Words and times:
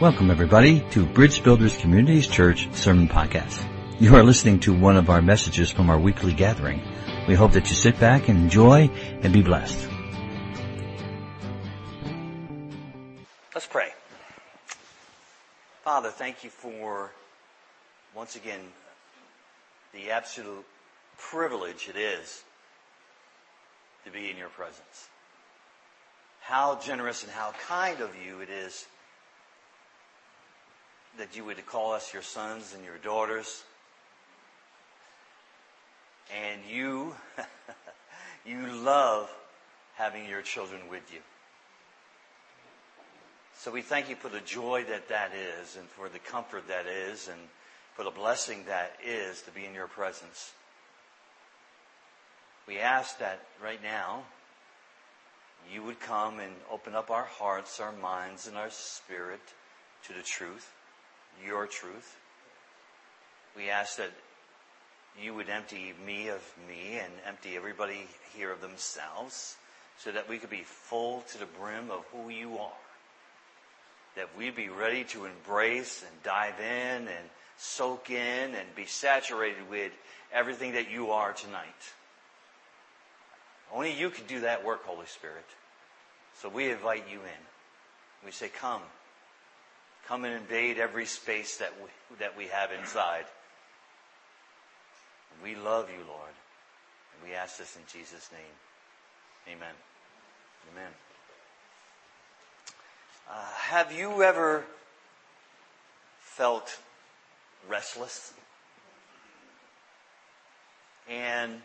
Welcome 0.00 0.28
everybody 0.28 0.80
to 0.90 1.06
Bridge 1.06 1.44
Builders 1.44 1.76
Communities 1.76 2.26
Church 2.26 2.68
Sermon 2.72 3.06
Podcast. 3.06 3.64
You 4.00 4.16
are 4.16 4.24
listening 4.24 4.58
to 4.60 4.74
one 4.74 4.96
of 4.96 5.08
our 5.08 5.22
messages 5.22 5.70
from 5.70 5.88
our 5.88 6.00
weekly 6.00 6.32
gathering. 6.32 6.82
We 7.28 7.36
hope 7.36 7.52
that 7.52 7.68
you 7.70 7.76
sit 7.76 8.00
back 8.00 8.28
and 8.28 8.36
enjoy 8.36 8.90
and 9.22 9.32
be 9.32 9.40
blessed. 9.40 9.88
Let's 13.54 13.68
pray. 13.68 13.90
Father, 15.84 16.10
thank 16.10 16.42
you 16.42 16.50
for 16.50 17.12
once 18.16 18.34
again 18.34 18.60
the 19.92 20.10
absolute 20.10 20.64
privilege 21.18 21.88
it 21.88 21.96
is 21.96 22.42
to 24.04 24.10
be 24.10 24.28
in 24.28 24.36
your 24.36 24.48
presence. 24.48 25.08
How 26.40 26.80
generous 26.80 27.22
and 27.22 27.30
how 27.30 27.54
kind 27.68 28.00
of 28.00 28.10
you 28.26 28.40
it 28.40 28.50
is 28.50 28.86
that 31.18 31.36
you 31.36 31.44
would 31.44 31.64
call 31.66 31.92
us 31.92 32.12
your 32.12 32.22
sons 32.22 32.74
and 32.74 32.84
your 32.84 32.98
daughters. 32.98 33.62
And 36.34 36.60
you, 36.68 37.14
you 38.44 38.66
love 38.72 39.30
having 39.94 40.28
your 40.28 40.42
children 40.42 40.82
with 40.90 41.12
you. 41.12 41.20
So 43.56 43.70
we 43.70 43.82
thank 43.82 44.08
you 44.08 44.16
for 44.16 44.28
the 44.28 44.40
joy 44.40 44.84
that 44.88 45.08
that 45.08 45.32
is 45.32 45.76
and 45.76 45.88
for 45.88 46.08
the 46.08 46.18
comfort 46.18 46.68
that 46.68 46.86
is 46.86 47.28
and 47.28 47.40
for 47.94 48.02
the 48.02 48.10
blessing 48.10 48.64
that 48.66 48.96
is 49.04 49.42
to 49.42 49.50
be 49.52 49.64
in 49.64 49.74
your 49.74 49.86
presence. 49.86 50.52
We 52.66 52.78
ask 52.78 53.18
that 53.18 53.40
right 53.62 53.82
now 53.82 54.24
you 55.72 55.82
would 55.84 56.00
come 56.00 56.40
and 56.40 56.52
open 56.70 56.94
up 56.94 57.10
our 57.10 57.24
hearts, 57.24 57.78
our 57.78 57.92
minds, 57.92 58.48
and 58.48 58.56
our 58.56 58.70
spirit 58.70 59.40
to 60.06 60.12
the 60.12 60.22
truth 60.22 60.73
your 61.44 61.66
truth. 61.66 62.16
We 63.56 63.70
ask 63.70 63.96
that 63.96 64.10
you 65.20 65.34
would 65.34 65.48
empty 65.48 65.94
me 66.04 66.28
of 66.28 66.42
me 66.68 66.98
and 66.98 67.12
empty 67.26 67.56
everybody 67.56 68.08
here 68.36 68.50
of 68.50 68.60
themselves 68.60 69.56
so 69.98 70.10
that 70.10 70.28
we 70.28 70.38
could 70.38 70.50
be 70.50 70.64
full 70.64 71.22
to 71.32 71.38
the 71.38 71.46
brim 71.46 71.90
of 71.90 72.04
who 72.12 72.28
you 72.30 72.58
are. 72.58 72.72
That 74.16 74.36
we'd 74.36 74.56
be 74.56 74.68
ready 74.68 75.04
to 75.04 75.24
embrace 75.24 76.02
and 76.02 76.22
dive 76.22 76.58
in 76.60 77.08
and 77.08 77.30
soak 77.56 78.10
in 78.10 78.54
and 78.54 78.74
be 78.74 78.86
saturated 78.86 79.68
with 79.70 79.92
everything 80.32 80.72
that 80.72 80.90
you 80.90 81.10
are 81.10 81.32
tonight. 81.32 81.64
Only 83.72 83.92
you 83.92 84.10
can 84.10 84.26
do 84.26 84.40
that 84.40 84.64
work, 84.64 84.84
Holy 84.84 85.06
Spirit. 85.06 85.46
So 86.40 86.48
we 86.48 86.70
invite 86.70 87.04
you 87.10 87.18
in. 87.18 88.24
We 88.24 88.32
say, 88.32 88.48
come. 88.48 88.82
Come 90.06 90.24
and 90.24 90.34
invade 90.34 90.78
every 90.78 91.06
space 91.06 91.56
that 91.58 91.72
we, 91.82 92.16
that 92.18 92.36
we 92.36 92.46
have 92.48 92.70
inside. 92.72 93.24
We 95.42 95.54
love 95.54 95.88
you, 95.90 96.04
Lord. 96.06 96.32
And 97.14 97.28
we 97.28 97.34
ask 97.34 97.58
this 97.58 97.76
in 97.76 97.82
Jesus' 97.90 98.30
name. 98.32 99.56
Amen. 99.56 99.74
Amen. 100.72 100.90
Uh, 103.30 103.46
have 103.56 103.92
you 103.92 104.22
ever 104.22 104.64
felt 106.20 106.78
restless? 107.68 108.34
And 111.08 111.60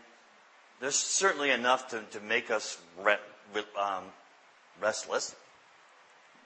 there's 0.79 0.95
certainly 0.95 1.51
enough 1.51 1.89
to, 1.89 2.01
to 2.11 2.19
make 2.21 2.51
us 2.51 2.77
re, 3.01 3.15
um, 3.77 4.05
restless. 4.81 5.35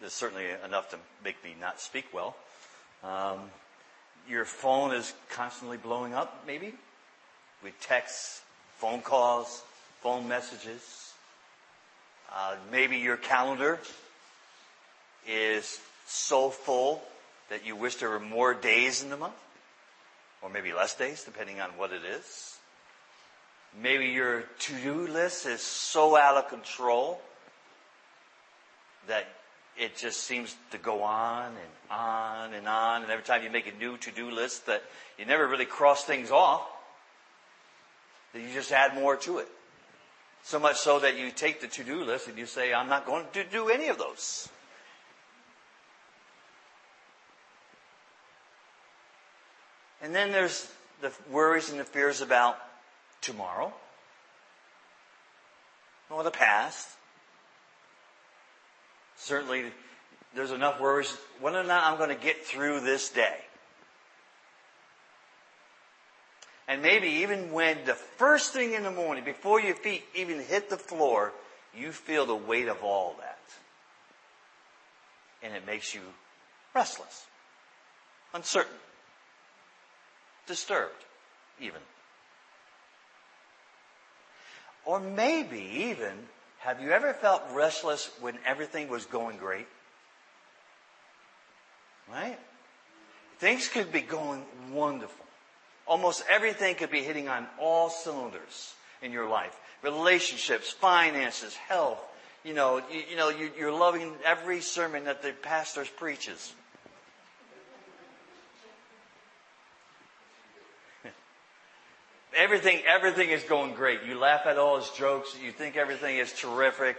There's 0.04 0.12
certainly 0.12 0.48
enough 0.66 0.90
to 0.90 0.98
make 1.24 1.42
me 1.46 1.56
not 1.62 1.80
speak 1.80 2.04
well. 2.14 2.36
Um, 3.06 3.40
your 4.30 4.44
phone 4.44 4.94
is 4.94 5.14
constantly 5.30 5.78
blowing 5.78 6.14
up, 6.14 6.44
maybe, 6.46 6.74
with 7.64 7.80
texts, 7.80 8.42
phone 8.80 9.00
calls, 9.00 9.64
phone 10.02 10.28
messages. 10.28 11.14
Uh, 12.36 12.56
maybe 12.70 12.98
your 12.98 13.16
calendar 13.16 13.80
is 15.26 15.80
so 16.06 16.50
full 16.50 17.02
that 17.50 17.66
you 17.66 17.78
wish 17.78 17.96
there 17.96 18.10
were 18.10 18.20
more 18.20 18.54
days 18.54 19.04
in 19.04 19.10
the 19.10 19.16
month, 19.16 19.40
or 20.42 20.50
maybe 20.50 20.74
less 20.74 20.96
days, 20.96 21.24
depending 21.24 21.62
on 21.62 21.70
what 21.78 21.94
it 21.94 22.02
is. 22.04 22.58
Maybe 23.82 24.08
your 24.08 24.42
to-do 24.60 25.08
list 25.08 25.46
is 25.46 25.62
so 25.62 26.18
out 26.18 26.36
of 26.36 26.50
control 26.50 27.22
that 29.08 29.28
it 29.78 29.98
just 29.98 30.22
seems 30.22 30.56
to 30.72 30.78
go 30.78 31.04
on 31.04 31.48
and 31.48 31.92
on 31.92 32.54
and 32.54 32.68
on. 32.68 33.04
And 33.04 33.12
every 33.12 33.24
time 33.24 33.44
you 33.44 33.50
make 33.50 33.68
a 33.68 33.78
new 33.78 33.98
to-do 33.98 34.30
list 34.30 34.68
that 34.68 34.84
you 35.18 35.26
never 35.26 35.48
really 35.48 35.66
cross 35.66 36.04
things 36.04 36.32
off, 36.32 36.62
that 38.34 38.42
you 38.42 38.52
just 38.54 38.72
add 38.72 38.96
more 38.96 39.16
to 39.18 39.40
it. 39.40 39.48
So 40.44 40.60
much 40.60 40.78
so 40.78 41.00
that 41.00 41.18
you 41.18 41.32
take 41.32 41.62
the 41.62 41.68
to-do 41.68 42.04
list 42.04 42.28
and 42.28 42.38
you 42.38 42.46
say, 42.46 42.74
I'm 42.74 42.90
not 42.90 43.06
going 43.06 43.26
to 43.34 43.44
do 43.46 43.70
any 43.70 43.88
of 43.88 43.98
those. 43.98 44.50
And 50.02 50.14
then 50.14 50.34
there's 50.34 50.70
the 51.02 51.14
worries 51.32 51.70
and 51.72 51.80
the 51.80 51.86
fears 51.86 52.20
about 52.22 52.58
tomorrow 53.22 53.74
or 56.10 56.24
the 56.24 56.32
past 56.32 56.90
Certainly, 59.24 59.72
there's 60.36 60.52
enough 60.52 60.82
worries 60.82 61.16
whether 61.40 61.58
or 61.58 61.64
not 61.64 61.86
I'm 61.86 61.98
going 61.98 62.10
to 62.10 62.22
get 62.22 62.46
through 62.46 62.82
this 62.82 63.08
day. 63.08 63.38
And 66.68 66.82
maybe 66.82 67.08
even 67.08 67.54
when 67.54 67.78
the 67.86 67.94
first 67.94 68.52
thing 68.52 68.74
in 68.74 68.84
the 68.84 68.92
morning, 68.92 69.24
before 69.24 69.62
your 69.62 69.76
feet 69.76 70.04
even 70.14 70.42
hit 70.42 70.70
the 70.70 70.76
floor, 70.78 71.32
you 71.74 71.94
feel 71.94 72.26
the 72.26 72.36
weight 72.36 72.68
of 72.68 72.84
all 72.84 73.16
that. 73.20 73.40
And 75.42 75.56
it 75.56 75.66
makes 75.66 75.96
you 75.96 76.02
restless, 76.76 77.26
uncertain, 78.34 78.76
disturbed, 80.48 80.92
even. 81.62 81.80
Or 84.84 85.00
maybe 85.00 85.62
even 85.92 86.28
have 86.64 86.82
you 86.82 86.92
ever 86.92 87.14
felt 87.14 87.42
restless 87.52 88.10
when 88.22 88.38
everything 88.46 88.88
was 88.88 89.06
going 89.06 89.38
great? 89.38 89.68
Right? 92.10 92.40
Things 93.40 93.68
could 93.68 93.92
be 93.92 94.00
going 94.00 94.44
wonderful. 94.72 95.26
Almost 95.86 96.24
everything 96.30 96.76
could 96.76 96.90
be 96.90 97.02
hitting 97.02 97.28
on 97.28 97.48
all 97.60 97.90
cylinders 97.90 98.74
in 99.02 99.12
your 99.12 99.28
life. 99.28 99.54
Relationships, 99.82 100.72
finances, 100.72 101.54
health. 101.54 102.00
You 102.46 102.54
know, 102.54 102.82
you, 102.90 103.04
you 103.12 103.18
know, 103.18 103.28
you, 103.28 103.52
you're 103.58 103.74
loving 103.74 104.14
every 104.26 104.62
sermon 104.62 105.04
that 105.04 105.22
the 105.22 105.34
pastor 105.34 105.84
preaches. 105.98 106.54
Everything, 112.36 112.82
everything 112.88 113.30
is 113.30 113.44
going 113.44 113.74
great. 113.74 114.04
You 114.04 114.20
laugh 114.20 114.46
at 114.46 114.58
all 114.58 114.78
his 114.78 114.90
jokes. 114.92 115.36
You 115.42 115.52
think 115.52 115.76
everything 115.76 116.18
is 116.18 116.34
terrific. 116.34 116.98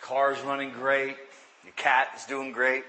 Car's 0.00 0.40
running 0.42 0.70
great. 0.70 1.16
Your 1.64 1.72
cat 1.76 2.08
is 2.16 2.24
doing 2.24 2.52
great. 2.52 2.84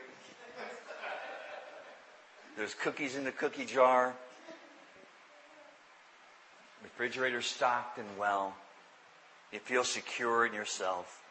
There's 2.58 2.74
cookies 2.74 3.16
in 3.16 3.24
the 3.24 3.32
cookie 3.32 3.66
jar. 3.66 4.14
Refrigerator 6.84 7.42
stocked 7.42 7.98
and 7.98 8.08
well. 8.18 8.54
You 9.52 9.60
feel 9.60 9.84
secure 9.84 10.46
in 10.46 10.54
yourself. 10.54 11.22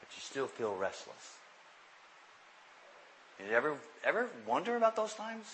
But 0.00 0.08
you 0.14 0.20
still 0.20 0.46
feel 0.46 0.74
restless. 0.76 1.36
Did 3.38 3.50
you 3.50 3.56
ever, 3.56 3.76
ever 4.04 4.28
wonder 4.46 4.76
about 4.76 4.96
those 4.96 5.14
times? 5.14 5.46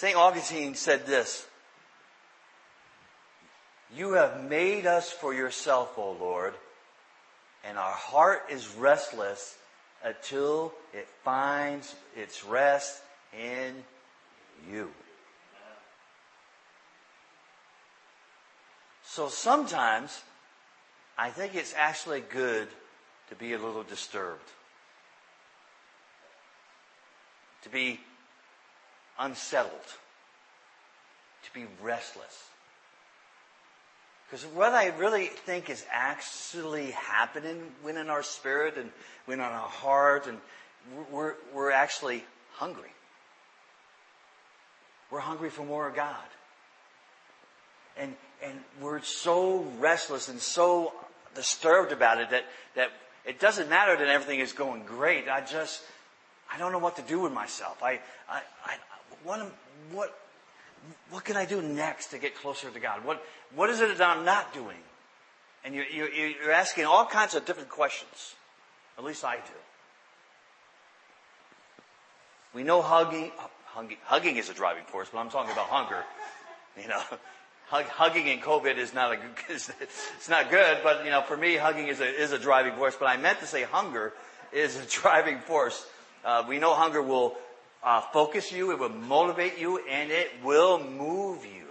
St. 0.00 0.16
Augustine 0.16 0.76
said 0.76 1.04
this 1.04 1.46
You 3.94 4.12
have 4.12 4.42
made 4.48 4.86
us 4.86 5.12
for 5.12 5.34
yourself, 5.34 5.98
O 5.98 6.12
Lord, 6.12 6.54
and 7.64 7.76
our 7.76 7.92
heart 7.92 8.44
is 8.48 8.66
restless 8.76 9.58
until 10.02 10.72
it 10.94 11.06
finds 11.22 11.94
its 12.16 12.46
rest 12.46 13.02
in 13.38 13.74
you. 14.72 14.90
So 19.04 19.28
sometimes 19.28 20.22
I 21.18 21.28
think 21.28 21.54
it's 21.54 21.74
actually 21.76 22.22
good 22.22 22.68
to 23.28 23.34
be 23.34 23.52
a 23.52 23.58
little 23.58 23.82
disturbed. 23.82 24.48
To 27.64 27.68
be 27.68 28.00
unsettled, 29.20 29.72
to 31.44 31.54
be 31.54 31.66
restless. 31.82 32.48
Because 34.30 34.46
what 34.46 34.72
I 34.72 34.88
really 34.96 35.26
think 35.26 35.70
is 35.70 35.84
actually 35.90 36.92
happening 36.92 37.62
within 37.84 38.08
our 38.08 38.22
spirit 38.22 38.76
and 38.76 38.90
within 39.26 39.40
our 39.40 39.68
heart, 39.68 40.26
and 40.26 40.38
we're, 41.10 41.34
we're 41.52 41.72
actually 41.72 42.24
hungry. 42.52 42.90
We're 45.10 45.20
hungry 45.20 45.50
for 45.50 45.64
more 45.64 45.88
of 45.88 45.96
God. 45.96 46.16
And, 47.96 48.14
and 48.42 48.58
we're 48.80 49.02
so 49.02 49.66
restless 49.80 50.28
and 50.28 50.38
so 50.38 50.92
disturbed 51.34 51.90
about 51.92 52.20
it 52.20 52.30
that, 52.30 52.44
that 52.76 52.90
it 53.26 53.40
doesn't 53.40 53.68
matter 53.68 53.96
that 53.96 54.08
everything 54.08 54.38
is 54.38 54.52
going 54.52 54.84
great. 54.84 55.28
I 55.28 55.40
just, 55.40 55.82
I 56.52 56.56
don't 56.58 56.70
know 56.70 56.78
what 56.78 56.96
to 56.96 57.02
do 57.02 57.20
with 57.20 57.32
myself. 57.32 57.82
I, 57.82 57.98
I, 58.28 58.42
I 58.64 58.76
what, 59.24 59.40
what, 59.92 60.16
what 61.10 61.24
can 61.24 61.36
I 61.36 61.44
do 61.44 61.60
next 61.60 62.08
to 62.08 62.18
get 62.18 62.34
closer 62.34 62.70
to 62.70 62.80
God? 62.80 63.04
What, 63.04 63.24
what 63.54 63.70
is 63.70 63.80
it 63.80 63.98
that 63.98 64.16
I'm 64.16 64.24
not 64.24 64.54
doing? 64.54 64.78
And 65.64 65.74
you're, 65.74 65.86
you're, 65.86 66.08
you're 66.08 66.52
asking 66.52 66.86
all 66.86 67.04
kinds 67.04 67.34
of 67.34 67.44
different 67.44 67.68
questions. 67.68 68.34
At 68.96 69.04
least 69.04 69.24
I 69.24 69.36
do. 69.36 69.60
We 72.54 72.64
know 72.64 72.82
hugging, 72.82 73.30
hugging, 73.66 73.96
hugging 74.04 74.36
is 74.36 74.48
a 74.48 74.54
driving 74.54 74.84
force, 74.84 75.08
but 75.12 75.18
I'm 75.18 75.30
talking 75.30 75.52
about 75.52 75.66
hunger. 75.66 76.04
You 76.80 76.88
know, 76.88 77.00
hug, 77.68 77.84
hugging 77.84 78.26
in 78.26 78.40
COVID 78.40 78.76
is 78.76 78.92
not 78.92 79.12
a 79.12 79.18
it's 79.48 80.28
not 80.28 80.50
good, 80.50 80.78
but 80.82 81.04
you 81.04 81.10
know, 81.10 81.22
for 81.22 81.36
me, 81.36 81.56
hugging 81.56 81.88
is 81.88 82.00
a, 82.00 82.06
is 82.06 82.32
a 82.32 82.38
driving 82.38 82.74
force. 82.74 82.96
But 82.98 83.06
I 83.06 83.16
meant 83.16 83.40
to 83.40 83.46
say 83.46 83.62
hunger 83.62 84.12
is 84.52 84.76
a 84.76 84.86
driving 85.00 85.38
force. 85.40 85.86
Uh, 86.24 86.44
we 86.48 86.58
know 86.58 86.74
hunger 86.74 87.00
will 87.00 87.36
uh, 87.82 88.00
focus 88.00 88.52
you, 88.52 88.72
it 88.72 88.78
will 88.78 88.90
motivate 88.90 89.58
you, 89.58 89.78
and 89.88 90.10
it 90.10 90.30
will 90.44 90.82
move 90.82 91.44
you. 91.44 91.66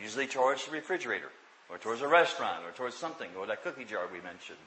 Usually 0.00 0.26
towards 0.26 0.66
the 0.66 0.72
refrigerator, 0.72 1.30
or 1.68 1.78
towards 1.78 2.00
a 2.00 2.08
restaurant, 2.08 2.64
or 2.64 2.70
towards 2.72 2.96
something, 2.96 3.28
or 3.36 3.46
that 3.46 3.62
cookie 3.64 3.84
jar 3.84 4.06
we 4.12 4.20
mentioned. 4.20 4.58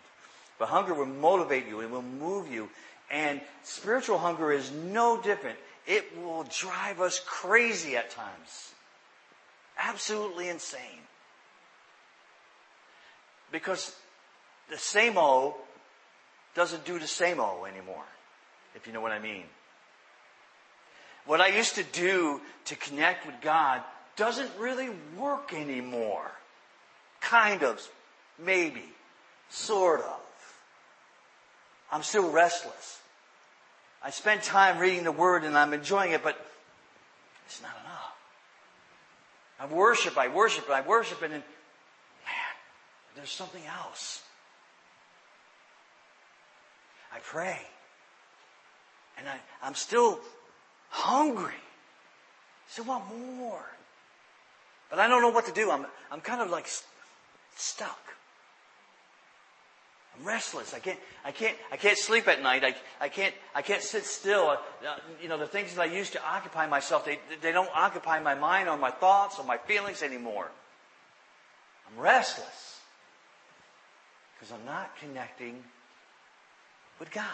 But 0.60 0.68
hunger 0.68 0.94
will 0.94 1.06
motivate 1.06 1.68
you, 1.68 1.82
it 1.82 1.90
will 1.90 2.02
move 2.02 2.52
you, 2.52 2.70
and 3.12 3.42
spiritual 3.64 4.18
hunger 4.18 4.52
is 4.52 4.72
no 4.72 5.22
different. 5.22 5.58
It 5.88 6.18
will 6.18 6.44
drive 6.44 7.00
us 7.00 7.22
crazy 7.26 7.96
at 7.96 8.10
times. 8.10 8.74
Absolutely 9.78 10.50
insane. 10.50 11.04
Because 13.52 13.96
the 14.70 14.78
same 14.78 15.18
O 15.18 15.56
doesn't 16.56 16.86
do 16.86 16.98
the 16.98 17.08
same 17.08 17.40
O 17.40 17.66
anymore 17.66 18.04
if 18.76 18.86
you 18.86 18.94
know 18.94 19.02
what 19.02 19.12
I 19.12 19.20
mean. 19.20 19.44
What 21.26 21.42
I 21.42 21.48
used 21.48 21.76
to 21.76 21.84
do 21.84 22.42
to 22.66 22.76
connect 22.76 23.26
with 23.26 23.36
God 23.42 23.82
doesn't 24.16 24.52
really 24.60 24.90
work 25.18 25.54
anymore. 25.54 26.30
Kind 27.20 27.64
of, 27.64 27.82
maybe, 28.38 28.84
sort 29.50 30.02
of. 30.02 30.20
I'm 31.92 32.04
still 32.04 32.32
restless. 32.32 33.00
I 34.04 34.12
spend 34.12 34.44
time 34.44 34.78
reading 34.78 35.04
the 35.04 35.12
Word 35.12 35.44
and 35.44 35.58
I'm 35.58 35.74
enjoying 35.74 36.12
it, 36.12 36.24
but 36.24 36.38
it's 37.48 37.62
not 37.62 37.72
enough. 37.84 38.14
I 39.60 39.66
worship, 39.66 40.18
I 40.18 40.28
worship, 40.28 40.70
I 40.70 40.82
worship, 40.82 41.22
and 41.24 41.34
then, 41.34 41.40
man, 41.40 42.56
there's 43.16 43.32
something 43.32 43.64
else. 43.66 44.22
I 47.14 47.20
pray. 47.20 47.60
And 49.18 49.28
I, 49.28 49.38
I'm 49.64 49.76
still 49.76 50.20
hungry. 50.90 51.54
Still 52.70 52.86
want 52.86 53.06
more. 53.38 53.66
But 54.90 55.00
I 55.00 55.08
don't 55.08 55.22
know 55.22 55.30
what 55.30 55.46
to 55.48 55.54
do. 55.54 55.72
I'm, 55.72 55.86
I'm 56.12 56.22
kind 56.22 56.42
of 56.42 56.50
like 56.50 56.68
stuck. 57.56 58.00
I'm 60.18 60.26
restless. 60.26 60.74
I 60.74 60.80
can't, 60.80 61.00
I 61.26 61.32
can't, 61.32 61.58
I 61.72 61.78
can't 61.78 61.98
sleep 61.98 62.28
at 62.28 62.42
night. 62.42 62.64
I, 62.64 62.76
I 63.02 63.10
can't, 63.10 63.34
I 63.54 63.62
can't 63.62 63.82
sit 63.82 64.06
still. 64.06 64.50
Uh, 64.50 64.58
you 65.22 65.28
know, 65.28 65.38
the 65.38 65.48
things 65.48 65.76
that 65.76 65.82
I 65.82 65.86
used 65.86 66.14
to 66.14 66.26
occupy 66.26 66.68
myself, 66.68 67.06
they, 67.06 67.20
they 67.42 67.52
don't 67.52 67.70
occupy 67.74 68.20
my 68.20 68.36
mind 68.36 68.70
or 68.70 68.78
my 68.78 68.92
thoughts 68.92 69.40
or 69.40 69.46
my 69.46 69.58
feelings 69.58 70.04
anymore. 70.04 70.50
I'm 71.88 72.02
restless. 72.02 72.80
Because 74.36 74.54
I'm 74.54 74.66
not 74.66 74.96
connecting 74.98 75.64
with 77.00 77.12
God. 77.12 77.26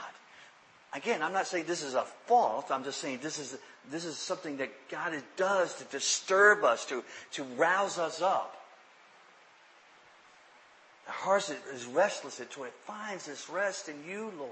Again, 0.93 1.23
I'm 1.23 1.31
not 1.31 1.47
saying 1.47 1.65
this 1.67 1.83
is 1.83 1.93
a 1.93 2.03
fault. 2.25 2.69
I'm 2.69 2.83
just 2.83 2.99
saying 2.99 3.19
this 3.21 3.39
is, 3.39 3.57
this 3.89 4.03
is 4.03 4.17
something 4.17 4.57
that 4.57 4.69
God 4.89 5.13
does 5.37 5.73
to 5.75 5.85
disturb 5.85 6.63
us, 6.63 6.85
to, 6.87 7.03
to 7.33 7.43
rouse 7.55 7.97
us 7.97 8.21
up. 8.21 8.57
The 11.05 11.11
heart 11.11 11.49
is 11.73 11.85
restless 11.85 12.39
until 12.39 12.65
it 12.65 12.73
finds 12.85 13.27
its 13.27 13.49
rest 13.49 13.89
in 13.89 13.95
you, 14.07 14.31
Lord. 14.37 14.51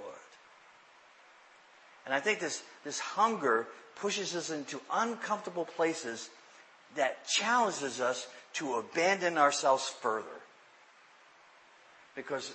And 2.05 2.13
I 2.13 2.19
think 2.19 2.39
this, 2.39 2.63
this 2.83 2.99
hunger 2.99 3.67
pushes 3.95 4.35
us 4.35 4.49
into 4.49 4.79
uncomfortable 4.91 5.65
places 5.65 6.29
that 6.95 7.27
challenges 7.27 7.99
us 7.99 8.27
to 8.53 8.75
abandon 8.75 9.37
ourselves 9.37 9.89
further. 10.01 10.25
Because 12.15 12.51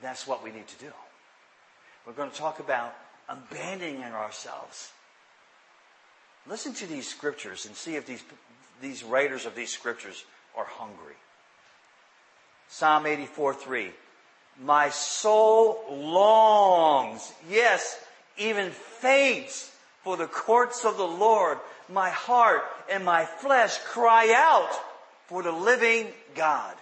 that's 0.00 0.26
what 0.26 0.42
we 0.42 0.50
need 0.52 0.68
to 0.68 0.78
do. 0.84 0.92
We're 2.06 2.12
going 2.12 2.30
to 2.30 2.36
talk 2.36 2.60
about 2.60 2.94
abandoning 3.28 4.02
ourselves. 4.02 4.92
Listen 6.48 6.72
to 6.74 6.86
these 6.86 7.06
scriptures 7.06 7.66
and 7.66 7.76
see 7.76 7.96
if 7.96 8.06
these, 8.06 8.24
these 8.80 9.04
writers 9.04 9.46
of 9.46 9.54
these 9.54 9.70
scriptures 9.70 10.24
are 10.56 10.64
hungry. 10.64 11.14
Psalm 12.68 13.06
84 13.06 13.54
3. 13.54 13.90
My 14.62 14.90
soul 14.90 15.84
longs, 15.90 17.32
yes, 17.48 18.02
even 18.36 18.70
faints 18.70 19.74
for 20.02 20.16
the 20.16 20.26
courts 20.26 20.84
of 20.84 20.96
the 20.96 21.06
Lord. 21.06 21.58
My 21.88 22.10
heart 22.10 22.62
and 22.90 23.04
my 23.04 23.24
flesh 23.24 23.78
cry 23.78 24.32
out 24.36 24.70
for 25.26 25.42
the 25.42 25.52
living 25.52 26.08
God. 26.34 26.74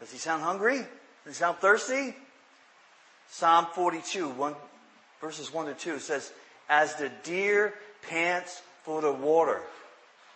Does 0.00 0.10
he 0.10 0.18
sound 0.18 0.42
hungry? 0.42 0.78
Does 0.78 0.86
he 1.26 1.32
sound 1.34 1.58
thirsty? 1.58 2.14
Psalm 3.32 3.66
42, 3.74 4.28
one, 4.28 4.54
verses 5.18 5.50
1 5.50 5.64
to 5.64 5.74
2 5.74 5.98
says, 6.00 6.30
As 6.68 6.96
the 6.96 7.10
deer 7.22 7.72
pants 8.06 8.60
for 8.82 9.00
the 9.00 9.10
water, 9.10 9.62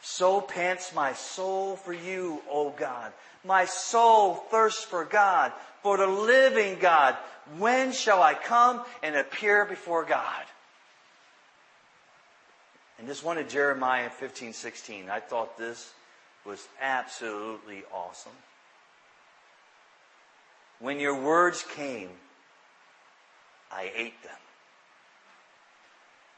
so 0.01 0.41
pants 0.41 0.95
my 0.95 1.13
soul 1.13 1.77
for 1.77 1.93
you, 1.93 2.41
O 2.51 2.71
God. 2.71 3.13
My 3.45 3.67
soul 3.67 4.37
thirsts 4.51 4.83
for 4.83 5.05
God, 5.05 5.53
for 5.83 5.99
the 5.99 6.07
living 6.07 6.79
God. 6.79 7.17
When 7.59 7.93
shall 7.93 8.23
I 8.23 8.33
come 8.33 8.83
and 9.03 9.15
appear 9.15 9.67
before 9.67 10.07
God? 10.07 10.45
And 12.99 13.07
this 13.07 13.23
one 13.23 13.37
in 13.37 13.47
Jeremiah 13.47 14.09
15, 14.09 14.55
16, 14.55 15.11
I 15.11 15.21
thought 15.21 15.59
this 15.59 15.93
was 16.47 16.67
absolutely 16.81 17.83
awesome. 17.93 18.33
When 20.79 20.99
your 20.99 21.21
words 21.21 21.63
came, 21.75 22.09
I 23.71 23.91
ate 23.95 24.23
them. 24.23 24.33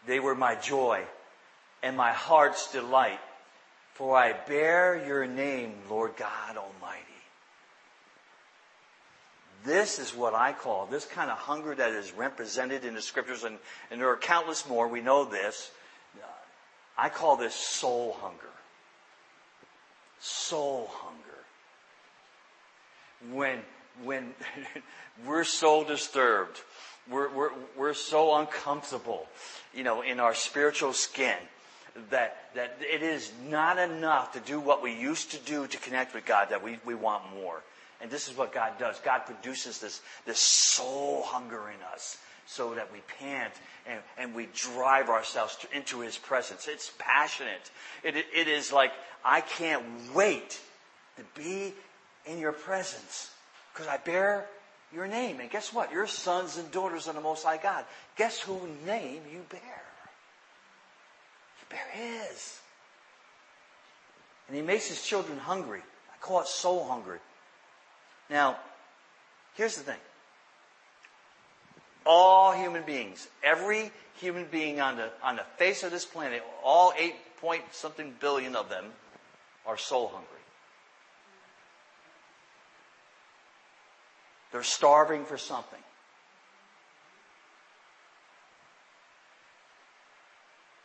They 0.06 0.20
were 0.20 0.34
my 0.34 0.54
joy 0.54 1.04
and 1.82 1.96
my 1.96 2.12
heart's 2.12 2.72
delight, 2.72 3.20
for 3.94 4.16
I 4.16 4.32
bear 4.32 5.04
your 5.06 5.26
name, 5.26 5.74
Lord 5.88 6.16
God 6.16 6.56
Almighty. 6.56 7.04
This 9.64 9.98
is 9.98 10.14
what 10.14 10.34
I 10.34 10.52
call 10.52 10.86
this 10.86 11.04
kind 11.04 11.30
of 11.30 11.36
hunger 11.36 11.74
that 11.74 11.90
is 11.92 12.12
represented 12.12 12.84
in 12.84 12.94
the 12.94 13.02
scriptures, 13.02 13.44
and, 13.44 13.58
and 13.90 14.00
there 14.00 14.08
are 14.08 14.16
countless 14.16 14.68
more. 14.68 14.88
We 14.88 15.00
know 15.00 15.24
this. 15.24 15.70
I 16.96 17.08
call 17.08 17.36
this 17.36 17.54
soul 17.54 18.16
hunger. 18.20 18.50
Soul 20.20 20.90
hunger. 20.90 21.18
When, 23.32 23.60
when 24.02 24.34
we're 25.26 25.44
so 25.44 25.84
disturbed 25.84 26.60
we're, 27.10 27.32
we're, 27.34 27.50
we're 27.76 27.94
so 27.94 28.36
uncomfortable, 28.36 29.26
you 29.74 29.82
know, 29.82 30.02
in 30.02 30.20
our 30.20 30.34
spiritual 30.34 30.92
skin 30.92 31.36
that, 32.10 32.36
that 32.54 32.78
it 32.80 33.02
is 33.02 33.32
not 33.48 33.78
enough 33.78 34.32
to 34.32 34.40
do 34.40 34.60
what 34.60 34.82
we 34.82 34.94
used 34.94 35.32
to 35.32 35.38
do 35.38 35.66
to 35.66 35.78
connect 35.78 36.14
with 36.14 36.24
God, 36.24 36.48
that 36.50 36.62
we, 36.62 36.78
we 36.84 36.94
want 36.94 37.22
more. 37.34 37.62
And 38.00 38.10
this 38.10 38.28
is 38.28 38.36
what 38.36 38.52
God 38.52 38.78
does. 38.78 39.00
God 39.00 39.20
produces 39.26 39.78
this, 39.78 40.00
this 40.24 40.38
soul 40.38 41.22
hunger 41.24 41.68
in 41.68 41.82
us 41.92 42.18
so 42.46 42.74
that 42.74 42.92
we 42.92 43.00
pant 43.18 43.52
and, 43.86 44.00
and 44.16 44.34
we 44.34 44.48
drive 44.54 45.08
ourselves 45.08 45.56
to, 45.56 45.76
into 45.76 46.00
His 46.00 46.16
presence. 46.16 46.68
It's 46.68 46.92
passionate. 46.98 47.70
It, 48.04 48.16
it 48.16 48.48
is 48.48 48.72
like, 48.72 48.92
I 49.24 49.40
can't 49.40 49.84
wait 50.14 50.60
to 51.16 51.24
be 51.34 51.74
in 52.26 52.38
your 52.38 52.52
presence 52.52 53.30
because 53.72 53.88
I 53.88 53.96
bear 53.96 54.46
your 54.92 55.06
name. 55.06 55.40
And 55.40 55.50
guess 55.50 55.72
what? 55.72 55.92
You're 55.92 56.06
sons 56.06 56.56
and 56.56 56.70
daughters 56.70 57.08
of 57.08 57.14
the 57.14 57.20
Most 57.20 57.44
High 57.44 57.58
God. 57.58 57.84
Guess 58.16 58.40
whose 58.40 58.60
name 58.86 59.22
you 59.32 59.44
bear? 59.50 59.82
You 61.60 61.66
bear 61.70 61.86
His. 61.92 62.60
And 64.48 64.56
he 64.56 64.62
makes 64.62 64.86
his 64.86 65.02
children 65.02 65.38
hungry. 65.38 65.82
I 66.12 66.16
call 66.20 66.40
it 66.40 66.46
soul 66.46 66.88
hungry. 66.88 67.18
Now, 68.30 68.56
here's 69.54 69.76
the 69.76 69.82
thing. 69.82 69.98
All 72.06 72.52
human 72.52 72.82
beings, 72.84 73.28
every 73.44 73.90
human 74.14 74.46
being 74.50 74.80
on 74.80 74.96
the, 74.96 75.10
on 75.22 75.36
the 75.36 75.44
face 75.58 75.82
of 75.82 75.90
this 75.90 76.06
planet, 76.06 76.42
all 76.64 76.94
eight 76.98 77.14
point 77.40 77.62
something 77.72 78.14
billion 78.18 78.56
of 78.56 78.70
them 78.70 78.86
are 79.66 79.76
soul 79.76 80.08
hungry. 80.08 80.37
They're 84.52 84.62
starving 84.62 85.24
for 85.24 85.36
something. 85.36 85.80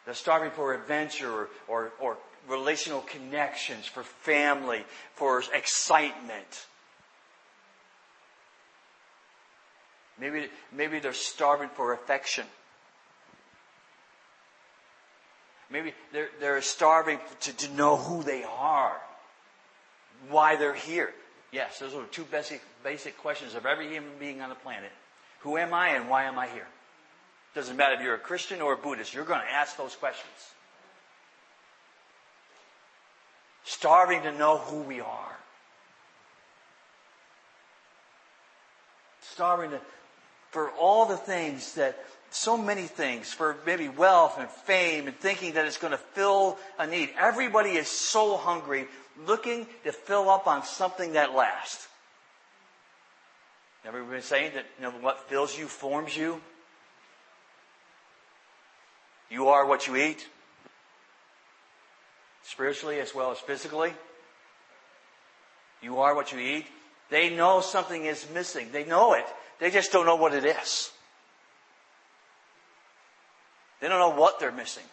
They're 0.06 0.14
starving 0.14 0.52
for 0.52 0.74
adventure 0.74 1.32
or, 1.32 1.50
or, 1.68 1.92
or 2.00 2.18
relational 2.50 3.02
connections, 3.02 3.86
for 3.86 4.04
family, 4.04 4.84
for 5.16 5.42
excitement. 5.54 6.68
Maybe, 10.20 10.48
maybe 10.72 11.00
they're 11.00 11.14
starving 11.14 11.70
for 11.70 11.94
affection. 11.94 12.46
Maybe 15.70 15.94
they're, 16.12 16.30
they're 16.40 16.62
starving 16.62 17.20
to, 17.42 17.54
to 17.54 17.74
know 17.74 17.98
who 17.98 18.24
they 18.24 18.44
are, 18.44 19.02
why 20.30 20.56
they're 20.56 20.76
here. 20.76 21.14
Yes, 21.54 21.78
those 21.78 21.94
are 21.94 22.04
two 22.06 22.24
basic, 22.24 22.62
basic 22.84 23.16
questions 23.20 23.54
of 23.54 23.68
every 23.68 23.88
human 23.88 24.10
being 24.20 24.42
on 24.42 24.50
the 24.50 24.56
planet. 24.56 24.92
Who 25.42 25.58
am 25.58 25.72
I 25.72 25.90
and 25.90 26.10
why 26.10 26.24
am 26.24 26.40
I 26.40 26.48
here? 26.48 26.68
Doesn't 27.54 27.78
matter 27.78 27.94
if 27.94 28.02
you're 28.02 28.16
a 28.16 28.20
Christian 28.20 28.60
or 28.60 28.74
a 28.74 28.78
Buddhist, 28.78 29.14
you're 29.14 29.24
going 29.24 29.42
to 29.42 29.52
ask 29.52 29.78
those 29.78 29.96
questions. 29.96 30.32
Starving 33.64 34.24
to 34.24 34.32
know 34.32 34.58
who 34.58 34.82
we 34.82 35.00
are. 35.00 35.38
Starving 39.22 39.70
to, 39.72 39.80
for 40.50 40.72
all 40.72 41.06
the 41.06 41.18
things 41.18 41.76
that, 41.76 42.04
so 42.32 42.58
many 42.58 42.84
things, 42.84 43.32
for 43.32 43.58
maybe 43.64 43.90
wealth 43.90 44.40
and 44.40 44.50
fame 44.50 45.06
and 45.06 45.16
thinking 45.20 45.54
that 45.54 45.66
it's 45.66 45.78
going 45.78 45.92
to 45.92 46.00
fill 46.00 46.58
a 46.80 46.88
need. 46.88 47.12
Everybody 47.16 47.72
is 47.72 47.88
so 47.88 48.38
hungry, 48.38 48.88
looking 49.26 49.68
to 49.84 49.92
fill 49.92 50.30
up 50.30 50.48
on 50.48 50.64
something 50.64 51.14
that 51.14 51.34
lasts. 51.34 51.88
Ever 53.86 54.04
been 54.04 54.22
saying 54.22 54.54
that 54.56 54.66
you 54.78 54.84
know, 54.84 54.92
what 54.92 55.30
fills 55.30 55.58
you 55.58 55.68
forms 55.68 56.16
you? 56.16 56.42
You 59.30 59.50
are 59.50 59.66
what 59.66 59.88
you 59.88 59.96
eat, 59.96 60.28
spiritually 62.44 63.00
as 63.00 63.14
well 63.14 63.32
as 63.32 63.40
physically. 63.40 63.94
You 65.82 66.00
are 66.00 66.16
what 66.16 66.32
you 66.32 66.40
eat. 66.40 66.68
They 67.10 67.30
know 67.30 67.60
something 67.60 68.06
is 68.06 68.26
missing. 68.34 68.70
They 68.72 68.86
know 68.86 69.14
it. 69.14 69.26
They 69.60 69.70
just 69.70 69.92
don't 69.92 70.06
know 70.06 70.16
what 70.16 70.34
it 70.34 70.46
is. 70.46 70.92
They 73.82 73.90
don't 73.90 74.00
know 74.00 74.18
what 74.18 74.40
they're 74.40 74.52
missing. 74.52 74.84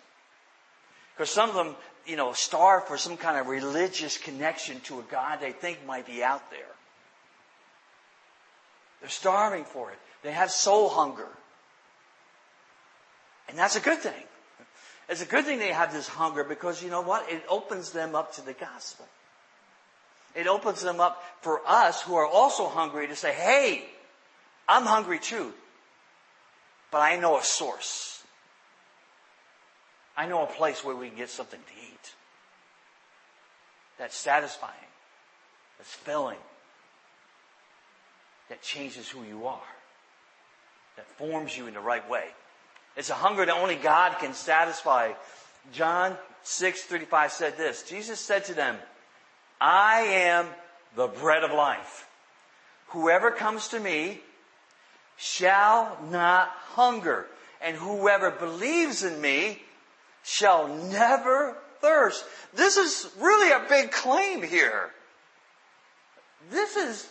Because 1.21 1.35
some 1.35 1.51
of 1.51 1.55
them, 1.55 1.77
you 2.07 2.17
know, 2.17 2.33
starve 2.33 2.87
for 2.87 2.97
some 2.97 3.19
kind 3.19 3.37
of 3.37 3.47
religious 3.47 4.17
connection 4.17 4.81
to 4.85 5.01
a 5.01 5.03
God 5.03 5.39
they 5.39 5.53
think 5.53 5.85
might 5.87 6.07
be 6.07 6.25
out 6.25 6.51
there. 6.51 6.61
They're 9.01 9.11
starving 9.11 9.65
for 9.65 9.91
it. 9.91 9.99
They 10.23 10.33
have 10.33 10.51
soul 10.51 10.89
hunger. 10.89 11.29
And 13.51 13.59
that's 13.59 13.77
a 13.77 13.81
good 13.81 13.99
thing. 13.99 14.15
It's 15.11 15.21
a 15.21 15.27
good 15.27 15.45
thing 15.45 15.59
they 15.59 15.73
have 15.73 15.93
this 15.93 16.09
hunger 16.09 16.43
because 16.43 16.83
you 16.83 16.89
know 16.89 17.03
what? 17.03 17.31
It 17.31 17.43
opens 17.51 17.91
them 17.91 18.15
up 18.15 18.37
to 18.37 18.41
the 18.41 18.55
gospel. 18.55 19.07
It 20.35 20.47
opens 20.47 20.81
them 20.81 21.01
up 21.01 21.23
for 21.43 21.61
us 21.67 22.01
who 22.01 22.15
are 22.15 22.27
also 22.27 22.67
hungry 22.67 23.09
to 23.09 23.15
say, 23.15 23.35
hey, 23.35 23.85
I'm 24.67 24.87
hungry 24.87 25.19
too, 25.19 25.53
but 26.91 27.03
I 27.03 27.17
know 27.17 27.37
a 27.37 27.45
source. 27.45 28.20
I 30.21 30.27
know 30.27 30.43
a 30.43 30.47
place 30.47 30.85
where 30.85 30.95
we 30.95 31.09
can 31.09 31.17
get 31.17 31.31
something 31.31 31.59
to 31.59 31.83
eat 31.83 32.15
that's 33.99 34.15
satisfying, 34.15 34.75
that's 35.79 35.95
filling, 35.95 36.37
that 38.51 38.61
changes 38.61 39.09
who 39.09 39.23
you 39.23 39.47
are, 39.47 39.73
that 40.97 41.07
forms 41.17 41.57
you 41.57 41.69
in 41.69 41.73
the 41.73 41.81
right 41.81 42.07
way. 42.07 42.27
It's 42.99 43.09
a 43.09 43.15
hunger 43.15 43.47
that 43.47 43.57
only 43.57 43.77
God 43.77 44.19
can 44.19 44.35
satisfy. 44.35 45.15
John 45.73 46.19
6:35 46.45 47.33
said 47.33 47.57
this. 47.57 47.83
Jesus 47.85 48.21
said 48.21 48.45
to 48.45 48.53
them, 48.53 48.79
"I 49.59 50.03
am 50.03 50.55
the 50.97 51.07
bread 51.07 51.45
of 51.45 51.53
life. 51.53 52.07
Whoever 52.89 53.31
comes 53.31 53.69
to 53.69 53.81
me 53.81 54.23
shall 55.17 55.99
not 56.11 56.51
hunger, 56.75 57.27
and 57.63 57.75
whoever 57.75 58.31
believes 58.31 59.03
in 59.03 59.19
me 59.19 59.65
shall 60.23 60.69
never 60.69 61.57
thirst." 61.81 62.25
This 62.53 62.77
is 62.77 63.11
really 63.19 63.53
a 63.53 63.67
big 63.69 63.91
claim 63.91 64.43
here. 64.43 64.91
This 66.51 66.77
is 66.77 67.09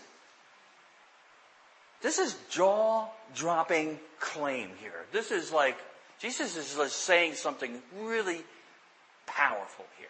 this 2.01 2.17
is 2.17 2.35
jaw 2.49 3.07
dropping 3.35 3.99
claim 4.19 4.69
here. 4.81 5.05
This 5.11 5.31
is 5.31 5.51
like, 5.51 5.77
Jesus 6.19 6.55
is 6.55 6.91
saying 6.93 7.33
something 7.35 7.81
really 7.97 8.41
powerful 9.25 9.85
here. 9.97 10.07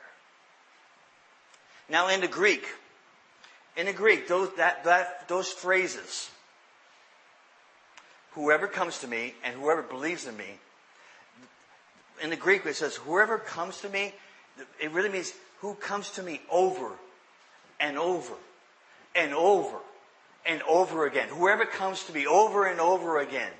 Now 1.90 2.10
in 2.10 2.22
the 2.22 2.28
Greek, 2.28 2.66
in 3.76 3.88
the 3.88 3.94
Greek, 3.94 4.28
those, 4.28 4.54
that, 4.58 4.84
that, 4.84 5.28
those 5.28 5.50
phrases, 5.50 6.30
whoever 8.34 8.68
comes 8.68 9.00
to 9.00 9.08
me 9.08 9.34
and 9.44 9.56
whoever 9.56 9.82
believes 9.82 10.28
in 10.28 10.38
me, 10.38 10.60
in 12.22 12.30
the 12.30 12.36
Greek 12.36 12.66
it 12.66 12.76
says, 12.76 12.96
whoever 12.96 13.38
comes 13.38 13.82
to 13.82 13.90
me, 13.90 14.14
it 14.80 14.92
really 14.92 15.10
means 15.10 15.34
who 15.60 15.74
comes 15.76 16.10
to 16.12 16.24
me 16.24 16.42
over 16.52 16.92
and 17.80 17.98
over 17.98 18.34
and 19.16 19.34
over 19.34 19.78
and 20.46 20.62
over 20.64 21.06
again. 21.06 21.28
Whoever 21.30 21.66
comes 21.66 22.04
to 22.06 22.14
me 22.14 22.26
over 22.26 22.66
and 22.66 22.80
over 22.80 23.20
again. 23.20 23.52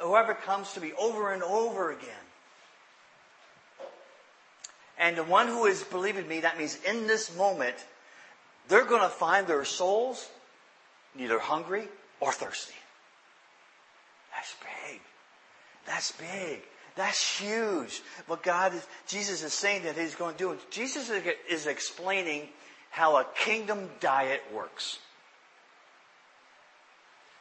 Whoever 0.00 0.34
comes 0.34 0.72
to 0.74 0.80
me 0.80 0.92
over 0.98 1.32
and 1.32 1.42
over 1.42 1.90
again. 1.90 2.08
And 4.98 5.16
the 5.16 5.24
one 5.24 5.46
who 5.48 5.66
is 5.66 5.82
believing 5.84 6.26
me, 6.26 6.40
that 6.40 6.58
means 6.58 6.78
in 6.86 7.06
this 7.06 7.34
moment, 7.36 7.76
they're 8.68 8.84
going 8.84 9.02
to 9.02 9.08
find 9.08 9.46
their 9.46 9.64
souls 9.64 10.28
neither 11.14 11.38
hungry 11.38 11.88
or 12.20 12.32
thirsty. 12.32 12.74
That's 14.34 14.54
big. 14.90 15.00
That's 15.86 16.12
big. 16.12 16.62
That's 16.98 17.38
huge. 17.38 18.02
What 18.26 18.42
God 18.42 18.74
is, 18.74 18.84
Jesus 19.06 19.44
is 19.44 19.52
saying 19.52 19.84
that 19.84 19.96
He's 19.96 20.16
going 20.16 20.34
to 20.34 20.38
do. 20.38 20.58
Jesus 20.68 21.08
is 21.48 21.66
explaining 21.68 22.48
how 22.90 23.18
a 23.18 23.26
kingdom 23.36 23.88
diet 24.00 24.42
works. 24.52 24.98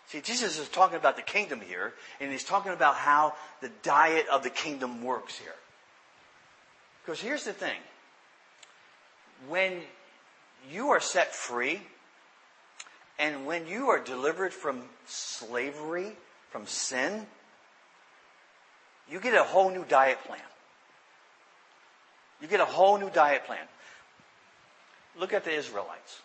See, 0.09 0.21
Jesus 0.21 0.59
is 0.59 0.69
talking 0.69 0.95
about 0.95 1.15
the 1.15 1.23
kingdom 1.23 1.59
here, 1.59 1.93
and 2.21 2.31
he's 2.31 2.43
talking 2.43 2.71
about 2.71 2.95
how 2.95 3.33
the 3.59 3.71
diet 3.81 4.27
of 4.31 4.43
the 4.43 4.51
kingdom 4.51 5.03
works 5.03 5.39
here. 5.39 5.55
Because 7.03 7.19
here's 7.19 7.43
the 7.43 7.51
thing. 7.51 7.79
When 9.49 9.81
you 10.71 10.89
are 10.89 10.99
set 10.99 11.33
free, 11.33 11.81
and 13.17 13.47
when 13.47 13.65
you 13.65 13.89
are 13.89 13.99
delivered 13.99 14.53
from 14.53 14.83
slavery, 15.07 16.15
from 16.51 16.67
sin, 16.67 17.25
you 19.09 19.19
get 19.19 19.33
a 19.33 19.43
whole 19.43 19.69
new 19.69 19.85
diet 19.85 20.19
plan. 20.25 20.39
You 22.41 22.47
get 22.47 22.59
a 22.59 22.65
whole 22.65 22.97
new 22.97 23.09
diet 23.09 23.45
plan. 23.45 23.65
Look 25.17 25.33
at 25.33 25.43
the 25.43 25.51
Israelites. 25.51 26.21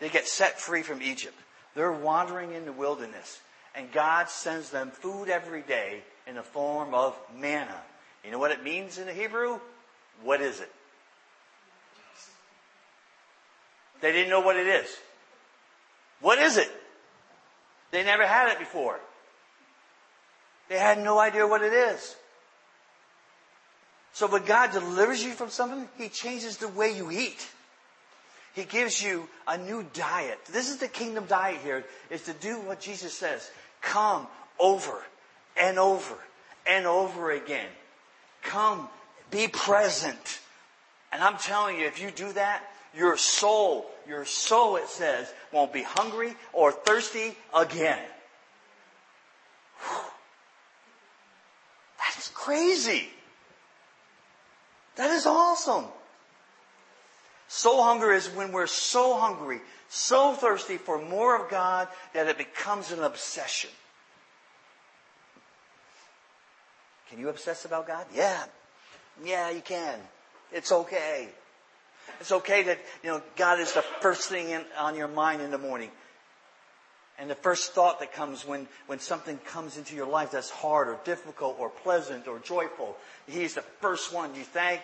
They 0.00 0.08
get 0.08 0.26
set 0.26 0.58
free 0.58 0.82
from 0.82 1.00
Egypt. 1.00 1.36
They're 1.74 1.92
wandering 1.92 2.52
in 2.52 2.64
the 2.64 2.72
wilderness, 2.72 3.40
and 3.74 3.92
God 3.92 4.28
sends 4.28 4.70
them 4.70 4.90
food 4.90 5.28
every 5.28 5.62
day 5.62 6.02
in 6.26 6.34
the 6.34 6.42
form 6.42 6.92
of 6.92 7.16
manna. 7.36 7.80
You 8.24 8.30
know 8.30 8.38
what 8.38 8.50
it 8.50 8.62
means 8.62 8.98
in 8.98 9.06
the 9.06 9.12
Hebrew? 9.12 9.60
What 10.22 10.40
is 10.40 10.60
it? 10.60 10.70
They 14.00 14.12
didn't 14.12 14.30
know 14.30 14.40
what 14.40 14.56
it 14.56 14.66
is. 14.66 14.88
What 16.20 16.38
is 16.38 16.56
it? 16.56 16.70
They 17.92 18.02
never 18.02 18.26
had 18.26 18.50
it 18.50 18.58
before. 18.58 18.98
They 20.68 20.78
had 20.78 21.02
no 21.02 21.18
idea 21.18 21.46
what 21.46 21.62
it 21.62 21.72
is. 21.72 22.16
So 24.12 24.26
when 24.26 24.44
God 24.44 24.72
delivers 24.72 25.24
you 25.24 25.32
from 25.32 25.50
something, 25.50 25.88
He 25.98 26.08
changes 26.08 26.58
the 26.58 26.68
way 26.68 26.94
you 26.94 27.10
eat. 27.10 27.48
He 28.54 28.64
gives 28.64 29.02
you 29.02 29.28
a 29.48 29.56
new 29.56 29.86
diet. 29.94 30.38
This 30.52 30.68
is 30.68 30.76
the 30.76 30.88
kingdom 30.88 31.24
diet 31.26 31.58
here, 31.62 31.84
is 32.10 32.22
to 32.22 32.34
do 32.34 32.60
what 32.60 32.80
Jesus 32.80 33.14
says. 33.14 33.50
Come 33.80 34.26
over 34.58 35.02
and 35.56 35.78
over 35.78 36.16
and 36.66 36.86
over 36.86 37.30
again. 37.30 37.68
Come, 38.42 38.88
be 39.30 39.48
present. 39.48 40.40
And 41.12 41.22
I'm 41.22 41.38
telling 41.38 41.78
you, 41.78 41.86
if 41.86 42.00
you 42.00 42.10
do 42.10 42.32
that, 42.32 42.62
your 42.94 43.16
soul, 43.16 43.90
your 44.06 44.26
soul, 44.26 44.76
it 44.76 44.88
says, 44.88 45.32
won't 45.50 45.72
be 45.72 45.82
hungry 45.82 46.34
or 46.52 46.72
thirsty 46.72 47.34
again. 47.54 47.98
That 52.22 52.26
is 52.26 52.34
crazy. 52.34 53.08
That 54.94 55.10
is 55.10 55.26
awesome. 55.26 55.86
Soul 57.48 57.82
hunger 57.82 58.12
is 58.12 58.28
when 58.28 58.52
we're 58.52 58.68
so 58.68 59.18
hungry, 59.18 59.60
so 59.88 60.32
thirsty 60.32 60.76
for 60.76 61.02
more 61.02 61.42
of 61.42 61.50
God 61.50 61.88
that 62.14 62.28
it 62.28 62.38
becomes 62.38 62.92
an 62.92 63.02
obsession. 63.02 63.70
Can 67.10 67.18
you 67.18 67.28
obsess 67.28 67.64
about 67.64 67.88
God? 67.88 68.06
Yeah. 68.14 68.44
Yeah, 69.24 69.50
you 69.50 69.60
can. 69.60 69.98
It's 70.52 70.70
okay. 70.70 71.28
It's 72.20 72.32
okay 72.32 72.62
that, 72.62 72.78
you 73.02 73.10
know, 73.10 73.22
God 73.36 73.58
is 73.58 73.72
the 73.72 73.82
first 74.00 74.28
thing 74.28 74.50
in, 74.50 74.62
on 74.78 74.94
your 74.94 75.08
mind 75.08 75.42
in 75.42 75.50
the 75.50 75.58
morning. 75.58 75.90
And 77.22 77.30
the 77.30 77.36
first 77.36 77.72
thought 77.72 78.00
that 78.00 78.12
comes 78.12 78.44
when, 78.44 78.66
when 78.88 78.98
something 78.98 79.38
comes 79.46 79.76
into 79.76 79.94
your 79.94 80.08
life 80.08 80.32
that's 80.32 80.50
hard 80.50 80.88
or 80.88 80.98
difficult 81.04 81.54
or 81.60 81.70
pleasant 81.70 82.26
or 82.26 82.40
joyful, 82.40 82.96
He's 83.28 83.54
the 83.54 83.62
first 83.80 84.12
one 84.12 84.34
you 84.34 84.42
thank 84.42 84.80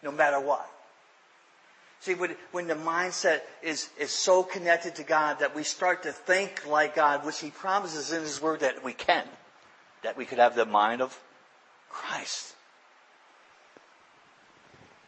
no 0.00 0.12
matter 0.12 0.38
what. 0.38 0.70
See, 1.98 2.14
when, 2.14 2.36
when 2.52 2.68
the 2.68 2.76
mindset 2.76 3.40
is, 3.64 3.88
is 3.98 4.12
so 4.12 4.44
connected 4.44 4.94
to 4.94 5.02
God 5.02 5.40
that 5.40 5.56
we 5.56 5.64
start 5.64 6.04
to 6.04 6.12
think 6.12 6.68
like 6.68 6.94
God, 6.94 7.26
which 7.26 7.40
He 7.40 7.50
promises 7.50 8.12
in 8.12 8.22
His 8.22 8.40
Word 8.40 8.60
that 8.60 8.84
we 8.84 8.92
can, 8.92 9.26
that 10.04 10.16
we 10.16 10.24
could 10.24 10.38
have 10.38 10.54
the 10.54 10.64
mind 10.64 11.02
of 11.02 11.20
Christ. 11.88 12.54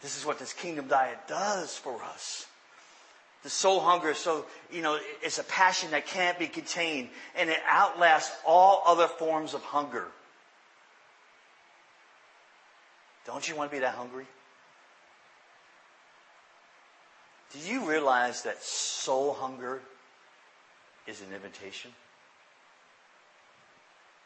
This 0.02 0.18
is 0.18 0.26
what 0.26 0.40
this 0.40 0.52
kingdom 0.52 0.88
diet 0.88 1.18
does 1.28 1.76
for 1.76 2.02
us. 2.02 2.46
The 3.44 3.50
soul 3.50 3.80
hunger 3.80 4.14
so, 4.14 4.46
you 4.72 4.80
know, 4.80 4.98
it's 5.22 5.38
a 5.38 5.44
passion 5.44 5.90
that 5.90 6.06
can't 6.06 6.38
be 6.38 6.46
contained 6.46 7.10
and 7.36 7.50
it 7.50 7.58
outlasts 7.68 8.34
all 8.44 8.82
other 8.86 9.06
forms 9.06 9.52
of 9.52 9.62
hunger. 9.62 10.06
Don't 13.26 13.46
you 13.46 13.54
want 13.54 13.70
to 13.70 13.76
be 13.76 13.80
that 13.80 13.94
hungry? 13.94 14.26
Do 17.52 17.58
you 17.58 17.88
realize 17.88 18.42
that 18.42 18.62
soul 18.62 19.34
hunger 19.34 19.82
is 21.06 21.20
an 21.20 21.32
invitation? 21.34 21.92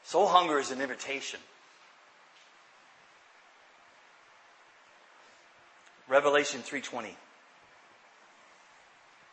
Soul 0.04 0.28
hunger 0.28 0.60
is 0.60 0.70
an 0.70 0.80
invitation. 0.80 1.40
Revelation 6.06 6.62
3:20. 6.62 7.16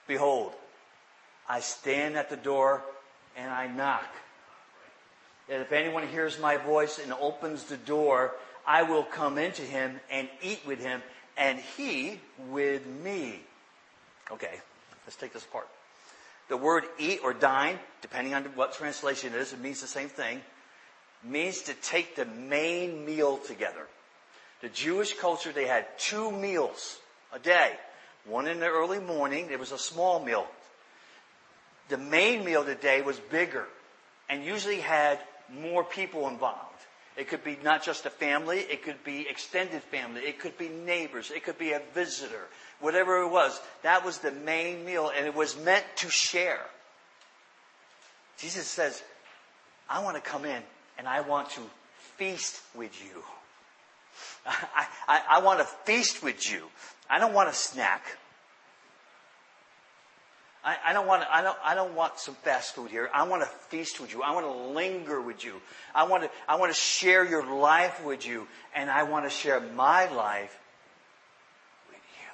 Behold, 0.07 0.53
I 1.47 1.59
stand 1.59 2.15
at 2.15 2.29
the 2.29 2.37
door 2.37 2.83
and 3.35 3.51
I 3.51 3.67
knock. 3.67 4.07
And 5.49 5.61
if 5.61 5.71
anyone 5.71 6.07
hears 6.07 6.39
my 6.39 6.57
voice 6.57 6.99
and 6.99 7.13
opens 7.13 7.65
the 7.65 7.77
door, 7.77 8.33
I 8.65 8.83
will 8.83 9.03
come 9.03 9.37
into 9.37 9.61
him 9.61 9.99
and 10.09 10.27
eat 10.41 10.61
with 10.65 10.79
him 10.79 11.01
and 11.37 11.59
he 11.59 12.19
with 12.49 12.85
me. 12.85 13.39
Okay, 14.31 14.59
let's 15.05 15.15
take 15.15 15.33
this 15.33 15.45
apart. 15.45 15.67
The 16.47 16.57
word 16.57 16.85
eat 16.99 17.21
or 17.23 17.33
dine, 17.33 17.79
depending 18.01 18.33
on 18.33 18.43
what 18.55 18.73
translation 18.73 19.33
it 19.33 19.39
is, 19.39 19.53
it 19.53 19.59
means 19.59 19.81
the 19.81 19.87
same 19.87 20.09
thing, 20.09 20.41
means 21.23 21.63
to 21.63 21.73
take 21.73 22.15
the 22.15 22.25
main 22.25 23.05
meal 23.05 23.37
together. 23.37 23.87
The 24.61 24.69
Jewish 24.69 25.17
culture, 25.17 25.51
they 25.51 25.67
had 25.67 25.85
two 25.97 26.31
meals 26.31 26.99
a 27.33 27.39
day. 27.39 27.73
One 28.25 28.47
in 28.47 28.59
the 28.59 28.67
early 28.67 28.99
morning, 28.99 29.49
it 29.51 29.59
was 29.59 29.71
a 29.71 29.77
small 29.77 30.23
meal. 30.23 30.47
The 31.89 31.97
main 31.97 32.43
meal 32.43 32.65
today 32.65 33.01
was 33.01 33.19
bigger 33.19 33.65
and 34.29 34.43
usually 34.43 34.79
had 34.79 35.19
more 35.53 35.83
people 35.83 36.27
involved. 36.27 36.61
It 37.15 37.29
could 37.29 37.43
be 37.43 37.57
not 37.63 37.83
just 37.83 38.05
a 38.05 38.09
family, 38.09 38.59
it 38.59 38.83
could 38.83 39.03
be 39.03 39.27
extended 39.29 39.81
family, 39.83 40.21
it 40.21 40.39
could 40.39 40.57
be 40.57 40.67
neighbors, 40.67 41.31
it 41.31 41.45
could 41.45 41.57
be 41.57 41.71
a 41.71 41.81
visitor, 41.93 42.47
whatever 42.81 43.21
it 43.21 43.29
was. 43.29 43.59
That 43.83 44.03
was 44.03 44.17
the 44.17 44.31
main 44.31 44.83
meal 44.83 45.11
and 45.15 45.25
it 45.25 45.35
was 45.35 45.57
meant 45.57 45.85
to 45.97 46.09
share. 46.09 46.59
Jesus 48.37 48.67
says, 48.67 49.01
I 49.89 50.03
want 50.03 50.21
to 50.21 50.29
come 50.29 50.43
in 50.43 50.61
and 50.97 51.07
I 51.07 51.21
want 51.21 51.51
to 51.51 51.61
feast 52.17 52.59
with 52.73 53.01
you. 53.01 53.23
I, 54.45 54.87
I, 55.07 55.21
I 55.29 55.41
want 55.41 55.59
to 55.59 55.65
feast 55.65 56.23
with 56.23 56.51
you. 56.51 56.63
I 57.09 57.19
don't 57.19 57.33
want 57.33 57.49
a 57.49 57.53
snack. 57.53 58.03
I, 60.63 60.77
I, 60.87 60.93
don't 60.93 61.05
want 61.05 61.23
I 61.31 61.43
don't 61.43 61.57
I 61.63 61.75
don't 61.75 61.93
want 61.93 62.17
some 62.17 62.33
fast 62.33 62.73
food 62.73 62.89
here. 62.89 63.07
I 63.13 63.27
want 63.27 63.43
to 63.43 63.47
feast 63.69 64.01
with 64.01 64.11
you. 64.11 64.23
I 64.23 64.31
want 64.31 64.47
to 64.47 64.73
linger 64.73 65.21
with 65.21 65.45
you. 65.45 65.53
I 65.93 66.05
want 66.05 66.23
to 66.23 66.31
I 66.47 66.55
want 66.55 66.73
to 66.73 66.79
share 66.79 67.23
your 67.23 67.55
life 67.55 68.03
with 68.03 68.25
you, 68.25 68.47
and 68.73 68.89
I 68.89 69.03
want 69.03 69.25
to 69.25 69.29
share 69.29 69.59
my 69.59 70.11
life 70.11 70.59
with 71.87 71.97
you. 71.97 72.31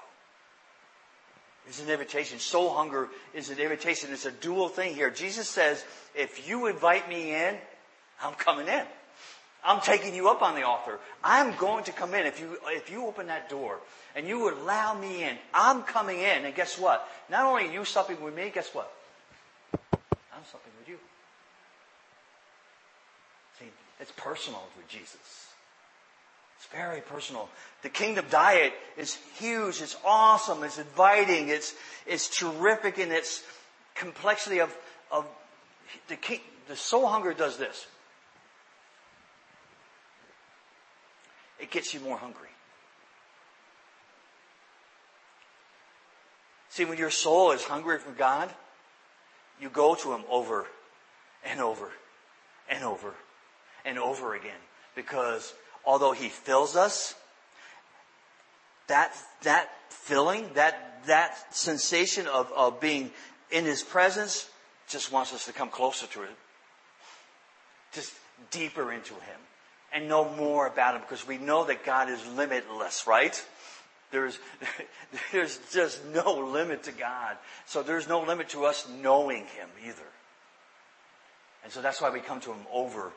It's 1.67 1.81
an 1.81 1.89
invitation. 1.89 2.39
Soul 2.39 2.73
hunger 2.73 3.09
is 3.33 3.49
an 3.49 3.59
invitation. 3.59 4.13
It's 4.13 4.25
a 4.25 4.31
dual 4.31 4.69
thing 4.69 4.95
here. 4.95 5.09
Jesus 5.09 5.49
says, 5.49 5.83
if 6.15 6.47
you 6.47 6.67
invite 6.67 7.09
me 7.09 7.35
in, 7.35 7.57
I'm 8.23 8.35
coming 8.35 8.69
in. 8.69 8.85
I'm 9.63 9.81
taking 9.81 10.15
you 10.15 10.29
up 10.29 10.41
on 10.41 10.55
the 10.55 10.63
offer. 10.63 10.99
I'm 11.23 11.55
going 11.57 11.83
to 11.83 11.91
come 11.91 12.13
in. 12.15 12.25
If 12.25 12.39
you, 12.39 12.57
if 12.67 12.89
you 12.89 13.05
open 13.05 13.27
that 13.27 13.49
door 13.49 13.77
and 14.15 14.27
you 14.27 14.51
allow 14.51 14.97
me 14.97 15.23
in, 15.23 15.37
I'm 15.53 15.83
coming 15.83 16.19
in. 16.19 16.45
And 16.45 16.55
guess 16.55 16.79
what? 16.79 17.07
Not 17.29 17.45
only 17.45 17.67
are 17.67 17.71
you 17.71 17.85
supping 17.85 18.21
with 18.21 18.35
me, 18.35 18.51
guess 18.53 18.69
what? 18.73 18.91
I'm 19.73 20.43
supping 20.51 20.71
with 20.79 20.89
you. 20.89 20.97
See, 23.59 23.65
it's 23.99 24.11
personal 24.17 24.63
with 24.75 24.87
Jesus. 24.87 25.51
It's 26.57 26.67
very 26.73 27.01
personal. 27.01 27.47
The 27.83 27.89
kingdom 27.89 28.25
diet 28.31 28.73
is 28.97 29.15
huge. 29.37 29.81
It's 29.81 29.97
awesome. 30.03 30.63
It's 30.63 30.79
inviting. 30.79 31.49
It's, 31.49 31.75
it's 32.07 32.35
terrific 32.35 32.97
in 32.97 33.11
its 33.11 33.43
complexity 33.93 34.59
of, 34.59 34.75
of 35.11 35.25
the, 36.07 36.15
king, 36.15 36.39
the 36.67 36.75
soul 36.75 37.07
hunger 37.07 37.33
does 37.33 37.57
this. 37.57 37.85
It 41.61 41.69
gets 41.69 41.93
you 41.93 41.99
more 41.99 42.17
hungry. 42.17 42.49
See, 46.69 46.85
when 46.85 46.97
your 46.97 47.11
soul 47.11 47.51
is 47.51 47.63
hungry 47.63 47.99
for 47.99 48.11
God, 48.11 48.49
you 49.59 49.69
go 49.69 49.93
to 49.95 50.13
Him 50.13 50.23
over 50.29 50.65
and 51.45 51.59
over 51.59 51.89
and 52.69 52.83
over 52.83 53.13
and 53.85 53.99
over 53.99 54.35
again. 54.35 54.51
Because 54.95 55.53
although 55.85 56.13
He 56.13 56.29
fills 56.29 56.75
us, 56.75 57.13
that, 58.87 59.13
that 59.43 59.69
filling, 59.89 60.49
that, 60.55 61.03
that 61.05 61.53
sensation 61.53 62.25
of, 62.27 62.51
of 62.53 62.79
being 62.79 63.11
in 63.51 63.65
His 63.65 63.83
presence 63.83 64.49
just 64.87 65.11
wants 65.11 65.33
us 65.33 65.45
to 65.45 65.53
come 65.53 65.69
closer 65.69 66.07
to 66.07 66.23
it. 66.23 66.35
Just 67.91 68.13
deeper 68.49 68.91
into 68.91 69.13
Him 69.13 69.39
and 69.93 70.07
know 70.07 70.29
more 70.35 70.67
about 70.67 70.95
Him 70.95 71.01
because 71.01 71.27
we 71.27 71.37
know 71.37 71.65
that 71.65 71.85
God 71.85 72.09
is 72.09 72.25
limitless, 72.27 73.05
right? 73.07 73.43
There's, 74.11 74.37
there's 75.31 75.59
just 75.71 76.05
no 76.05 76.49
limit 76.51 76.83
to 76.83 76.91
God. 76.91 77.37
So 77.65 77.83
there's 77.83 78.07
no 78.07 78.21
limit 78.21 78.49
to 78.49 78.65
us 78.65 78.87
knowing 79.01 79.45
Him 79.45 79.69
either. 79.85 80.01
And 81.63 81.71
so 81.71 81.81
that's 81.81 82.01
why 82.01 82.09
we 82.09 82.19
come 82.19 82.39
to 82.41 82.51
Him 82.51 82.65
over 82.71 83.11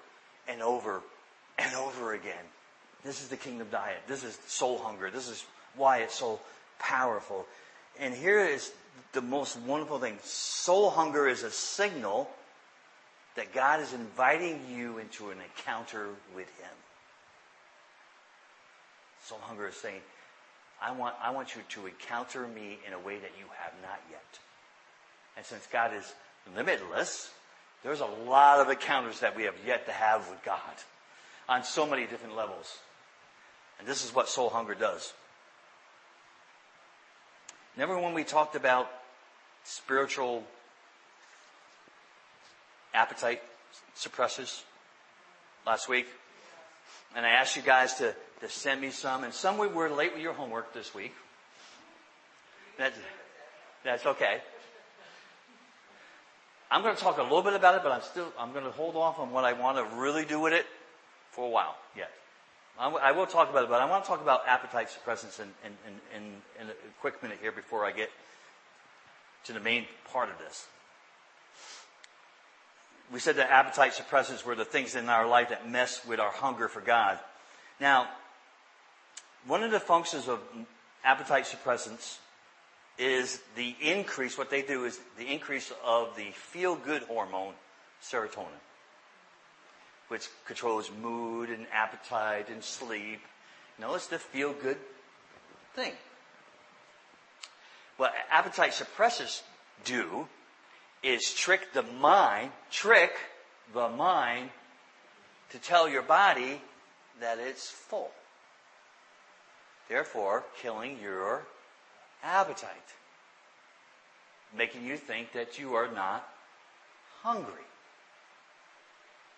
and 0.49 0.63
over 0.63 1.03
and 1.59 1.75
over 1.75 2.13
again. 2.13 2.45
This 3.05 3.23
is 3.23 3.29
the 3.29 3.37
kingdom 3.37 3.69
diet. 3.71 3.99
This 4.07 4.25
is 4.25 4.39
soul 4.47 4.79
hunger. 4.79 5.11
This 5.11 5.29
is 5.29 5.45
why 5.77 5.99
it's 5.99 6.15
so 6.15 6.41
powerful. 6.79 7.47
And 7.99 8.15
here 8.15 8.41
is 8.41 8.73
the 9.13 9.21
most 9.21 9.59
wonderful 9.61 9.99
thing. 9.99 10.19
Soul 10.23 10.91
hunger 10.91 11.29
is 11.29 11.43
a 11.43 11.51
signal 11.51 12.31
that 13.37 13.53
God 13.53 13.81
is 13.81 13.93
inviting 13.93 14.61
you 14.71 14.99
into 14.99 15.31
an 15.31 15.39
encounter 15.41 16.09
with 16.35 16.49
Him. 16.59 16.71
Soul 19.25 19.39
hunger 19.43 19.69
is 19.69 19.77
saying, 19.77 20.01
I 20.83 20.93
want, 20.93 21.15
I 21.23 21.31
want 21.31 21.57
you 21.57 21.63
to 21.71 21.87
encounter 21.87 22.47
me 22.47 22.79
in 22.87 22.93
a 22.93 22.99
way 22.99 23.19
that 23.19 23.31
you 23.39 23.47
have 23.59 23.73
not 23.83 24.01
yet. 24.11 24.39
And 25.37 25.45
since 25.45 25.67
God 25.67 25.93
is 25.95 26.15
limitless, 26.55 27.31
there's 27.83 28.01
a 28.01 28.07
lot 28.07 28.61
of 28.61 28.69
encounters 28.69 29.21
that 29.21 29.37
we 29.37 29.45
have 29.45 29.55
yet 29.67 29.87
to 29.87 29.93
have 29.93 30.29
with 30.29 30.43
God 30.45 30.59
on 31.49 31.65
so 31.65 31.87
many 31.87 32.07
different 32.07 32.37
levels. 32.37 32.79
And 33.79 33.89
this 33.89 34.05
is 34.05 34.15
what 34.15 34.29
soul 34.29 34.51
hunger 34.51 34.75
does. 34.75 35.13
Remember 37.77 37.99
when 37.99 38.15
we 38.15 38.25
talked 38.25 38.55
about 38.55 38.89
spiritual 39.65 40.45
appetite 42.95 43.43
suppressors 43.97 44.63
last 45.67 45.89
week. 45.89 46.07
And 47.17 47.27
I 47.27 47.31
asked 47.31 47.57
you 47.57 47.63
guys 47.63 47.95
to, 47.95 48.15
to 48.41 48.49
send 48.49 48.81
me 48.81 48.91
some, 48.91 49.25
and 49.25 49.33
some 49.33 49.59
we 49.59 49.69
were 49.69 49.91
late 49.91 50.13
with 50.13 50.23
your 50.23 50.33
homework 50.33 50.73
this 50.73 50.95
week. 50.95 51.15
That's, 52.79 52.99
that's 53.85 54.07
okay. 54.07 54.39
I'm 56.71 56.83
going 56.83 56.97
to 56.97 57.01
talk 57.01 57.19
a 57.19 57.23
little 57.23 57.43
bit 57.43 57.55
about 57.55 57.77
it, 57.77 57.83
but 57.83 57.93
I'm 57.93 58.03
still, 58.03 58.33
I'm 58.39 58.53
going 58.53 58.65
to 58.65 58.71
hold 58.71 58.97
off 58.97 59.19
on 59.21 59.31
what 59.31 59.45
I 59.45 59.53
want 59.53 59.77
to 59.79 59.97
really 59.97 60.25
do 60.25 60.41
with 60.41 60.53
it 60.53 60.67
for 61.31 61.47
a 61.47 61.51
while 61.51 61.77
yet. 61.97 62.11
I 62.77 63.13
will 63.13 63.27
talk 63.27 63.51
about 63.51 63.65
it, 63.65 63.71
but 63.71 63.81
I 63.81 63.89
want 63.89 64.03
to 64.03 64.09
talk 64.09 64.21
about 64.21 64.49
appetite 64.49 64.89
suppressants 64.89 65.39
in, 65.39 65.47
in, 65.65 65.73
in, 66.17 66.23
in, 66.61 66.71
a 66.71 66.73
quick 67.01 67.23
minute 67.23 67.39
here 67.41 67.53
before 67.53 67.85
I 67.85 67.93
get 67.93 68.11
to 69.45 69.53
the 69.53 69.61
main 69.61 69.87
part 70.11 70.29
of 70.29 70.39
this. 70.39 70.67
We 73.13 73.21
said 73.21 73.37
that 73.37 73.51
appetite 73.51 73.93
suppressants 73.93 74.45
were 74.45 74.55
the 74.55 74.65
things 74.65 74.95
in 74.95 75.09
our 75.09 75.27
life 75.27 75.51
that 75.51 75.69
mess 75.69 76.05
with 76.05 76.21
our 76.21 76.31
hunger 76.31 76.69
for 76.69 76.81
God. 76.81 77.19
Now, 77.81 78.09
one 79.47 79.63
of 79.63 79.71
the 79.71 79.81
functions 79.81 80.29
of 80.29 80.41
appetite 81.05 81.45
suppressants 81.45 82.19
is 82.99 83.41
the 83.57 83.75
increase, 83.81 84.39
what 84.39 84.51
they 84.51 84.63
do 84.63 84.85
is 84.85 85.01
the 85.19 85.27
increase 85.27 85.73
of 85.85 86.17
the 86.17 86.31
feel 86.31 86.77
good 86.77 87.03
hormone, 87.03 87.55
serotonin, 88.03 88.47
which 90.09 90.29
controls 90.47 90.91
mood 91.03 91.51
and 91.51 91.67
appetite 91.73 92.49
and 92.49 92.63
sleep. 92.63 93.21
Know, 93.79 93.95
it's 93.95 94.07
the 94.07 94.19
feel 94.19 94.53
good 94.53 94.77
thing. 95.75 95.93
What 97.97 98.15
appetite 98.31 98.73
suppressors 98.73 99.43
do 99.85 100.29
is 101.05 101.33
trick 101.33 101.73
the 101.73 101.83
mind, 101.83 102.51
trick 102.71 103.13
the 103.73 103.89
mind 103.89 104.51
to 105.51 105.59
tell 105.59 105.89
your 105.89 106.03
body 106.03 106.61
that 107.21 107.39
it's 107.39 107.69
full. 107.69 108.11
Therefore, 109.89 110.45
killing 110.61 110.99
your 111.01 111.43
appetite. 112.23 112.71
Making 114.57 114.87
you 114.87 114.97
think 114.97 115.33
that 115.33 115.59
you 115.59 115.75
are 115.75 115.89
not 115.93 116.27
hungry. 117.23 117.53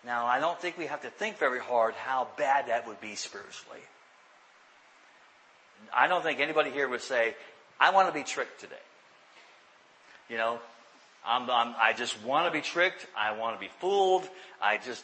Now, 0.05 0.25
I 0.25 0.39
don't 0.39 0.59
think 0.59 0.77
we 0.77 0.85
have 0.85 1.01
to 1.01 1.09
think 1.09 1.37
very 1.37 1.59
hard 1.59 1.95
how 1.95 2.27
bad 2.37 2.67
that 2.67 2.87
would 2.87 3.01
be 3.01 3.15
spiritually. 3.15 3.81
I 5.93 6.07
don't 6.07 6.23
think 6.23 6.39
anybody 6.39 6.71
here 6.71 6.87
would 6.87 7.01
say, 7.01 7.35
I 7.79 7.91
want 7.91 8.07
to 8.07 8.13
be 8.13 8.23
tricked 8.23 8.61
today. 8.61 8.75
You 10.29 10.37
know, 10.37 10.59
I'm, 11.27 11.49
I'm, 11.49 11.75
i 11.79 11.91
just 11.91 12.23
want 12.23 12.47
to 12.47 12.51
be 12.51 12.61
tricked. 12.61 13.05
I 13.15 13.37
want 13.37 13.55
to 13.55 13.59
be 13.59 13.69
fooled. 13.79 14.27
I 14.61 14.77
just, 14.77 15.03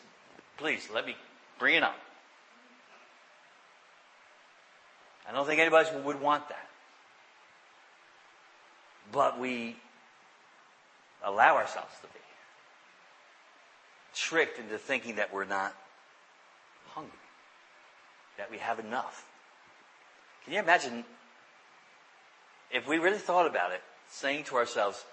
please, 0.57 0.87
let 0.93 1.05
me 1.05 1.15
bring 1.59 1.75
it 1.75 1.83
on. 1.83 1.93
I 5.27 5.33
don't 5.33 5.45
think 5.45 5.59
anybody 5.59 5.89
would 6.03 6.21
want 6.21 6.47
that. 6.49 6.69
But 9.11 9.39
we 9.39 9.75
allow 11.23 11.55
ourselves 11.55 11.93
to 12.01 12.07
be 12.07 12.19
tricked 14.15 14.59
into 14.59 14.77
thinking 14.77 15.15
that 15.15 15.33
we're 15.33 15.45
not 15.45 15.75
hungry, 16.89 17.11
that 18.37 18.49
we 18.49 18.57
have 18.59 18.79
enough. 18.79 19.25
Can 20.45 20.53
you 20.53 20.59
imagine 20.59 21.03
if 22.71 22.87
we 22.87 22.97
really 22.97 23.17
thought 23.17 23.47
about 23.47 23.71
it, 23.71 23.81
saying 24.09 24.45
to 24.45 24.55
ourselves, 24.55 25.03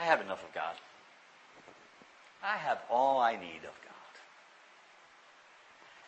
I 0.00 0.04
have 0.04 0.22
enough 0.22 0.42
of 0.42 0.54
God. 0.54 0.74
I 2.42 2.56
have 2.56 2.78
all 2.90 3.20
I 3.20 3.32
need 3.32 3.58
of 3.58 3.74
God. 3.84 3.90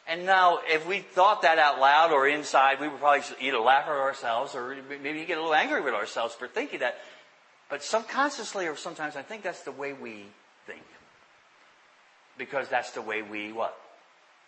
And 0.08 0.24
now, 0.24 0.60
if 0.66 0.86
we 0.86 1.00
thought 1.00 1.42
that 1.42 1.58
out 1.58 1.78
loud 1.78 2.10
or 2.10 2.26
inside, 2.26 2.80
we 2.80 2.88
would 2.88 2.98
probably 2.98 3.22
either 3.40 3.58
laugh 3.58 3.84
at 3.84 3.90
ourselves 3.90 4.54
or 4.54 4.76
maybe 4.88 5.24
get 5.26 5.36
a 5.36 5.40
little 5.40 5.54
angry 5.54 5.82
with 5.82 5.92
ourselves 5.92 6.34
for 6.34 6.48
thinking 6.48 6.80
that. 6.80 6.96
But 7.68 7.84
subconsciously 7.84 8.66
or 8.66 8.76
sometimes 8.76 9.14
I 9.14 9.22
think 9.22 9.42
that's 9.42 9.62
the 9.62 9.72
way 9.72 9.92
we 9.92 10.24
think. 10.66 10.82
Because 12.38 12.68
that's 12.68 12.92
the 12.92 13.02
way 13.02 13.20
we 13.20 13.52
what? 13.52 13.78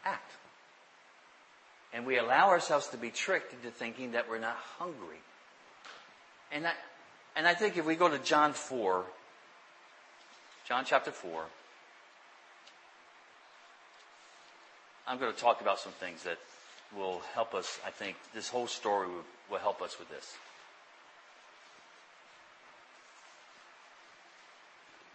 Act. 0.06 0.32
And 1.92 2.06
we 2.06 2.18
allow 2.18 2.48
ourselves 2.48 2.88
to 2.88 2.96
be 2.96 3.10
tricked 3.10 3.52
into 3.52 3.70
thinking 3.70 4.12
that 4.12 4.28
we're 4.28 4.38
not 4.38 4.56
hungry. 4.78 5.20
And 6.50 6.66
I, 6.66 6.72
and 7.36 7.46
I 7.46 7.52
think 7.52 7.76
if 7.76 7.84
we 7.84 7.94
go 7.94 8.08
to 8.08 8.18
John 8.18 8.54
4, 8.54 9.04
John 10.66 10.84
chapter 10.86 11.10
4, 11.10 11.44
I'm 15.06 15.18
going 15.18 15.30
to 15.30 15.38
talk 15.38 15.60
about 15.60 15.78
some 15.78 15.92
things 15.92 16.22
that 16.22 16.38
will 16.96 17.20
help 17.34 17.52
us, 17.52 17.78
I 17.86 17.90
think, 17.90 18.16
this 18.32 18.48
whole 18.48 18.66
story 18.66 19.08
will, 19.08 19.24
will 19.50 19.58
help 19.58 19.82
us 19.82 19.98
with 19.98 20.08
this. 20.08 20.34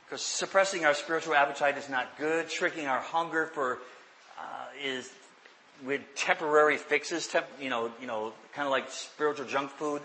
Because 0.06 0.22
suppressing 0.22 0.86
our 0.86 0.94
spiritual 0.94 1.34
appetite 1.34 1.80
is 1.80 1.90
not 1.90 2.16
good. 2.20 2.48
Tricking 2.48 2.86
our 2.86 3.00
hunger 3.00 3.48
for 3.48 3.80
uh, 4.40 4.44
is 4.84 5.12
with 5.84 6.02
temporary 6.16 6.78
fixes, 6.78 7.28
temp, 7.28 7.48
you 7.60 7.70
know, 7.72 7.92
you 8.00 8.06
know, 8.06 8.34
kind 8.54 8.68
of 8.68 8.72
like 8.72 8.92
spiritual 8.92 9.48
junk 9.48 9.72
food. 9.72 10.02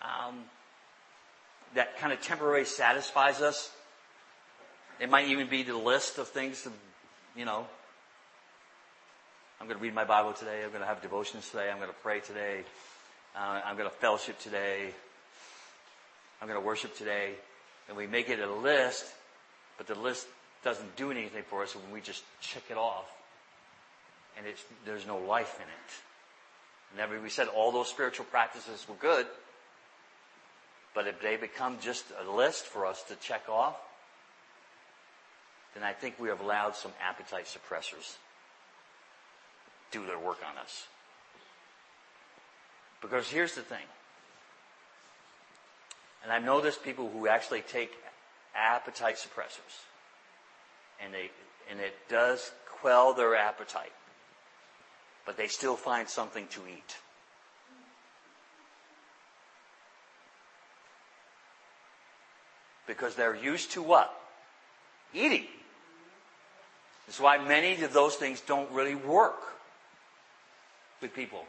Um, 0.00 0.40
that 1.74 1.98
kind 1.98 2.12
of 2.12 2.20
temporarily 2.20 2.64
satisfies 2.64 3.40
us. 3.40 3.70
It 5.02 5.10
might 5.10 5.26
even 5.26 5.48
be 5.48 5.64
the 5.64 5.76
list 5.76 6.18
of 6.18 6.28
things 6.28 6.62
to, 6.62 6.70
you 7.34 7.44
know, 7.44 7.66
I'm 9.60 9.66
going 9.66 9.76
to 9.76 9.82
read 9.82 9.96
my 9.96 10.04
Bible 10.04 10.32
today. 10.32 10.62
I'm 10.62 10.68
going 10.68 10.80
to 10.80 10.86
have 10.86 11.02
devotions 11.02 11.50
today. 11.50 11.72
I'm 11.72 11.78
going 11.78 11.88
to 11.88 11.96
pray 12.04 12.20
today. 12.20 12.60
Uh, 13.34 13.62
I'm 13.64 13.76
going 13.76 13.90
to 13.90 13.96
fellowship 13.96 14.38
today. 14.38 14.94
I'm 16.40 16.46
going 16.46 16.60
to 16.60 16.64
worship 16.64 16.96
today. 16.96 17.32
And 17.88 17.96
we 17.96 18.06
make 18.06 18.28
it 18.28 18.38
a 18.38 18.48
list, 18.48 19.04
but 19.76 19.88
the 19.88 19.96
list 19.96 20.28
doesn't 20.62 20.94
do 20.94 21.10
anything 21.10 21.42
for 21.50 21.64
us 21.64 21.74
when 21.74 21.92
we 21.92 22.00
just 22.00 22.22
check 22.40 22.62
it 22.70 22.76
off. 22.76 23.10
And 24.38 24.46
there's 24.86 25.04
no 25.04 25.18
life 25.18 25.56
in 25.56 25.66
it. 25.66 26.96
Never, 26.96 27.20
we 27.20 27.28
said 27.28 27.48
all 27.48 27.72
those 27.72 27.88
spiritual 27.88 28.26
practices 28.26 28.86
were 28.88 28.94
good, 28.94 29.26
but 30.94 31.08
if 31.08 31.20
they 31.20 31.34
become 31.34 31.78
just 31.80 32.04
a 32.24 32.30
list 32.30 32.66
for 32.66 32.86
us 32.86 33.02
to 33.08 33.16
check 33.16 33.48
off, 33.48 33.74
then 35.74 35.82
I 35.82 35.92
think 35.92 36.18
we 36.18 36.28
have 36.28 36.40
allowed 36.40 36.76
some 36.76 36.92
appetite 37.02 37.46
suppressors 37.46 38.16
do 39.90 40.06
their 40.06 40.18
work 40.18 40.38
on 40.48 40.58
us. 40.58 40.86
Because 43.00 43.28
here's 43.28 43.54
the 43.54 43.62
thing. 43.62 43.84
And 46.22 46.32
I 46.32 46.38
know 46.38 46.60
there's 46.60 46.76
people 46.76 47.10
who 47.10 47.26
actually 47.26 47.62
take 47.62 47.92
appetite 48.54 49.16
suppressors 49.16 49.80
and 51.02 51.12
they, 51.12 51.30
and 51.70 51.80
it 51.80 51.94
does 52.08 52.52
quell 52.80 53.12
their 53.14 53.34
appetite, 53.34 53.92
but 55.26 55.36
they 55.36 55.48
still 55.48 55.76
find 55.76 56.08
something 56.08 56.46
to 56.48 56.60
eat. 56.68 56.96
Because 62.86 63.14
they're 63.14 63.34
used 63.34 63.72
to 63.72 63.82
what? 63.82 64.12
Eating. 65.14 65.46
That's 67.06 67.20
why 67.20 67.38
many 67.38 67.82
of 67.82 67.92
those 67.92 68.16
things 68.16 68.40
don't 68.40 68.70
really 68.72 68.94
work 68.94 69.40
with 71.00 71.14
people. 71.14 71.44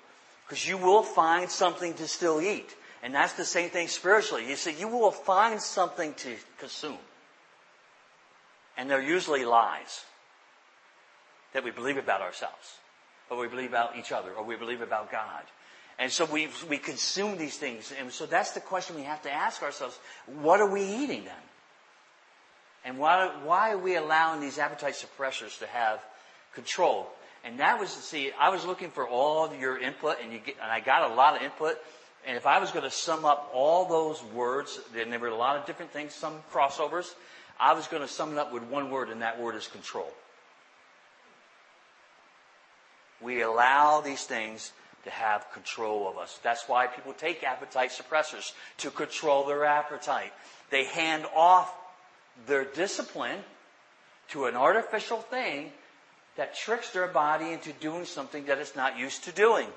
Because 0.46 0.68
you 0.68 0.78
will 0.78 1.04
find 1.04 1.50
something 1.50 1.94
to 1.96 2.08
still 2.08 2.42
eat. 2.42 2.76
And 3.02 3.13
that's 3.13 3.34
the 3.34 3.46
same 3.46 3.70
thing 3.70 3.88
spiritually. 3.88 4.50
You 4.50 4.56
see, 4.56 4.74
you 4.74 4.88
will 4.88 5.12
find 5.12 5.62
something 5.62 6.13
to 6.16 6.36
consume. 6.58 6.98
And 8.78 8.89
they're 8.89 9.02
usually 9.02 9.46
lies 9.46 10.04
that 11.54 11.63
we 11.63 11.72
believe 11.72 11.98
about 11.98 12.22
ourselves, 12.22 12.78
or 13.30 13.38
we 13.38 13.48
believe 13.48 13.70
about 13.70 13.96
each 13.96 14.12
other, 14.12 14.32
or 14.32 14.44
we 14.44 14.56
believe 14.56 14.82
about 14.82 15.12
God. 15.12 15.44
And 16.00 16.12
so 16.12 16.26
we, 16.26 16.50
we 16.68 16.78
consume 16.80 17.38
these 17.38 17.58
things. 17.58 17.94
And 17.98 18.12
so 18.12 18.26
that's 18.26 18.52
the 18.52 18.60
question 18.60 18.96
we 18.96 19.04
have 19.04 19.22
to 19.24 19.32
ask 19.32 19.62
ourselves. 19.62 20.00
What 20.26 20.60
are 20.60 20.70
we 20.70 20.82
eating 20.84 21.26
then? 21.26 21.34
And 22.86 22.98
why, 22.98 23.32
why 23.43 23.72
are 23.72 23.78
we 23.78 23.96
allowing 23.96 24.41
these 24.41 24.60
appetite 24.60 24.96
suppressors 24.96 25.60
to 25.60 25.67
have 25.67 26.04
control? 26.54 27.08
And 27.43 27.60
that 27.60 27.80
was, 27.80 27.89
see, 27.89 28.32
I 28.39 28.50
was 28.50 28.65
looking 28.65 28.89
for 28.89 29.08
all 29.08 29.54
your 29.54 29.78
input 29.78 30.17
and 30.22 30.32
you 30.32 30.39
get, 30.39 30.56
and 30.62 30.72
I 30.72 30.80
got 30.80 31.12
a 31.12 31.13
lot 31.13 31.36
of 31.36 31.41
input. 31.41 31.78
And 32.26 32.38
if 32.38 32.46
I 32.46 32.60
was 32.60 32.72
going 32.72 32.86
to 32.86 32.91
sum 32.91 33.26
up 33.26 33.52
all 33.54 33.86
those 33.86 34.24
words, 34.34 34.80
and 34.98 35.12
there 35.12 35.19
were 35.19 35.28
a 35.28 35.36
lot 35.36 35.58
of 35.58 35.65
different 35.65 35.91
things, 35.91 36.13
some 36.13 36.36
crossovers, 36.54 37.13
I 37.60 37.74
was 37.74 37.88
going 37.88 38.02
to 38.02 38.08
sum 38.08 38.32
it 38.34 38.38
up 38.38 38.54
with 38.54 38.63
one 38.63 38.89
word 38.89 39.10
and 39.10 39.22
that 39.22 39.39
word 39.39 39.56
is 39.56 39.67
control. 39.67 40.12
We 43.22 43.41
allow 43.41 44.02
these 44.02 44.24
things 44.24 44.72
to 45.04 45.10
have 45.10 45.52
control 45.54 46.10
of 46.10 46.17
us. 46.17 46.39
That's 46.43 46.67
why 46.67 46.88
people 46.88 47.13
take 47.13 47.43
appetite 47.43 47.91
suppressors 47.91 48.54
to 48.78 48.89
control 48.89 49.46
their 49.46 49.65
appetite. 49.65 50.34
They 50.69 50.86
hand 50.86 51.26
off 51.36 51.74
their 52.48 52.65
discipline 52.65 53.39
to 54.30 54.46
an 54.46 54.56
artificial 54.56 55.17
thing 55.17 55.72
that 56.36 56.56
tricks 56.56 56.89
their 56.89 57.08
body 57.08 57.52
into 57.52 57.72
doing 57.74 58.06
something 58.06 58.46
that 58.46 58.58
it's 58.58 58.76
not 58.76 58.98
used 58.98 59.24
to 59.26 59.32
doing. 59.32 59.67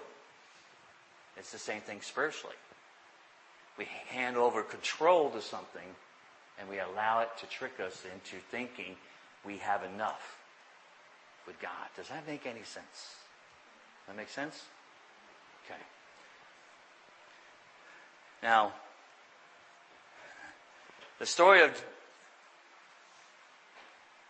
It's 1.37 1.53
the 1.53 1.59
same 1.59 1.81
thing 1.83 2.01
spiritually. 2.01 2.57
we 3.77 3.87
hand 4.09 4.37
over 4.37 4.63
control 4.63 5.29
to 5.31 5.43
something 5.43 5.95
and 6.59 6.69
we 6.69 6.79
allow 6.79 7.21
it 7.21 7.29
to 7.39 7.47
trick 7.47 7.79
us 7.85 8.05
into 8.05 8.43
thinking 8.51 8.97
we 9.45 9.59
have 9.59 9.83
enough 9.85 10.39
with 11.47 11.61
God. 11.61 11.71
Does 11.95 12.09
that 12.09 12.27
make 12.27 12.47
any 12.47 12.63
sense? 12.63 13.17
That 14.07 14.17
make 14.17 14.31
sense? 14.31 14.63
Okay. 15.67 15.81
Now, 18.43 18.73
the 21.19 21.27
story 21.27 21.63
of 21.63 21.85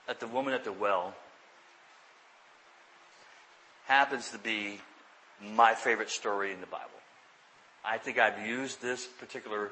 at 0.08 0.20
the 0.20 0.26
woman 0.26 0.54
at 0.54 0.64
the 0.64 0.72
well 0.72 1.14
happens 3.86 4.30
to 4.30 4.38
be 4.38 4.80
my 5.42 5.74
favorite 5.74 6.10
story 6.10 6.52
in 6.52 6.60
the 6.60 6.66
Bible. 6.66 6.90
I 7.84 7.98
think 7.98 8.18
I've 8.18 8.44
used 8.46 8.82
this 8.82 9.06
particular 9.06 9.70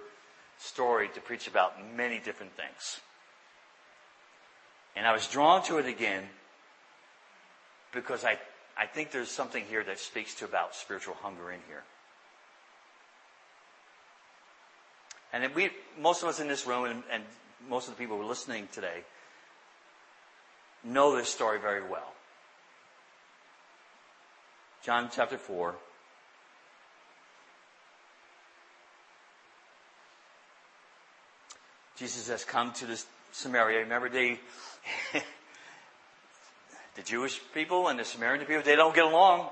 story 0.58 1.08
to 1.14 1.20
preach 1.20 1.48
about 1.48 1.74
many 1.96 2.18
different 2.20 2.52
things. 2.52 3.00
And 4.94 5.06
I 5.06 5.12
was 5.12 5.26
drawn 5.26 5.62
to 5.64 5.78
it 5.78 5.86
again 5.86 6.24
because 7.92 8.24
I, 8.24 8.38
I 8.78 8.86
think 8.86 9.10
there's 9.10 9.30
something 9.30 9.64
here 9.64 9.82
that 9.84 9.98
speaks 9.98 10.34
to 10.36 10.44
about 10.44 10.76
spiritual 10.76 11.14
hunger 11.14 11.50
in 11.50 11.60
here. 11.66 11.82
And 15.32 15.52
we, 15.52 15.70
most 16.00 16.22
of 16.22 16.28
us 16.28 16.38
in 16.38 16.46
this 16.46 16.64
room 16.64 16.84
and, 16.84 17.02
and 17.10 17.24
most 17.68 17.88
of 17.88 17.94
the 17.94 17.98
people 17.98 18.16
who 18.16 18.22
are 18.22 18.26
listening 18.28 18.68
today 18.72 19.02
know 20.84 21.16
this 21.16 21.28
story 21.28 21.58
very 21.58 21.82
well. 21.82 22.12
John 24.84 25.08
chapter 25.10 25.38
4. 25.38 25.74
Jesus 31.96 32.28
has 32.28 32.44
come 32.44 32.72
to 32.74 32.86
this 32.86 33.06
Samaria. 33.32 33.80
Remember 33.80 34.08
they, 34.08 34.38
the 36.96 37.02
Jewish 37.02 37.40
people 37.54 37.88
and 37.88 37.98
the 37.98 38.04
Samaritan 38.04 38.46
people, 38.46 38.62
they 38.62 38.76
don't 38.76 38.94
get 38.94 39.04
along. 39.04 39.48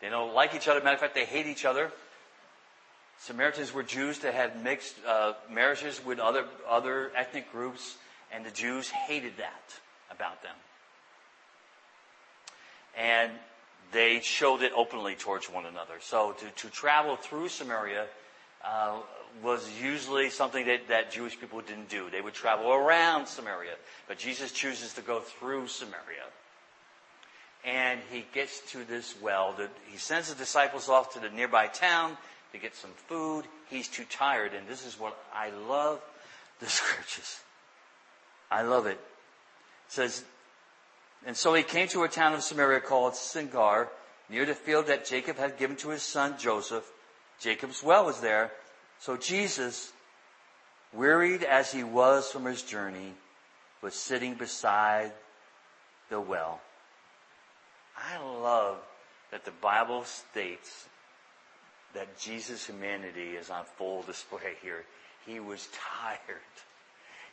They 0.00 0.08
don't 0.08 0.34
like 0.34 0.54
each 0.54 0.68
other. 0.68 0.80
Matter 0.80 0.94
of 0.94 1.00
fact, 1.00 1.14
they 1.14 1.24
hate 1.24 1.46
each 1.46 1.64
other. 1.64 1.90
Samaritans 3.18 3.72
were 3.72 3.82
Jews 3.82 4.18
that 4.20 4.34
had 4.34 4.62
mixed 4.62 4.94
uh, 5.06 5.32
marriages 5.50 6.04
with 6.04 6.18
other 6.18 6.44
other 6.68 7.10
ethnic 7.16 7.50
groups, 7.50 7.96
and 8.30 8.44
the 8.44 8.50
Jews 8.50 8.90
hated 8.90 9.38
that 9.38 9.80
about 10.10 10.42
them. 10.42 10.54
And 12.96 13.32
they 13.92 14.20
showed 14.20 14.62
it 14.62 14.72
openly 14.74 15.14
towards 15.14 15.46
one 15.46 15.66
another. 15.66 15.94
So 16.00 16.32
to, 16.32 16.46
to 16.62 16.68
travel 16.70 17.16
through 17.16 17.48
Samaria 17.48 18.06
uh, 18.64 18.98
was 19.42 19.68
usually 19.80 20.30
something 20.30 20.66
that, 20.66 20.88
that 20.88 21.10
Jewish 21.10 21.38
people 21.38 21.60
didn't 21.60 21.88
do. 21.88 22.08
They 22.10 22.20
would 22.20 22.34
travel 22.34 22.72
around 22.72 23.26
Samaria, 23.26 23.74
but 24.08 24.18
Jesus 24.18 24.52
chooses 24.52 24.94
to 24.94 25.00
go 25.00 25.20
through 25.20 25.68
Samaria. 25.68 26.24
And 27.64 28.00
he 28.10 28.26
gets 28.34 28.60
to 28.72 28.84
this 28.84 29.14
well. 29.22 29.54
He 29.86 29.96
sends 29.96 30.28
the 30.28 30.34
disciples 30.34 30.88
off 30.88 31.14
to 31.14 31.20
the 31.20 31.30
nearby 31.30 31.66
town 31.66 32.16
to 32.52 32.58
get 32.58 32.74
some 32.74 32.90
food. 33.08 33.44
He's 33.70 33.88
too 33.88 34.04
tired, 34.04 34.52
and 34.54 34.68
this 34.68 34.86
is 34.86 34.98
what 34.98 35.16
I 35.34 35.50
love 35.50 36.00
the 36.60 36.66
scriptures. 36.68 37.40
I 38.50 38.62
love 38.62 38.86
it. 38.86 39.00
Says, 39.88 40.24
and 41.26 41.36
so 41.36 41.54
he 41.54 41.62
came 41.62 41.88
to 41.88 42.02
a 42.04 42.08
town 42.08 42.34
of 42.34 42.42
Samaria 42.42 42.80
called 42.80 43.16
Sychar, 43.16 43.88
near 44.28 44.44
the 44.44 44.54
field 44.54 44.86
that 44.86 45.06
Jacob 45.06 45.36
had 45.36 45.58
given 45.58 45.76
to 45.76 45.90
his 45.90 46.02
son 46.02 46.36
Joseph. 46.38 46.90
Jacob's 47.40 47.82
well 47.82 48.04
was 48.04 48.20
there. 48.20 48.50
So 48.98 49.16
Jesus, 49.16 49.92
wearied 50.92 51.42
as 51.42 51.72
he 51.72 51.84
was 51.84 52.30
from 52.30 52.44
his 52.44 52.62
journey, 52.62 53.14
was 53.82 53.94
sitting 53.94 54.34
beside 54.34 55.12
the 56.10 56.20
well. 56.20 56.60
I 57.96 58.22
love 58.22 58.78
that 59.30 59.44
the 59.44 59.50
Bible 59.50 60.04
states 60.04 60.86
that 61.94 62.18
Jesus' 62.18 62.66
humanity 62.66 63.36
is 63.36 63.50
on 63.50 63.64
full 63.76 64.02
display 64.02 64.54
here. 64.62 64.84
He 65.26 65.40
was 65.40 65.68
tired. 66.02 66.40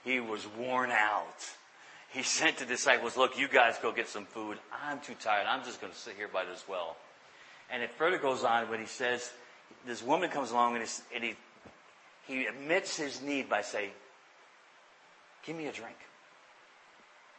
He 0.03 0.19
was 0.19 0.47
worn 0.47 0.91
out 0.91 1.49
he 2.12 2.24
sent 2.24 2.58
the 2.58 2.65
disciples, 2.65 3.15
look, 3.15 3.39
you 3.39 3.47
guys 3.47 3.78
go 3.82 3.91
get 3.91 4.10
some 4.10 4.26
food. 4.26 4.58
I'm 4.86 5.00
too 5.00 5.15
tired. 5.19 5.47
I'm 5.47 5.63
just 5.63 5.80
going 5.80 5.93
to 5.93 5.97
sit 5.97 6.15
here 6.17 6.28
by 6.28 6.43
this 6.43 6.65
well. 6.67 6.97
And 7.71 7.82
it 7.82 7.89
further 7.97 8.17
goes 8.17 8.43
on 8.43 8.69
when 8.69 8.82
he 8.82 8.86
says, 8.86 9.32
this 9.88 10.04
woman 10.04 10.30
comes 10.30 10.52
along 10.52 10.76
and, 10.76 10.86
and 11.15 11.24
he, 11.24 11.36
he 12.28 12.45
admits 12.45 12.97
his 12.97 13.21
need 13.21 13.50
by 13.50 13.62
saying, 13.62 13.91
give 15.45 15.56
me 15.56 15.67
a 15.67 15.71
drink. 15.71 15.95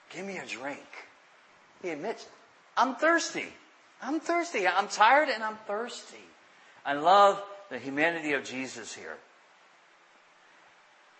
Give 0.08 0.24
me 0.24 0.38
a 0.38 0.46
drink. 0.46 0.86
He 1.82 1.90
admits, 1.90 2.26
I'm 2.74 2.94
thirsty. 2.94 3.48
I'm 4.00 4.20
thirsty. 4.20 4.66
I'm 4.66 4.88
tired 4.88 5.28
and 5.28 5.42
I'm 5.42 5.56
thirsty. 5.66 6.16
I 6.86 6.94
love 6.94 7.42
the 7.70 7.78
humanity 7.78 8.32
of 8.32 8.42
Jesus 8.42 8.94
here. 8.94 9.18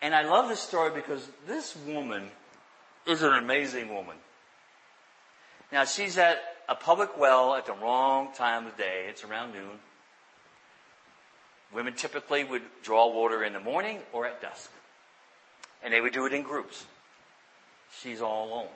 And 0.01 0.15
I 0.15 0.23
love 0.23 0.49
this 0.49 0.61
story 0.61 0.91
because 0.95 1.29
this 1.47 1.77
woman 1.87 2.31
is 3.07 3.23
an 3.23 3.33
amazing 3.33 3.93
woman. 3.93 4.17
Now 5.71 5.85
she's 5.85 6.19
at 6.19 6.39
a 6.69 6.75
public 6.75 7.19
well 7.19 7.55
at 7.55 7.67
the 7.67 7.73
wrong 7.73 8.29
time 8.35 8.67
of 8.67 8.77
day. 8.77 9.07
It's 9.09 9.25
around 9.25 9.53
noon. 9.53 9.79
Women 11.73 11.95
typically 11.95 12.45
would 12.45 12.63
draw 12.83 13.13
water 13.13 13.43
in 13.45 13.55
the 13.55 13.61
morning 13.61 14.01
or 14.13 14.27
at 14.27 14.43
dusk. 14.43 14.71
And 15.83 15.93
they 15.93 16.01
would 16.01 16.13
do 16.13 16.27
it 16.27 16.33
in 16.33 16.43
groups. 16.43 16.85
She's 18.01 18.21
all 18.21 18.49
alone. 18.49 18.69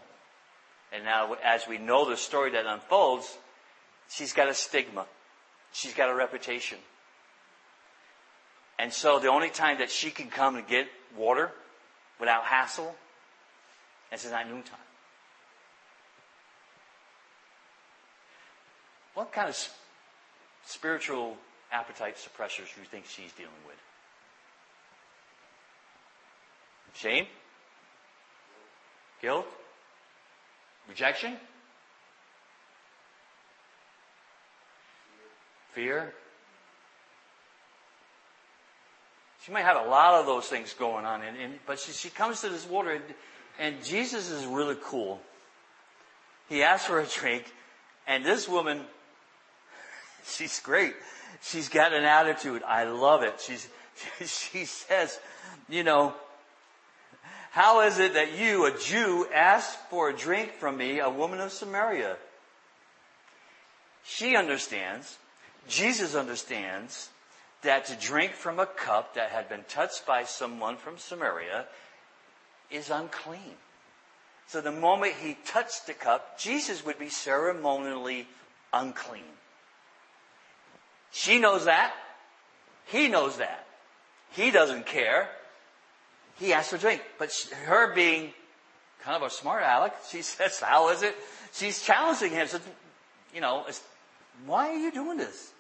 And 0.93 1.05
now 1.05 1.37
as 1.45 1.69
we 1.69 1.79
know 1.79 2.09
the 2.09 2.17
story 2.17 2.53
that 2.53 2.67
unfolds, 2.67 3.37
she's 4.09 4.33
got 4.33 4.49
a 4.49 4.55
stigma. 4.55 5.07
She's 5.73 5.95
got 5.95 6.09
a 6.09 6.15
reputation. 6.15 6.79
And 8.79 8.93
so 8.93 9.19
the 9.19 9.29
only 9.29 9.51
time 9.51 9.79
that 9.79 9.91
she 9.91 10.11
can 10.11 10.29
come 10.29 10.57
and 10.57 10.67
get 10.67 10.89
water 11.17 11.51
without 12.19 12.45
hassle 12.45 12.95
this 14.11 14.25
is 14.25 14.33
at 14.33 14.49
noontime. 14.49 14.79
What 19.15 19.33
kind 19.33 19.49
of 19.49 19.69
spiritual 20.65 21.37
appetite 21.73 22.17
suppressors 22.17 22.75
do 22.75 22.81
you 22.81 22.87
think 22.91 23.07
she's 23.07 23.33
dealing 23.33 23.53
with? 23.67 23.77
Shame? 26.95 27.27
Guilt? 29.21 29.47
Rejection? 30.89 31.37
Fear? 35.73 36.13
She 39.45 39.53
might 39.53 39.63
have 39.63 39.87
a 39.87 39.89
lot 39.89 40.15
of 40.15 40.27
those 40.27 40.47
things 40.47 40.73
going 40.73 41.05
on, 41.05 41.23
and, 41.23 41.37
and 41.37 41.59
but 41.67 41.79
she, 41.79 41.93
she 41.93 42.11
comes 42.11 42.41
to 42.41 42.49
this 42.49 42.67
water, 42.67 43.01
and 43.59 43.83
Jesus 43.85 44.31
is 44.31 44.45
really 44.47 44.77
cool. 44.83 45.21
He 46.49 46.63
asks 46.63 46.87
for 46.87 47.01
a 47.01 47.07
drink, 47.07 47.45
and 48.07 48.25
this 48.25 48.49
woman, 48.49 48.83
she's 50.27 50.61
great. 50.61 50.95
She's 51.43 51.69
got 51.69 51.93
an 51.93 52.05
attitude. 52.05 52.63
I 52.63 52.85
love 52.85 53.23
it. 53.23 53.41
She's, 53.41 53.69
she 54.25 54.65
says, 54.65 55.19
you 55.69 55.85
know, 55.85 56.15
how 57.51 57.81
is 57.81 57.99
it 57.99 58.15
that 58.15 58.39
you, 58.39 58.67
a 58.67 58.79
Jew, 58.79 59.27
ask 59.35 59.79
for 59.89 60.11
a 60.11 60.17
drink 60.17 60.53
from 60.53 60.77
me, 60.77 60.99
a 60.99 61.09
woman 61.09 61.41
of 61.41 61.53
Samaria? 61.53 62.17
She 64.05 64.37
understands, 64.37 65.17
Jesus 65.67 66.15
understands, 66.15 67.09
that 67.63 67.87
to 67.87 67.97
drink 67.97 68.33
from 68.33 68.61
a 68.61 68.67
cup 68.67 69.15
that 69.15 69.31
had 69.31 69.49
been 69.49 69.65
touched 69.69 70.07
by 70.07 70.25
someone 70.25 70.77
from 70.77 70.99
Samaria 70.99 71.65
is 72.71 72.91
unclean. 72.91 73.55
So 74.47 74.61
the 74.61 74.73
moment 74.73 75.15
he 75.21 75.37
touched 75.45 75.87
the 75.87 75.93
cup, 75.93 76.39
Jesus 76.39 76.85
would 76.85 76.99
be 76.99 77.09
ceremonially 77.09 78.27
unclean. 78.73 79.23
She 81.11 81.39
knows 81.39 81.65
that. 81.65 81.95
He 82.87 83.09
knows 83.09 83.39
that. 83.39 83.67
He 84.31 84.51
doesn't 84.51 84.87
care. 84.87 85.29
He 86.39 86.53
asks 86.53 86.71
for 86.71 86.77
a 86.77 86.79
drink. 86.79 87.03
But 87.19 87.33
her 87.65 87.95
being 87.95 88.33
kind 89.03 89.17
of 89.17 89.23
a 89.23 89.31
smart 89.31 89.63
aleck, 89.65 89.97
she 90.09 90.23
says, 90.23 90.61
how 90.61 90.91
is 90.91 91.03
it? 91.03 91.17
She's 91.53 91.83
challenging 91.83 92.31
him. 92.31 92.47
Says, 92.47 92.61
you 93.35 93.41
know, 93.41 93.65
why 94.45 94.69
are 94.71 94.79
you 94.79 94.93
doing 94.93 95.19
this? 95.19 95.53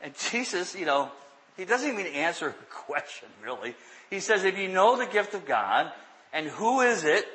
And 0.00 0.12
Jesus, 0.30 0.74
you 0.74 0.84
know, 0.84 1.10
he 1.56 1.64
doesn't 1.64 1.88
even 1.88 2.06
answer 2.06 2.50
her 2.50 2.56
question, 2.70 3.28
really. 3.44 3.74
He 4.10 4.20
says, 4.20 4.44
if 4.44 4.58
you 4.58 4.68
know 4.68 4.96
the 4.96 5.06
gift 5.06 5.34
of 5.34 5.46
God, 5.46 5.92
and 6.32 6.46
who 6.46 6.80
is 6.80 7.04
it 7.04 7.26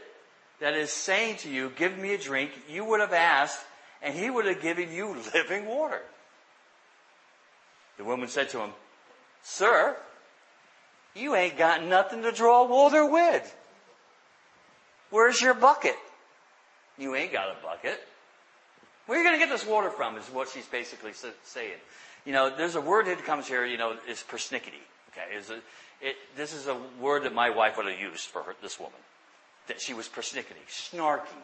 that 0.60 0.74
is 0.74 0.92
saying 0.92 1.38
to 1.38 1.50
you, 1.50 1.72
give 1.76 1.98
me 1.98 2.14
a 2.14 2.18
drink, 2.18 2.52
you 2.70 2.84
would 2.86 3.00
have 3.00 3.14
asked, 3.14 3.60
and 4.02 4.16
he 4.16 4.30
would 4.30 4.46
have 4.46 4.62
given 4.62 4.92
you 4.92 5.16
living 5.34 5.66
water. 5.66 6.02
The 7.98 8.04
woman 8.04 8.28
said 8.28 8.50
to 8.50 8.60
him, 8.60 8.72
Sir, 9.44 9.96
you 11.16 11.36
ain't 11.36 11.58
got 11.58 11.84
nothing 11.84 12.22
to 12.24 12.32
draw 12.32 12.68
water 12.68 13.10
with. 13.10 13.56
Where's 15.10 15.42
your 15.42 15.54
bucket? 15.54 15.96
You 16.98 17.16
ain't 17.16 17.32
got 17.32 17.50
a 17.50 17.64
bucket. 17.64 18.00
Where 19.06 19.18
are 19.18 19.22
you 19.22 19.28
going 19.28 19.40
to 19.40 19.46
get 19.46 19.52
this 19.52 19.66
water 19.66 19.90
from 19.90 20.18
is 20.18 20.26
what 20.26 20.50
she's 20.50 20.66
basically 20.66 21.14
saying. 21.14 21.78
You 22.28 22.34
know, 22.34 22.54
there's 22.54 22.76
a 22.76 22.82
word 22.82 23.06
that 23.06 23.24
comes 23.24 23.48
here, 23.48 23.66
you 23.66 23.78
know, 23.78 23.96
is 24.06 24.22
persnickety. 24.30 24.84
Okay, 25.12 25.34
is 25.34 25.50
this 26.36 26.54
is 26.54 26.68
a 26.68 26.78
word 27.00 27.24
that 27.24 27.34
my 27.34 27.50
wife 27.50 27.78
would 27.78 27.86
have 27.86 27.98
used 27.98 28.26
for 28.26 28.44
her, 28.44 28.54
this 28.62 28.78
woman. 28.78 29.00
That 29.68 29.80
she 29.80 29.94
was 29.94 30.10
persnickety, 30.10 30.68
snarky. 30.68 31.42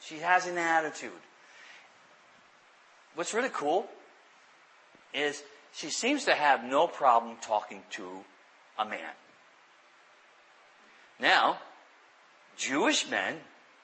She 0.00 0.20
has 0.20 0.46
an 0.46 0.56
attitude. 0.56 1.10
What's 3.14 3.34
really 3.34 3.50
cool 3.52 3.88
is 5.12 5.42
she 5.74 5.90
seems 5.90 6.24
to 6.24 6.34
have 6.34 6.64
no 6.64 6.86
problem 6.86 7.36
talking 7.42 7.82
to 7.90 8.08
a 8.78 8.86
man. 8.86 9.12
Now, 11.20 11.58
Jewish 12.56 13.10
men 13.10 13.36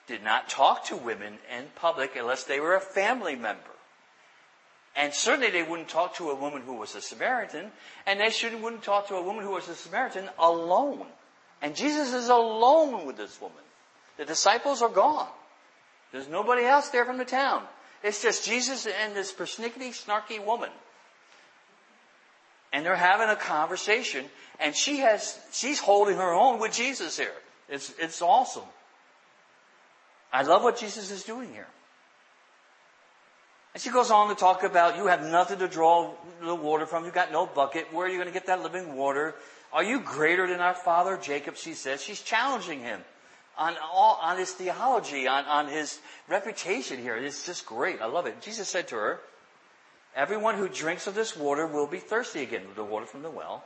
did 0.06 0.24
not 0.24 0.48
talk 0.48 0.86
to 0.86 0.96
women 0.96 1.34
in 1.54 1.66
public 1.74 2.16
unless 2.16 2.44
they 2.44 2.58
were 2.58 2.74
a 2.74 2.80
family 2.80 3.36
member. 3.36 3.71
And 4.94 5.14
certainly 5.14 5.50
they 5.50 5.62
wouldn't 5.62 5.88
talk 5.88 6.16
to 6.16 6.30
a 6.30 6.34
woman 6.34 6.62
who 6.62 6.74
was 6.74 6.94
a 6.94 7.00
Samaritan, 7.00 7.70
and 8.06 8.20
they 8.20 8.30
shouldn't 8.30 8.62
wouldn't 8.62 8.82
talk 8.82 9.08
to 9.08 9.14
a 9.14 9.22
woman 9.22 9.42
who 9.42 9.52
was 9.52 9.68
a 9.68 9.74
Samaritan 9.74 10.28
alone. 10.38 11.06
And 11.62 11.74
Jesus 11.74 12.12
is 12.12 12.28
alone 12.28 13.06
with 13.06 13.16
this 13.16 13.40
woman. 13.40 13.62
The 14.18 14.24
disciples 14.24 14.82
are 14.82 14.90
gone. 14.90 15.28
There's 16.12 16.28
nobody 16.28 16.64
else 16.64 16.90
there 16.90 17.06
from 17.06 17.16
the 17.16 17.24
town. 17.24 17.62
It's 18.02 18.20
just 18.20 18.44
Jesus 18.44 18.86
and 18.86 19.16
this 19.16 19.32
persnickety, 19.32 19.90
snarky 19.90 20.44
woman. 20.44 20.70
And 22.72 22.84
they're 22.84 22.96
having 22.96 23.28
a 23.28 23.36
conversation, 23.36 24.24
and 24.60 24.74
she 24.74 24.98
has, 24.98 25.38
she's 25.52 25.78
holding 25.78 26.16
her 26.16 26.32
own 26.32 26.58
with 26.58 26.72
Jesus 26.72 27.16
here. 27.16 27.32
It's, 27.68 27.94
it's 27.98 28.20
awesome. 28.20 28.64
I 30.32 30.42
love 30.42 30.62
what 30.62 30.78
Jesus 30.78 31.10
is 31.10 31.22
doing 31.22 31.50
here. 31.52 31.66
And 33.74 33.82
she 33.82 33.90
goes 33.90 34.10
on 34.10 34.28
to 34.28 34.34
talk 34.34 34.64
about 34.64 34.96
you 34.96 35.06
have 35.06 35.22
nothing 35.22 35.58
to 35.60 35.68
draw 35.68 36.12
the 36.42 36.54
water 36.54 36.86
from. 36.86 37.04
You 37.04 37.10
got 37.10 37.32
no 37.32 37.46
bucket. 37.46 37.92
Where 37.92 38.06
are 38.06 38.10
you 38.10 38.16
going 38.16 38.28
to 38.28 38.34
get 38.34 38.46
that 38.46 38.62
living 38.62 38.96
water? 38.96 39.34
Are 39.72 39.82
you 39.82 40.00
greater 40.00 40.46
than 40.46 40.60
our 40.60 40.74
father 40.74 41.16
Jacob? 41.16 41.56
She 41.56 41.72
says. 41.72 42.02
She's 42.02 42.20
challenging 42.20 42.80
him 42.80 43.00
on 43.56 43.74
all, 43.92 44.18
on 44.22 44.36
his 44.36 44.52
theology, 44.52 45.26
on, 45.26 45.44
on 45.46 45.68
his 45.68 46.00
reputation 46.28 46.98
here. 46.98 47.16
It's 47.16 47.46
just 47.46 47.64
great. 47.64 48.02
I 48.02 48.06
love 48.06 48.26
it. 48.26 48.40
Jesus 48.42 48.68
said 48.68 48.88
to 48.88 48.96
her, 48.96 49.20
everyone 50.14 50.56
who 50.56 50.68
drinks 50.68 51.06
of 51.06 51.14
this 51.14 51.34
water 51.34 51.66
will 51.66 51.86
be 51.86 51.98
thirsty 51.98 52.42
again, 52.42 52.62
the 52.74 52.84
water 52.84 53.06
from 53.06 53.22
the 53.22 53.30
well. 53.30 53.64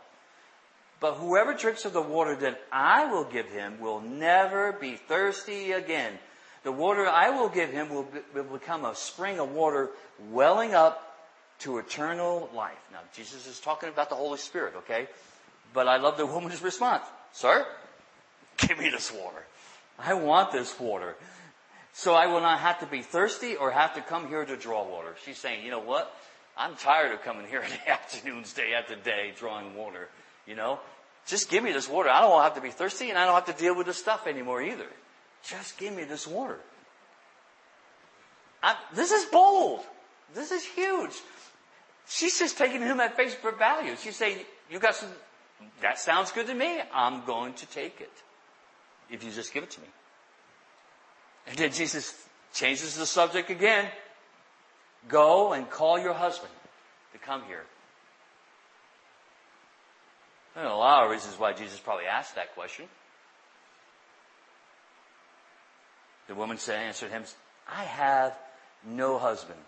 But 1.00 1.14
whoever 1.14 1.52
drinks 1.52 1.84
of 1.84 1.92
the 1.92 2.02
water 2.02 2.36
that 2.36 2.60
I 2.72 3.10
will 3.10 3.24
give 3.24 3.48
him 3.50 3.80
will 3.80 4.00
never 4.00 4.72
be 4.72 4.94
thirsty 4.94 5.72
again. 5.72 6.18
The 6.66 6.72
water 6.72 7.06
I 7.06 7.30
will 7.30 7.48
give 7.48 7.70
him 7.70 7.90
will, 7.90 8.02
be, 8.02 8.18
will 8.34 8.42
become 8.58 8.84
a 8.84 8.96
spring 8.96 9.38
of 9.38 9.52
water 9.52 9.90
welling 10.32 10.74
up 10.74 11.16
to 11.60 11.78
eternal 11.78 12.50
life. 12.52 12.74
Now, 12.90 12.98
Jesus 13.14 13.46
is 13.46 13.60
talking 13.60 13.88
about 13.88 14.10
the 14.10 14.16
Holy 14.16 14.36
Spirit, 14.36 14.74
okay? 14.78 15.06
But 15.72 15.86
I 15.86 15.98
love 15.98 16.16
the 16.16 16.26
woman's 16.26 16.60
response. 16.60 17.04
Sir, 17.30 17.64
give 18.56 18.80
me 18.80 18.90
this 18.90 19.12
water. 19.12 19.44
I 19.96 20.14
want 20.14 20.50
this 20.50 20.76
water. 20.80 21.14
So 21.92 22.14
I 22.14 22.26
will 22.26 22.40
not 22.40 22.58
have 22.58 22.80
to 22.80 22.86
be 22.86 23.00
thirsty 23.00 23.54
or 23.54 23.70
have 23.70 23.94
to 23.94 24.00
come 24.00 24.26
here 24.26 24.44
to 24.44 24.56
draw 24.56 24.84
water. 24.90 25.14
She's 25.24 25.38
saying, 25.38 25.64
you 25.64 25.70
know 25.70 25.78
what? 25.78 26.12
I'm 26.56 26.74
tired 26.74 27.12
of 27.12 27.22
coming 27.22 27.46
here 27.46 27.60
in 27.60 27.70
the 27.70 27.90
afternoons, 27.92 28.52
day 28.52 28.74
after 28.74 28.96
day, 28.96 29.32
drawing 29.38 29.76
water. 29.76 30.08
You 30.48 30.56
know? 30.56 30.80
Just 31.26 31.48
give 31.48 31.62
me 31.62 31.70
this 31.70 31.88
water. 31.88 32.08
I 32.08 32.22
don't 32.22 32.42
have 32.42 32.56
to 32.56 32.60
be 32.60 32.70
thirsty 32.70 33.10
and 33.10 33.16
I 33.16 33.24
don't 33.24 33.34
have 33.34 33.56
to 33.56 33.62
deal 33.62 33.76
with 33.76 33.86
this 33.86 33.98
stuff 33.98 34.26
anymore 34.26 34.60
either. 34.60 34.88
Just 35.48 35.78
give 35.78 35.94
me 35.94 36.04
this 36.04 36.26
water. 36.26 36.58
I, 38.62 38.76
this 38.94 39.12
is 39.12 39.26
bold. 39.26 39.80
This 40.34 40.50
is 40.50 40.64
huge. 40.64 41.12
She's 42.08 42.38
just 42.38 42.58
taking 42.58 42.80
him 42.80 43.00
at 43.00 43.16
face 43.16 43.36
value. 43.58 43.94
She's 43.96 44.16
saying, 44.16 44.38
you 44.70 44.78
got 44.78 44.94
some, 44.94 45.10
that 45.80 45.98
sounds 45.98 46.32
good 46.32 46.46
to 46.46 46.54
me. 46.54 46.80
I'm 46.92 47.24
going 47.24 47.54
to 47.54 47.66
take 47.66 48.00
it. 48.00 48.12
If 49.08 49.22
you 49.22 49.30
just 49.30 49.54
give 49.54 49.62
it 49.62 49.70
to 49.70 49.80
me. 49.80 49.86
And 51.46 51.56
then 51.56 51.70
Jesus 51.70 52.26
changes 52.52 52.96
the 52.96 53.06
subject 53.06 53.50
again. 53.50 53.88
Go 55.08 55.52
and 55.52 55.70
call 55.70 55.98
your 55.98 56.14
husband 56.14 56.52
to 57.12 57.18
come 57.18 57.42
here. 57.46 57.62
There 60.56 60.64
are 60.64 60.72
a 60.72 60.76
lot 60.76 61.04
of 61.04 61.10
reasons 61.10 61.38
why 61.38 61.52
Jesus 61.52 61.78
probably 61.78 62.06
asked 62.06 62.34
that 62.34 62.54
question. 62.54 62.86
The 66.28 66.34
woman 66.34 66.58
said, 66.58 66.80
answered 66.80 67.10
him, 67.10 67.24
I 67.68 67.84
have 67.84 68.34
no 68.84 69.18
husband. 69.18 69.58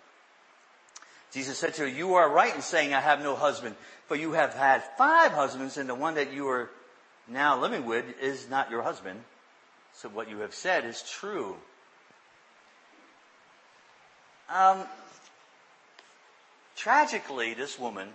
Jesus 1.31 1.57
said 1.57 1.75
to 1.75 1.83
her, 1.83 1.87
you 1.87 2.15
are 2.15 2.29
right 2.29 2.55
in 2.55 2.61
saying 2.61 2.93
I 2.93 3.01
have 3.01 3.21
no 3.21 3.35
husband, 3.35 3.75
for 4.07 4.15
you 4.15 4.33
have 4.33 4.53
had 4.53 4.83
five 4.97 5.31
husbands 5.31 5.77
and 5.77 5.87
the 5.87 5.95
one 5.95 6.15
that 6.15 6.33
you 6.33 6.47
are 6.49 6.69
now 7.27 7.59
living 7.59 7.85
with 7.85 8.05
is 8.21 8.49
not 8.49 8.71
your 8.71 8.81
husband. 8.81 9.23
So 9.93 10.09
what 10.09 10.29
you 10.29 10.39
have 10.39 10.55
said 10.55 10.85
is 10.85 11.03
true. 11.03 11.55
Um, 14.49 14.83
tragically, 16.75 17.53
this 17.53 17.77
woman 17.77 18.09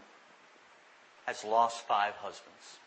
has 1.26 1.44
lost 1.44 1.86
five 1.86 2.14
husbands. 2.14 2.78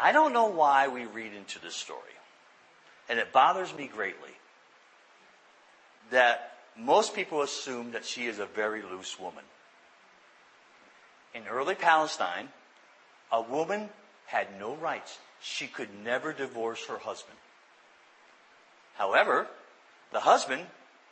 I 0.00 0.12
don't 0.12 0.32
know 0.32 0.46
why 0.46 0.88
we 0.88 1.06
read 1.06 1.34
into 1.34 1.58
this 1.58 1.74
story. 1.74 2.00
And 3.08 3.18
it 3.18 3.32
bothers 3.32 3.74
me 3.74 3.86
greatly 3.86 4.30
that 6.10 6.52
most 6.76 7.14
people 7.14 7.42
assume 7.42 7.92
that 7.92 8.04
she 8.04 8.26
is 8.26 8.38
a 8.38 8.46
very 8.46 8.82
loose 8.82 9.18
woman. 9.18 9.44
In 11.34 11.46
early 11.48 11.74
Palestine, 11.74 12.48
a 13.32 13.42
woman 13.42 13.88
had 14.26 14.58
no 14.58 14.74
rights. 14.74 15.18
She 15.40 15.66
could 15.66 15.88
never 16.04 16.32
divorce 16.32 16.86
her 16.86 16.98
husband. 16.98 17.38
However, 18.94 19.46
the 20.12 20.20
husband 20.20 20.62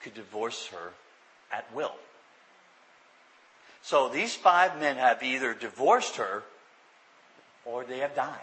could 0.03 0.15
divorce 0.15 0.67
her 0.69 0.93
at 1.53 1.73
will. 1.75 1.95
So 3.83 4.09
these 4.09 4.35
five 4.35 4.79
men 4.81 4.97
have 4.97 5.23
either 5.23 5.55
divorced 5.55 6.17
her 6.17 6.43
or 7.65 7.85
they 7.85 7.99
have 7.99 8.15
died. 8.15 8.41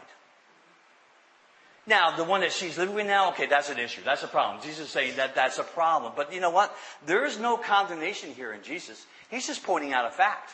Now, 1.86 2.16
the 2.16 2.24
one 2.24 2.42
that 2.42 2.54
she's 2.54 2.78
living 2.78 2.96
with 2.96 3.08
now, 3.08 3.32
okay, 3.32 3.46
that's 3.46 3.70
an 3.70 3.78
issue. 3.78 4.02
That's 4.06 4.24
a 4.24 4.28
problem. 4.28 4.64
Jesus 4.64 4.88
is 4.88 4.92
saying 4.92 5.18
that 5.18 5.36
that's 5.36 5.60
a 5.60 5.64
problem. 5.64 6.14
But 6.16 6.34
you 6.34 6.40
know 6.40 6.50
what? 6.50 6.74
There 7.06 7.26
is 7.26 7.38
no 7.38 7.58
condemnation 7.58 8.34
here 8.34 8.54
in 8.54 8.64
Jesus. 8.64 9.06
He's 9.30 9.46
just 9.46 9.64
pointing 9.64 9.92
out 9.92 10.06
a 10.06 10.12
fact. 10.12 10.52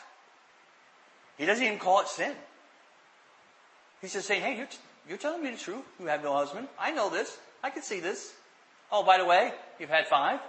He 1.38 1.46
doesn't 1.46 1.64
even 1.64 1.78
call 1.78 2.00
it 2.00 2.08
sin. 2.08 2.34
He's 4.00 4.12
just 4.12 4.26
saying, 4.26 4.42
hey, 4.42 4.56
you're, 4.56 4.66
t- 4.66 4.78
you're 5.08 5.18
telling 5.18 5.42
me 5.42 5.50
the 5.50 5.56
truth. 5.56 5.84
You 6.00 6.06
have 6.06 6.22
no 6.24 6.34
husband. 6.34 6.66
I 6.78 6.90
know 6.90 7.10
this. 7.10 7.38
I 7.62 7.70
can 7.70 7.82
see 7.82 8.00
this. 8.00 8.32
Oh, 8.90 9.04
by 9.04 9.18
the 9.18 9.24
way, 9.24 9.52
you've 9.78 9.90
had 9.90 10.08
five. 10.08 10.40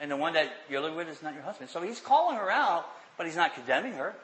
And 0.00 0.10
the 0.10 0.16
one 0.16 0.32
that 0.32 0.50
you're 0.70 0.80
living 0.80 0.96
with 0.96 1.08
is 1.08 1.22
not 1.22 1.34
your 1.34 1.42
husband. 1.42 1.70
So 1.70 1.82
he's 1.82 2.00
calling 2.00 2.36
her 2.36 2.50
out, 2.50 2.86
but 3.18 3.26
he's 3.26 3.36
not 3.36 3.54
condemning 3.54 3.92
her. 3.92 4.14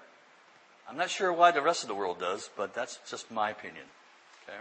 I'm 0.88 0.96
not 0.96 1.10
sure 1.10 1.32
why 1.32 1.50
the 1.50 1.60
rest 1.60 1.82
of 1.82 1.88
the 1.88 1.94
world 1.94 2.18
does, 2.18 2.48
but 2.56 2.74
that's 2.74 2.98
just 3.08 3.30
my 3.30 3.50
opinion. 3.50 3.84
Okay? 4.48 4.58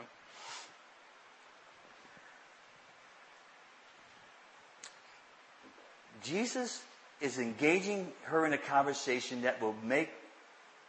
Jesus 6.24 6.84
is 7.22 7.40
engaging 7.40 8.12
her 8.24 8.46
in 8.46 8.54
a 8.54 8.58
conversation 8.58 9.42
that 9.42 9.62
will 9.62 9.76
make 9.84 10.10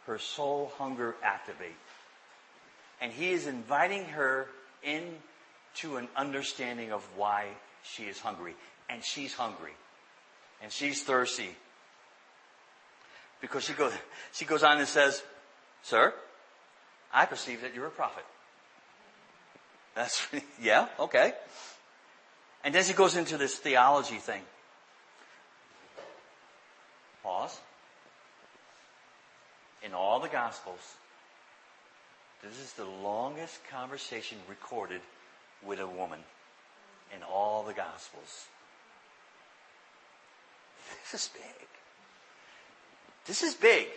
her 0.05 0.17
soul 0.17 0.71
hunger 0.77 1.15
activate. 1.23 1.75
And 3.01 3.11
he 3.11 3.31
is 3.31 3.47
inviting 3.47 4.05
her 4.05 4.47
into 4.83 5.97
an 5.97 6.07
understanding 6.15 6.91
of 6.91 7.07
why 7.15 7.47
she 7.83 8.03
is 8.03 8.19
hungry. 8.19 8.55
And 8.89 9.03
she's 9.03 9.33
hungry. 9.33 9.73
And 10.61 10.71
she's 10.71 11.03
thirsty. 11.03 11.55
Because 13.41 13.63
she 13.63 13.73
goes, 13.73 13.93
she 14.33 14.45
goes 14.45 14.63
on 14.63 14.79
and 14.79 14.87
says, 14.87 15.23
Sir, 15.83 16.13
I 17.13 17.25
perceive 17.25 17.61
that 17.61 17.73
you're 17.73 17.87
a 17.87 17.91
prophet. 17.91 18.25
That's, 19.95 20.27
yeah, 20.61 20.87
okay. 20.99 21.33
And 22.63 22.75
then 22.75 22.83
she 22.83 22.93
goes 22.93 23.15
into 23.15 23.37
this 23.37 23.55
theology 23.55 24.17
thing. 24.17 24.41
Pause. 27.23 27.59
In 29.83 29.93
all 29.93 30.19
the 30.19 30.27
Gospels, 30.27 30.95
this 32.43 32.59
is 32.59 32.73
the 32.73 32.85
longest 32.85 33.59
conversation 33.69 34.37
recorded 34.49 35.01
with 35.65 35.79
a 35.79 35.87
woman 35.87 36.19
in 37.15 37.23
all 37.23 37.63
the 37.63 37.73
Gospels. 37.73 38.47
This 41.11 41.21
is 41.21 41.29
big. 41.33 41.67
This 43.25 43.43
is 43.43 43.53
big. 43.53 43.87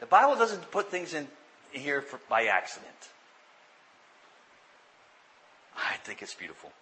The 0.00 0.06
Bible 0.06 0.36
doesn't 0.36 0.70
put 0.70 0.90
things 0.90 1.14
in 1.14 1.28
here 1.72 2.00
for, 2.00 2.20
by 2.28 2.46
accident. 2.46 2.90
I 5.76 5.96
think 6.04 6.22
it's 6.22 6.34
beautiful. 6.34 6.72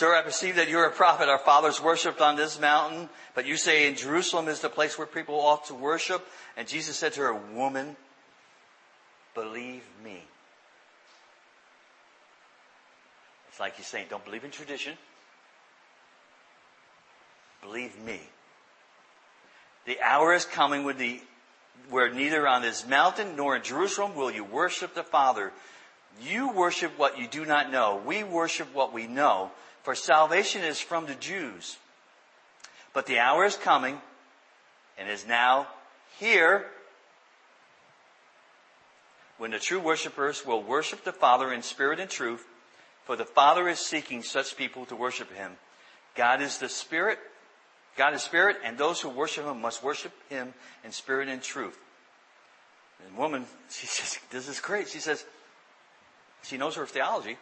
Sir, 0.00 0.14
I 0.14 0.22
perceive 0.22 0.56
that 0.56 0.70
you're 0.70 0.86
a 0.86 0.90
prophet. 0.90 1.28
Our 1.28 1.36
fathers 1.36 1.78
worshipped 1.78 2.22
on 2.22 2.34
this 2.34 2.58
mountain, 2.58 3.10
but 3.34 3.44
you 3.44 3.58
say 3.58 3.86
in 3.86 3.96
Jerusalem 3.96 4.48
is 4.48 4.60
the 4.60 4.70
place 4.70 4.96
where 4.96 5.06
people 5.06 5.38
ought 5.38 5.66
to 5.66 5.74
worship. 5.74 6.26
And 6.56 6.66
Jesus 6.66 6.96
said 6.96 7.12
to 7.12 7.20
her, 7.20 7.34
woman, 7.34 7.96
believe 9.34 9.82
me. 10.02 10.22
It's 13.50 13.60
like 13.60 13.76
he's 13.76 13.88
saying, 13.88 14.06
don't 14.08 14.24
believe 14.24 14.42
in 14.42 14.50
tradition. 14.50 14.94
Believe 17.60 18.00
me. 18.02 18.22
The 19.84 20.00
hour 20.00 20.32
is 20.32 20.46
coming 20.46 20.84
when 20.84 20.96
the, 20.96 21.20
where 21.90 22.10
neither 22.10 22.48
on 22.48 22.62
this 22.62 22.88
mountain 22.88 23.36
nor 23.36 23.54
in 23.54 23.62
Jerusalem 23.62 24.14
will 24.14 24.30
you 24.30 24.44
worship 24.44 24.94
the 24.94 25.02
Father. 25.02 25.52
You 26.22 26.52
worship 26.52 26.98
what 26.98 27.18
you 27.18 27.28
do 27.28 27.44
not 27.44 27.70
know. 27.70 28.00
We 28.06 28.24
worship 28.24 28.74
what 28.74 28.94
we 28.94 29.06
know 29.06 29.50
for 29.82 29.94
salvation 29.94 30.62
is 30.62 30.80
from 30.80 31.06
the 31.06 31.14
Jews. 31.14 31.76
But 32.92 33.06
the 33.06 33.18
hour 33.18 33.44
is 33.44 33.56
coming 33.56 34.00
and 34.98 35.08
is 35.08 35.26
now 35.26 35.68
here 36.18 36.66
when 39.38 39.52
the 39.52 39.58
true 39.58 39.80
worshippers 39.80 40.44
will 40.44 40.62
worship 40.62 41.02
the 41.04 41.12
Father 41.12 41.52
in 41.52 41.62
spirit 41.62 41.98
and 41.98 42.10
truth, 42.10 42.44
for 43.04 43.16
the 43.16 43.24
Father 43.24 43.68
is 43.68 43.78
seeking 43.78 44.22
such 44.22 44.56
people 44.56 44.84
to 44.86 44.94
worship 44.94 45.32
Him. 45.32 45.52
God 46.14 46.42
is 46.42 46.58
the 46.58 46.68
Spirit, 46.68 47.18
God 47.96 48.12
is 48.12 48.22
Spirit, 48.22 48.58
and 48.62 48.76
those 48.76 49.00
who 49.00 49.08
worship 49.08 49.46
Him 49.46 49.62
must 49.62 49.82
worship 49.82 50.12
Him 50.28 50.52
in 50.84 50.92
spirit 50.92 51.28
and 51.28 51.42
truth. 51.42 51.78
And 53.06 53.16
woman, 53.16 53.46
she 53.70 53.86
says, 53.86 54.18
this 54.30 54.46
is 54.46 54.60
great. 54.60 54.88
She 54.88 55.00
says, 55.00 55.24
she 56.42 56.58
knows 56.58 56.76
her 56.76 56.86
theology. 56.86 57.38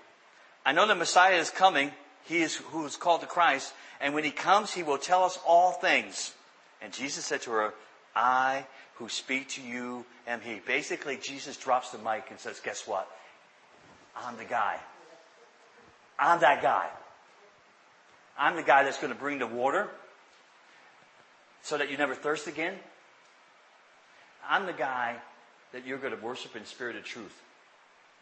I 0.64 0.72
know 0.72 0.86
the 0.86 0.94
Messiah 0.94 1.36
is 1.36 1.50
coming, 1.50 1.90
he 2.28 2.42
is 2.42 2.56
who 2.56 2.84
is 2.84 2.96
called 2.96 3.22
to 3.22 3.26
Christ. 3.26 3.72
And 4.00 4.12
when 4.12 4.22
he 4.22 4.30
comes, 4.30 4.72
he 4.72 4.82
will 4.82 4.98
tell 4.98 5.24
us 5.24 5.38
all 5.46 5.72
things. 5.72 6.34
And 6.82 6.92
Jesus 6.92 7.24
said 7.24 7.40
to 7.42 7.50
her, 7.52 7.74
I 8.14 8.66
who 8.96 9.08
speak 9.08 9.48
to 9.50 9.62
you 9.62 10.04
am 10.26 10.40
he. 10.42 10.60
Basically, 10.66 11.16
Jesus 11.16 11.56
drops 11.56 11.90
the 11.90 11.98
mic 11.98 12.26
and 12.30 12.38
says, 12.38 12.60
guess 12.60 12.86
what? 12.86 13.08
I'm 14.14 14.36
the 14.36 14.44
guy. 14.44 14.78
I'm 16.18 16.40
that 16.40 16.60
guy. 16.60 16.88
I'm 18.38 18.56
the 18.56 18.62
guy 18.62 18.84
that's 18.84 18.98
going 18.98 19.12
to 19.12 19.18
bring 19.18 19.38
the 19.38 19.46
water 19.46 19.88
so 21.62 21.78
that 21.78 21.90
you 21.90 21.96
never 21.96 22.14
thirst 22.14 22.46
again. 22.46 22.74
I'm 24.48 24.66
the 24.66 24.72
guy 24.72 25.16
that 25.72 25.86
you're 25.86 25.98
going 25.98 26.16
to 26.16 26.22
worship 26.22 26.56
in 26.56 26.66
spirit 26.66 26.96
and 26.96 27.04
truth. 27.04 27.42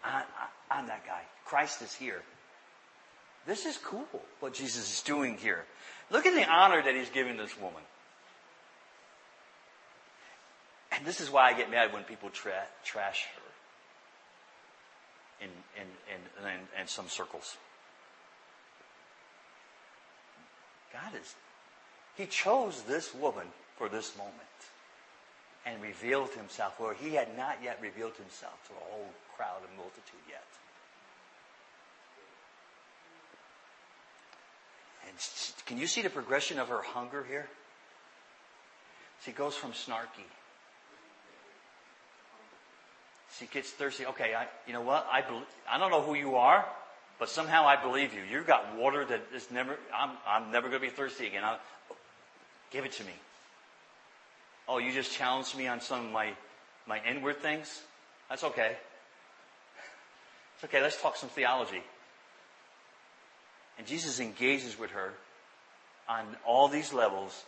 I, 0.05 0.23
am 0.71 0.87
that 0.87 1.05
guy. 1.05 1.23
Christ 1.45 1.83
is 1.83 1.93
here. 1.93 2.23
This 3.47 3.65
is 3.65 3.79
cool 3.79 4.07
what 4.41 4.55
Jesus 4.55 4.93
is 4.93 5.03
doing 5.03 5.37
here. 5.37 5.65
Look 6.11 6.27
at 6.27 6.35
the 6.35 6.49
honor 6.49 6.83
that 6.83 6.95
he's 6.95 7.11
giving 7.11 7.37
this 7.37 7.57
woman. 7.59 7.83
And 10.93 11.05
this 11.05 11.21
is 11.21 11.31
why 11.31 11.49
I 11.49 11.53
get 11.53 11.71
mad 11.71 11.93
when 11.93 12.05
people 12.05 12.31
tra- 12.31 12.67
trash 12.85 13.27
her 13.35 13.43
in, 15.45 15.51
in, 15.77 15.87
in, 16.15 16.49
in, 16.49 16.81
in 16.81 16.89
some 16.89 17.09
circles. 17.09 17.57
God 20.93 21.21
is, 21.21 21.35
He 22.17 22.27
chose 22.27 22.83
this 22.83 23.15
woman 23.15 23.47
for 23.77 23.89
this 23.89 24.17
moment 24.17 24.33
and 25.67 25.83
revealed 25.83 26.31
Himself 26.31 26.81
where 26.81 26.95
He 26.95 27.15
had 27.15 27.37
not 27.37 27.59
yet 27.63 27.79
revealed 27.83 28.15
Himself 28.17 28.67
to 28.69 28.73
a 28.73 28.93
whole 28.93 29.11
crowd 29.37 29.61
and 29.69 29.77
multitude 29.77 30.25
yet. 30.29 30.47
And 35.09 35.17
can 35.67 35.79
you 35.79 35.87
see 35.87 36.03
the 36.03 36.11
progression 36.11 36.59
of 36.59 36.69
her 36.69 36.83
hunger 36.83 37.25
here? 37.29 37.49
She 39.25 39.33
goes 39.33 39.55
from 39.55 39.73
snarky. 39.73 40.27
She 43.39 43.47
gets 43.47 43.71
thirsty. 43.71 44.07
Okay, 44.07 44.35
I, 44.35 44.47
you 44.67 44.73
know 44.73 44.81
what? 44.81 45.07
I, 45.11 45.21
be, 45.21 45.41
I 45.69 45.79
don't 45.79 45.91
know 45.91 46.03
who 46.03 46.15
you 46.15 46.37
are, 46.37 46.65
but 47.19 47.29
somehow 47.29 47.67
I 47.67 47.77
believe 47.81 48.15
you. 48.15 48.23
You've 48.23 48.47
got 48.47 48.77
water 48.77 49.05
that 49.05 49.23
is 49.35 49.51
never, 49.51 49.77
I'm, 49.95 50.11
I'm 50.27 50.51
never 50.51 50.69
going 50.69 50.81
to 50.81 50.87
be 50.87 50.93
thirsty 50.93 51.27
again. 51.27 51.45
i 51.45 51.59
give 52.71 52.85
it 52.85 52.93
to 52.93 53.05
me. 53.05 53.13
Oh, 54.69 54.79
you 54.79 54.93
just 54.93 55.13
challenged 55.13 55.57
me 55.57 55.67
on 55.67 55.81
some 55.81 56.07
of 56.07 56.13
my, 56.13 56.33
my 56.87 57.01
inward 57.09 57.39
things? 57.39 57.83
That's 58.29 58.43
okay. 58.45 58.77
It's 60.57 60.65
okay. 60.65 60.83
Let's 60.83 61.01
talk 61.01 61.17
some 61.17 61.29
theology. 61.29 61.83
And 63.79 63.87
Jesus 63.87 64.21
engages 64.21 64.79
with 64.79 64.91
her 64.91 65.13
on 66.09 66.25
all 66.47 66.69
these 66.69 66.93
levels 66.93 67.45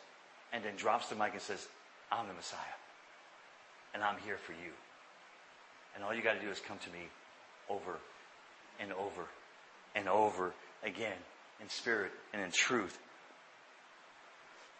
and 0.52 0.64
then 0.64 0.76
drops 0.76 1.08
the 1.08 1.14
mic 1.14 1.32
and 1.32 1.42
says, 1.42 1.66
I'm 2.10 2.26
the 2.28 2.34
Messiah. 2.34 2.58
And 3.94 4.02
I'm 4.02 4.18
here 4.24 4.36
for 4.36 4.52
you. 4.52 4.72
And 5.94 6.04
all 6.04 6.14
you 6.14 6.22
got 6.22 6.34
to 6.34 6.40
do 6.40 6.50
is 6.50 6.60
come 6.60 6.78
to 6.78 6.90
me 6.90 7.08
over 7.68 7.98
and 8.80 8.92
over 8.92 9.24
and 9.94 10.08
over 10.08 10.52
again 10.84 11.16
in 11.60 11.68
spirit 11.68 12.12
and 12.32 12.42
in 12.42 12.50
truth. 12.50 12.98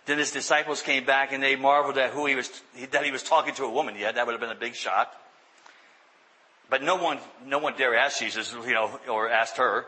Then 0.07 0.19
his 0.19 0.31
disciples 0.31 0.81
came 0.81 1.05
back 1.05 1.33
and 1.33 1.43
they 1.43 1.57
marveled 1.57 1.99
at 1.99 2.11
who 2.11 2.27
he 2.27 2.35
was, 2.35 2.49
that 2.93 3.05
he 3.05 3.11
was 3.11 3.23
talking 3.23 3.55
to 3.57 3.65
a 3.65 3.71
woman 3.71 3.95
yet. 3.97 4.15
That 4.15 4.27
would 4.27 4.33
have 4.33 4.41
been 4.41 4.51
a 4.51 4.59
big 4.59 4.75
shock. 4.75 5.13
But 6.71 6.83
no 6.83 6.97
one, 6.97 7.19
no 7.45 7.59
one 7.59 7.75
dare 7.77 7.97
ask 7.97 8.19
Jesus, 8.19 8.55
you 8.67 8.75
know, 8.75 8.99
or 9.09 9.29
asked 9.29 9.57
her. 9.57 9.87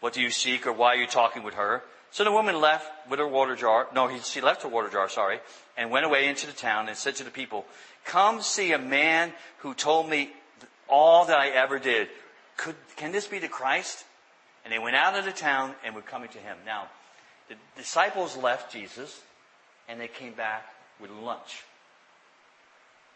What 0.00 0.14
do 0.14 0.20
you 0.20 0.30
seek 0.30 0.66
or 0.66 0.72
why 0.72 0.94
are 0.94 1.00
you 1.00 1.06
talking 1.06 1.42
with 1.42 1.54
her? 1.54 1.82
So 2.10 2.24
the 2.24 2.32
woman 2.32 2.60
left 2.60 2.90
with 3.08 3.20
her 3.20 3.28
water 3.28 3.54
jar. 3.54 3.86
No, 3.94 4.08
he, 4.08 4.18
she 4.20 4.40
left 4.40 4.62
her 4.62 4.68
water 4.68 4.88
jar, 4.88 5.08
sorry, 5.08 5.40
and 5.76 5.90
went 5.90 6.06
away 6.06 6.28
into 6.28 6.46
the 6.46 6.52
town 6.52 6.88
and 6.88 6.96
said 6.96 7.16
to 7.16 7.24
the 7.24 7.30
people, 7.30 7.66
come 8.04 8.42
see 8.42 8.72
a 8.72 8.78
man 8.78 9.32
who 9.58 9.74
told 9.74 10.08
me 10.08 10.30
all 10.88 11.26
that 11.26 11.38
I 11.38 11.50
ever 11.50 11.78
did. 11.78 12.08
Could, 12.56 12.74
can 12.96 13.12
this 13.12 13.26
be 13.26 13.38
the 13.38 13.48
Christ? 13.48 14.04
And 14.64 14.72
they 14.72 14.78
went 14.78 14.96
out 14.96 15.18
of 15.18 15.24
the 15.24 15.32
town 15.32 15.74
and 15.84 15.94
were 15.94 16.02
coming 16.02 16.28
to 16.30 16.38
him. 16.38 16.56
Now, 16.66 16.88
the 17.48 17.54
disciples 17.76 18.36
left 18.36 18.72
Jesus 18.72 19.20
and 19.88 20.00
they 20.00 20.08
came 20.08 20.32
back 20.32 20.66
with 21.00 21.10
lunch. 21.10 21.62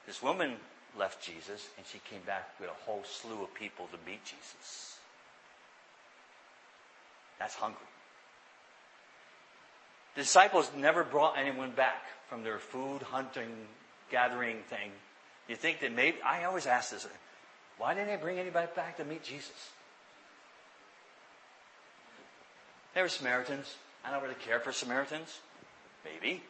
This 0.06 0.22
woman 0.22 0.56
left 0.98 1.22
Jesus 1.22 1.68
and 1.76 1.86
she 1.86 1.98
came 2.10 2.22
back 2.22 2.48
with 2.60 2.70
a 2.70 2.84
whole 2.84 3.02
slew 3.04 3.42
of 3.42 3.52
people 3.54 3.88
to 3.88 4.10
meet 4.10 4.24
Jesus. 4.24 4.93
That's 7.38 7.54
hungry. 7.54 7.80
The 10.14 10.22
disciples 10.22 10.70
never 10.76 11.02
brought 11.02 11.36
anyone 11.36 11.72
back 11.72 12.02
from 12.28 12.44
their 12.44 12.58
food 12.58 13.02
hunting, 13.02 13.50
gathering 14.10 14.58
thing. 14.68 14.92
You 15.48 15.56
think 15.56 15.80
that 15.80 15.92
maybe, 15.92 16.18
I 16.24 16.44
always 16.44 16.66
ask 16.66 16.90
this, 16.90 17.06
why 17.78 17.94
didn't 17.94 18.08
they 18.08 18.16
bring 18.16 18.38
anybody 18.38 18.68
back 18.74 18.96
to 18.98 19.04
meet 19.04 19.24
Jesus? 19.24 19.70
They 22.94 23.02
were 23.02 23.08
Samaritans. 23.08 23.74
I 24.04 24.12
don't 24.12 24.22
really 24.22 24.36
care 24.36 24.60
for 24.60 24.72
Samaritans. 24.72 25.40
Maybe. 26.04 26.42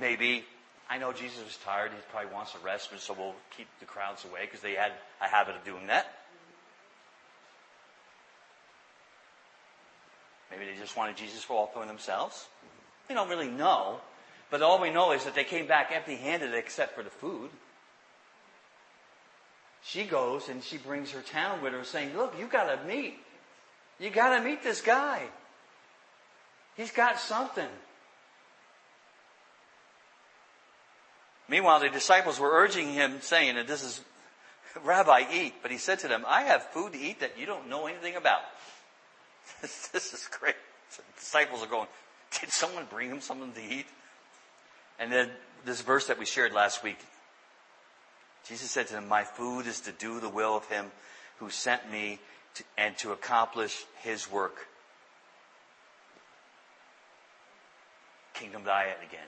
Maybe. 0.00 0.44
I 0.88 0.96
know 0.96 1.12
Jesus 1.12 1.44
was 1.44 1.58
tired. 1.58 1.90
He 1.90 1.98
probably 2.10 2.32
wants 2.32 2.54
a 2.54 2.64
rest, 2.64 2.90
so 2.98 3.12
we'll 3.12 3.34
keep 3.54 3.66
the 3.78 3.84
crowds 3.84 4.24
away 4.24 4.46
because 4.46 4.60
they 4.60 4.72
had 4.72 4.92
a 5.20 5.28
habit 5.28 5.54
of 5.54 5.64
doing 5.64 5.88
that. 5.88 6.17
Maybe 10.50 10.64
they 10.64 10.78
just 10.78 10.96
wanted 10.96 11.16
Jesus 11.16 11.42
for 11.42 11.54
all 11.54 11.66
for 11.66 11.84
themselves. 11.86 12.48
We 13.08 13.14
don't 13.14 13.28
really 13.28 13.48
know. 13.48 14.00
But 14.50 14.62
all 14.62 14.80
we 14.80 14.90
know 14.90 15.12
is 15.12 15.24
that 15.24 15.34
they 15.34 15.44
came 15.44 15.66
back 15.66 15.90
empty 15.92 16.16
handed 16.16 16.54
except 16.54 16.94
for 16.94 17.02
the 17.02 17.10
food. 17.10 17.50
She 19.82 20.04
goes 20.04 20.48
and 20.48 20.62
she 20.62 20.78
brings 20.78 21.10
her 21.12 21.20
town 21.20 21.62
with 21.62 21.72
her 21.72 21.84
saying, 21.84 22.16
look, 22.16 22.34
you 22.38 22.46
gotta 22.46 22.78
meet. 22.86 23.18
You 23.98 24.10
gotta 24.10 24.42
meet 24.42 24.62
this 24.62 24.80
guy. 24.80 25.22
He's 26.76 26.92
got 26.92 27.18
something. 27.18 27.68
Meanwhile, 31.48 31.80
the 31.80 31.88
disciples 31.88 32.38
were 32.38 32.50
urging 32.50 32.92
him 32.92 33.20
saying 33.20 33.56
that 33.56 33.66
this 33.66 33.82
is, 33.82 34.00
Rabbi, 34.84 35.24
eat. 35.32 35.54
But 35.62 35.70
he 35.70 35.78
said 35.78 35.98
to 36.00 36.08
them, 36.08 36.24
I 36.26 36.42
have 36.42 36.62
food 36.70 36.92
to 36.92 36.98
eat 36.98 37.20
that 37.20 37.38
you 37.38 37.46
don't 37.46 37.68
know 37.68 37.86
anything 37.86 38.16
about. 38.16 38.42
This, 39.92 40.12
is 40.14 40.28
great. 40.38 40.54
So 40.90 41.02
the 41.02 41.20
disciples 41.20 41.62
are 41.62 41.66
going, 41.66 41.88
did 42.40 42.50
someone 42.50 42.86
bring 42.90 43.10
him 43.10 43.20
something 43.20 43.52
to 43.52 43.62
eat? 43.62 43.86
And 44.98 45.12
then 45.12 45.30
this 45.64 45.80
verse 45.80 46.06
that 46.06 46.18
we 46.18 46.26
shared 46.26 46.52
last 46.52 46.82
week, 46.82 46.98
Jesus 48.46 48.70
said 48.70 48.86
to 48.88 48.92
them, 48.94 49.08
my 49.08 49.24
food 49.24 49.66
is 49.66 49.80
to 49.80 49.92
do 49.92 50.20
the 50.20 50.28
will 50.28 50.56
of 50.56 50.66
him 50.66 50.86
who 51.38 51.50
sent 51.50 51.90
me 51.90 52.18
to, 52.54 52.64
and 52.76 52.96
to 52.98 53.12
accomplish 53.12 53.84
his 54.02 54.30
work. 54.30 54.68
kingdom 58.38 58.62
diet 58.64 58.98
again. 59.08 59.26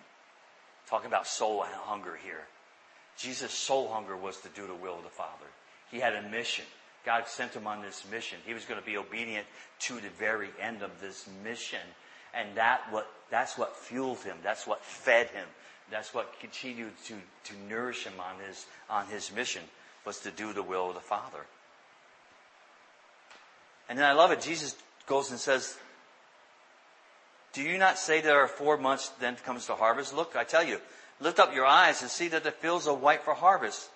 Talking 0.89 1.09
about 1.09 1.27
soul 1.27 1.65
hunger 1.65 2.19
here. 2.23 2.47
Jesus' 3.19 3.53
soul 3.53 3.93
hunger 3.93 4.17
was 4.17 4.39
to 4.39 4.49
do 4.49 4.67
the 4.67 4.75
will 4.75 4.97
of 4.97 5.03
the 5.03 5.11
Father. 5.11 5.47
He 5.91 5.99
had 5.99 6.15
a 6.15 6.23
mission. 6.23 6.65
God 7.05 7.27
sent 7.27 7.55
him 7.55 7.67
on 7.67 7.83
this 7.83 8.05
mission. 8.11 8.39
He 8.45 8.55
was 8.55 8.65
going 8.65 8.81
to 8.81 8.87
be 8.87 8.97
obedient 8.97 9.47
to 9.81 9.95
the 9.95 10.11
very 10.19 10.49
end 10.61 10.83
of 10.83 11.01
this 11.01 11.29
mission. 11.43 11.81
And 12.35 12.57
that 12.57 12.83
what, 12.91 13.11
that's 13.31 13.57
what 13.57 13.77
fueled 13.77 14.19
him. 14.19 14.37
That's 14.43 14.67
what 14.67 14.85
fed 14.85 15.29
him. 15.29 15.47
That's 15.91 16.15
what 16.15 16.39
continued 16.41 16.93
to, 17.07 17.15
to 17.45 17.55
nourish 17.69 18.05
him 18.05 18.15
on 18.21 18.37
his, 18.47 18.67
on 18.89 19.07
his 19.07 19.33
mission 19.33 19.63
was 20.05 20.21
to 20.21 20.31
do 20.31 20.53
the 20.53 20.63
will 20.63 20.89
of 20.89 20.95
the 20.95 21.01
Father. 21.01 21.45
And 23.89 23.99
then 23.99 24.07
I 24.07 24.13
love 24.13 24.31
it. 24.31 24.41
Jesus 24.41 24.77
goes 25.07 25.31
and 25.31 25.41
says, 25.41 25.77
do 27.53 27.63
you 27.63 27.79
not 27.79 27.99
say 27.99 28.21
there 28.21 28.41
are 28.41 28.49
four 28.49 28.77
months 28.77 29.11
then 29.21 29.37
comes 29.37 29.67
the 29.67 29.75
harvest? 29.75 30.15
Look, 30.15 30.37
I 30.37 30.45
tell 30.45 30.63
you, 30.63 30.79
lift 31.21 31.41
up 31.41 31.55
your 31.55 31.67
eyes 31.67 32.03
and 32.03 32.11
see 32.11 32.29
that 32.29 32.45
the 32.45 32.53
fields 32.53 32.87
are 32.87 32.95
white 32.95 33.25
for 33.25 33.35
harvest. 33.35 33.91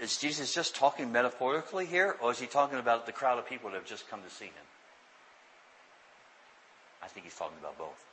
Is 0.00 0.18
Jesus 0.18 0.54
just 0.54 0.76
talking 0.76 1.10
metaphorically 1.10 1.86
here, 1.86 2.16
or 2.20 2.30
is 2.30 2.38
he 2.38 2.46
talking 2.46 2.78
about 2.78 3.06
the 3.06 3.12
crowd 3.12 3.38
of 3.38 3.48
people 3.48 3.70
that 3.70 3.76
have 3.76 3.86
just 3.86 4.08
come 4.10 4.22
to 4.22 4.30
see 4.30 4.46
him? 4.46 4.52
I 7.02 7.08
think 7.08 7.24
he's 7.24 7.36
talking 7.36 7.56
about 7.60 7.78
both. 7.78 8.04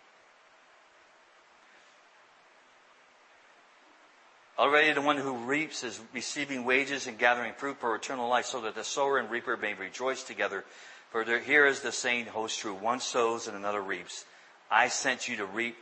Already 4.58 4.94
the 4.94 5.02
one 5.02 5.18
who 5.18 5.34
reaps 5.34 5.84
is 5.84 6.00
receiving 6.14 6.64
wages 6.64 7.08
and 7.08 7.18
gathering 7.18 7.54
fruit 7.54 7.78
for 7.80 7.96
eternal 7.96 8.30
life 8.30 8.46
so 8.46 8.62
that 8.62 8.76
the 8.76 8.84
sower 8.84 9.18
and 9.18 9.30
reaper 9.32 9.58
may 9.58 9.74
rejoice 9.74 10.24
together. 10.24 10.64
For 11.10 11.26
there, 11.26 11.40
here 11.40 11.66
is 11.66 11.80
the 11.80 11.92
saying 11.92 12.28
holds 12.28 12.56
true. 12.56 12.76
One 12.76 13.00
sows 13.00 13.48
and 13.48 13.58
another 13.58 13.82
reaps. 13.82 14.26
I 14.70 14.90
sent 14.90 15.28
you 15.28 15.38
to 15.38 15.46
reap 15.46 15.78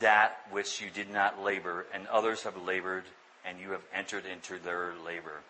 that 0.00 0.36
which 0.50 0.80
you 0.82 0.90
did 0.90 1.10
not 1.10 1.42
labor 1.42 1.86
and 1.92 2.06
others 2.08 2.42
have 2.42 2.56
labored 2.56 3.04
and 3.44 3.58
you 3.60 3.70
have 3.70 3.82
entered 3.94 4.24
into 4.26 4.58
their 4.58 4.92
labor. 5.04 5.40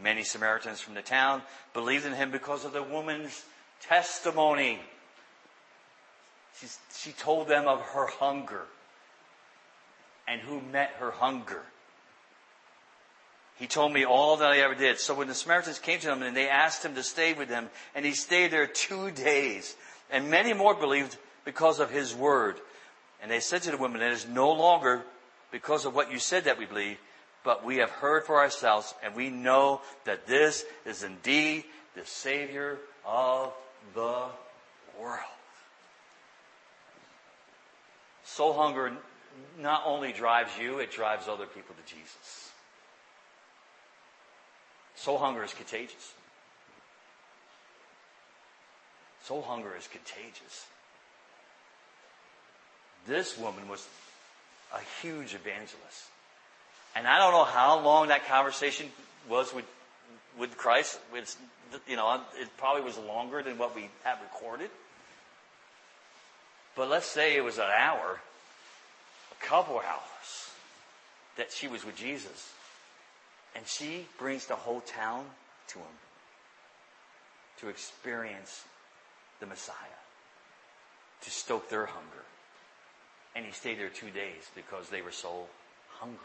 Many 0.00 0.24
Samaritans 0.24 0.80
from 0.80 0.94
the 0.94 1.02
town 1.02 1.42
believed 1.74 2.06
in 2.06 2.14
him 2.14 2.30
because 2.30 2.64
of 2.64 2.72
the 2.72 2.82
woman's 2.82 3.44
testimony. 3.80 4.78
She, 6.60 6.66
she 6.96 7.12
told 7.12 7.48
them 7.48 7.66
of 7.66 7.80
her 7.80 8.06
hunger 8.06 8.62
and 10.26 10.40
who 10.40 10.60
met 10.60 10.90
her 10.98 11.10
hunger. 11.10 11.62
He 13.56 13.66
told 13.66 13.92
me 13.92 14.04
all 14.04 14.38
that 14.38 14.50
I 14.50 14.58
ever 14.58 14.74
did. 14.74 14.98
So 14.98 15.14
when 15.14 15.28
the 15.28 15.34
Samaritans 15.34 15.78
came 15.78 16.00
to 16.00 16.12
him 16.12 16.22
and 16.22 16.36
they 16.36 16.48
asked 16.48 16.84
him 16.84 16.94
to 16.94 17.02
stay 17.02 17.32
with 17.32 17.48
them, 17.48 17.68
and 17.94 18.04
he 18.04 18.12
stayed 18.12 18.50
there 18.50 18.66
two 18.66 19.10
days, 19.10 19.76
and 20.10 20.30
many 20.30 20.52
more 20.52 20.74
believed 20.74 21.16
because 21.44 21.80
of 21.80 21.90
his 21.90 22.14
word. 22.14 22.56
And 23.20 23.30
they 23.30 23.40
said 23.40 23.62
to 23.62 23.70
the 23.70 23.76
women, 23.76 24.02
it 24.02 24.12
is 24.12 24.26
no 24.26 24.52
longer 24.52 25.04
because 25.52 25.84
of 25.84 25.94
what 25.94 26.10
you 26.10 26.18
said 26.18 26.44
that 26.44 26.58
we 26.58 26.66
believe, 26.66 26.98
but 27.44 27.64
we 27.64 27.76
have 27.76 27.90
heard 27.90 28.24
for 28.24 28.38
ourselves, 28.38 28.92
and 29.04 29.14
we 29.14 29.30
know 29.30 29.82
that 30.04 30.26
this 30.26 30.64
is 30.84 31.02
indeed 31.04 31.64
the 31.94 32.04
Savior 32.04 32.78
of 33.06 33.52
the 33.94 34.24
world. 35.00 35.20
Soul 38.24 38.54
hunger 38.54 38.92
not 39.58 39.82
only 39.84 40.12
drives 40.12 40.50
you, 40.58 40.78
it 40.78 40.90
drives 40.90 41.28
other 41.28 41.46
people 41.46 41.74
to 41.74 41.94
Jesus. 41.94 42.50
Soul 44.94 45.18
hunger 45.18 45.42
is 45.42 45.52
contagious. 45.52 46.14
Soul 49.24 49.42
hunger 49.42 49.72
is 49.76 49.86
contagious. 49.86 50.66
This 53.06 53.36
woman 53.36 53.68
was 53.68 53.86
a 54.74 54.80
huge 55.00 55.34
evangelist. 55.34 56.08
And 56.94 57.06
I 57.06 57.18
don't 57.18 57.32
know 57.32 57.44
how 57.44 57.80
long 57.80 58.08
that 58.08 58.26
conversation 58.26 58.86
was 59.28 59.54
with, 59.54 59.64
with 60.38 60.56
Christ. 60.56 60.98
It's, 61.14 61.36
you 61.88 61.96
know, 61.96 62.20
it 62.38 62.48
probably 62.58 62.82
was 62.82 62.98
longer 62.98 63.42
than 63.42 63.58
what 63.58 63.74
we 63.74 63.88
have 64.04 64.18
recorded. 64.20 64.70
But 66.76 66.88
let's 66.88 67.06
say 67.06 67.36
it 67.36 67.44
was 67.44 67.58
an 67.58 67.68
hour 67.76 68.20
a 69.30 69.44
couple 69.44 69.76
hours 69.76 70.50
that 71.36 71.52
she 71.52 71.68
was 71.68 71.84
with 71.84 71.96
Jesus. 71.96 72.52
And 73.54 73.66
she 73.66 74.06
brings 74.18 74.46
the 74.46 74.56
whole 74.56 74.80
town 74.80 75.26
to 75.68 75.78
him 75.78 75.96
to 77.60 77.68
experience 77.68 78.64
the 79.40 79.46
Messiah, 79.46 79.76
to 81.22 81.30
stoke 81.30 81.68
their 81.68 81.86
hunger. 81.86 82.24
And 83.34 83.46
he 83.46 83.52
stayed 83.52 83.78
there 83.78 83.88
two 83.88 84.10
days 84.10 84.50
because 84.54 84.88
they 84.88 85.02
were 85.02 85.12
so 85.12 85.46
hungry. 85.98 86.18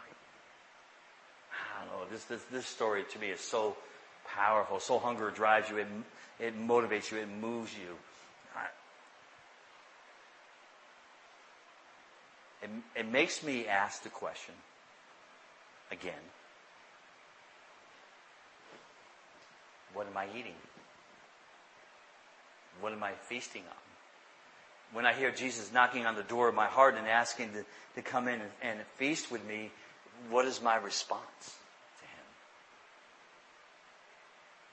I 1.51 1.85
don't 1.85 1.99
know, 1.99 2.05
this, 2.11 2.25
this, 2.25 2.43
this 2.51 2.65
story 2.65 3.03
to 3.11 3.19
me 3.19 3.27
is 3.29 3.39
so 3.39 3.77
powerful. 4.25 4.79
So 4.79 4.99
hunger 4.99 5.31
drives 5.31 5.69
you, 5.69 5.77
it, 5.77 5.87
it 6.39 6.59
motivates 6.59 7.11
you, 7.11 7.17
it 7.17 7.29
moves 7.29 7.73
you. 7.73 7.95
it, 12.61 12.69
it 12.95 13.11
makes 13.11 13.43
me 13.43 13.67
ask 13.67 14.03
the 14.03 14.09
question 14.09 14.55
again 15.91 16.13
what 19.93 20.05
am 20.05 20.17
I 20.17 20.27
eating? 20.37 20.53
What 22.81 22.93
am 22.93 23.03
I 23.03 23.13
feasting 23.13 23.63
on? 23.63 23.86
When 24.93 25.05
I 25.05 25.13
hear 25.13 25.31
Jesus 25.31 25.71
knocking 25.73 26.05
on 26.05 26.15
the 26.15 26.23
door 26.23 26.47
of 26.47 26.55
my 26.55 26.67
heart 26.67 26.95
and 26.95 27.07
asking 27.07 27.51
to, 27.53 27.65
to 27.95 28.01
come 28.01 28.27
in 28.27 28.41
and, 28.41 28.51
and 28.61 28.79
feast 28.95 29.31
with 29.31 29.45
me, 29.45 29.71
what 30.29 30.45
is 30.45 30.61
my 30.61 30.75
response 30.77 31.57
to 31.99 32.05
Him? 32.05 32.25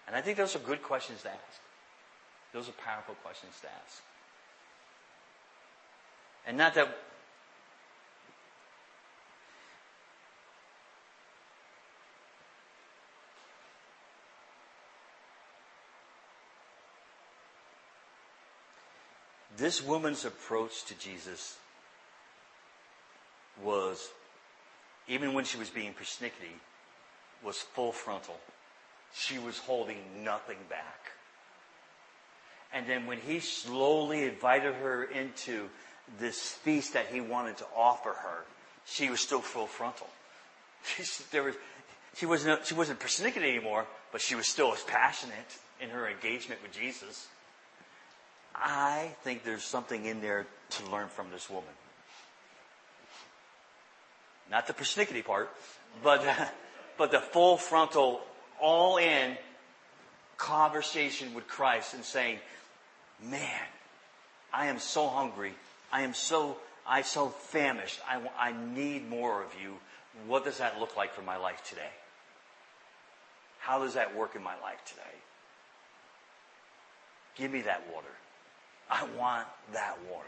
And 0.07 0.17
I 0.17 0.21
think 0.21 0.37
those 0.37 0.55
are 0.55 0.61
good 0.61 0.83
questions 0.83 1.23
to 1.23 1.31
ask. 1.31 1.61
Those 2.53 2.69
are 2.69 2.73
powerful 2.73 3.17
questions 3.23 3.53
to 3.63 3.67
ask. 3.67 4.03
And 6.47 6.57
not 6.57 6.75
that 6.75 6.97
This 19.57 19.83
woman's 19.83 20.25
approach 20.25 20.85
to 20.87 20.99
Jesus 20.99 21.57
was, 23.63 24.11
even 25.07 25.33
when 25.33 25.45
she 25.45 25.59
was 25.59 25.71
being 25.71 25.95
persnickety, 25.95 26.59
was 27.45 27.59
full 27.59 27.93
frontal. 27.93 28.37
She 29.15 29.39
was 29.39 29.59
holding 29.59 29.99
nothing 30.25 30.59
back. 30.69 31.13
And 32.73 32.89
then 32.89 33.07
when 33.07 33.19
he 33.19 33.39
slowly 33.39 34.25
invited 34.25 34.75
her 34.75 35.05
into 35.05 35.69
this 36.19 36.41
feast 36.41 36.95
that 36.95 37.07
he 37.07 37.21
wanted 37.21 37.57
to 37.59 37.67
offer 37.77 38.11
her, 38.11 38.45
she 38.85 39.09
was 39.09 39.21
still 39.21 39.41
full 39.41 39.67
frontal. 39.67 40.09
She, 40.87 41.03
there 41.31 41.45
was, 41.45 41.55
she 42.15 42.27
wasn't, 42.27 42.67
she 42.67 42.75
wasn't 42.75 43.01
persnickety 43.01 43.57
anymore, 43.57 43.87
but 44.13 44.21
she 44.21 44.35
was 44.35 44.47
still 44.47 44.75
as 44.75 44.83
passionate 44.83 45.59
in 45.81 45.89
her 45.89 46.09
engagement 46.09 46.61
with 46.63 46.73
Jesus. 46.73 47.27
I 48.55 49.15
think 49.23 49.45
there's 49.45 49.65
something 49.65 50.05
in 50.05 50.21
there 50.21 50.47
to 50.71 50.91
learn 50.91 51.09
from 51.09 51.31
this 51.31 51.51
woman. 51.51 51.71
Not 54.51 54.67
the 54.67 54.73
persnickety 54.73 55.25
part, 55.25 55.51
but, 56.03 56.25
but 56.99 57.11
the 57.11 57.21
full 57.21 57.57
frontal, 57.57 58.21
all 58.61 58.99
in 58.99 59.37
conversation 60.37 61.35
with 61.35 61.49
Christ 61.49 61.95
and 61.95 62.05
saying, 62.05 62.39
man, 63.23 63.67
I 64.53 64.67
am 64.67 64.79
so 64.79 65.09
hungry. 65.09 65.55
I 65.93 66.03
am 66.03 66.15
so, 66.15 66.57
I 66.87 67.03
so 67.03 67.29
famished. 67.29 68.01
I, 68.09 68.21
I 68.39 68.53
need 68.53 69.09
more 69.09 69.43
of 69.43 69.51
you. 69.61 69.75
What 70.27 70.45
does 70.45 70.59
that 70.59 70.79
look 70.79 70.97
like 70.97 71.13
for 71.13 71.23
my 71.23 71.37
life 71.37 71.63
today? 71.65 71.91
How 73.59 73.79
does 73.81 73.95
that 73.95 74.15
work 74.15 74.37
in 74.37 74.43
my 74.43 74.55
life 74.61 74.85
today? 74.85 75.03
Give 77.37 77.51
me 77.51 77.63
that 77.63 77.83
water. 77.93 78.07
I 78.91 79.07
want 79.19 79.47
that 79.73 79.97
water. 80.11 80.27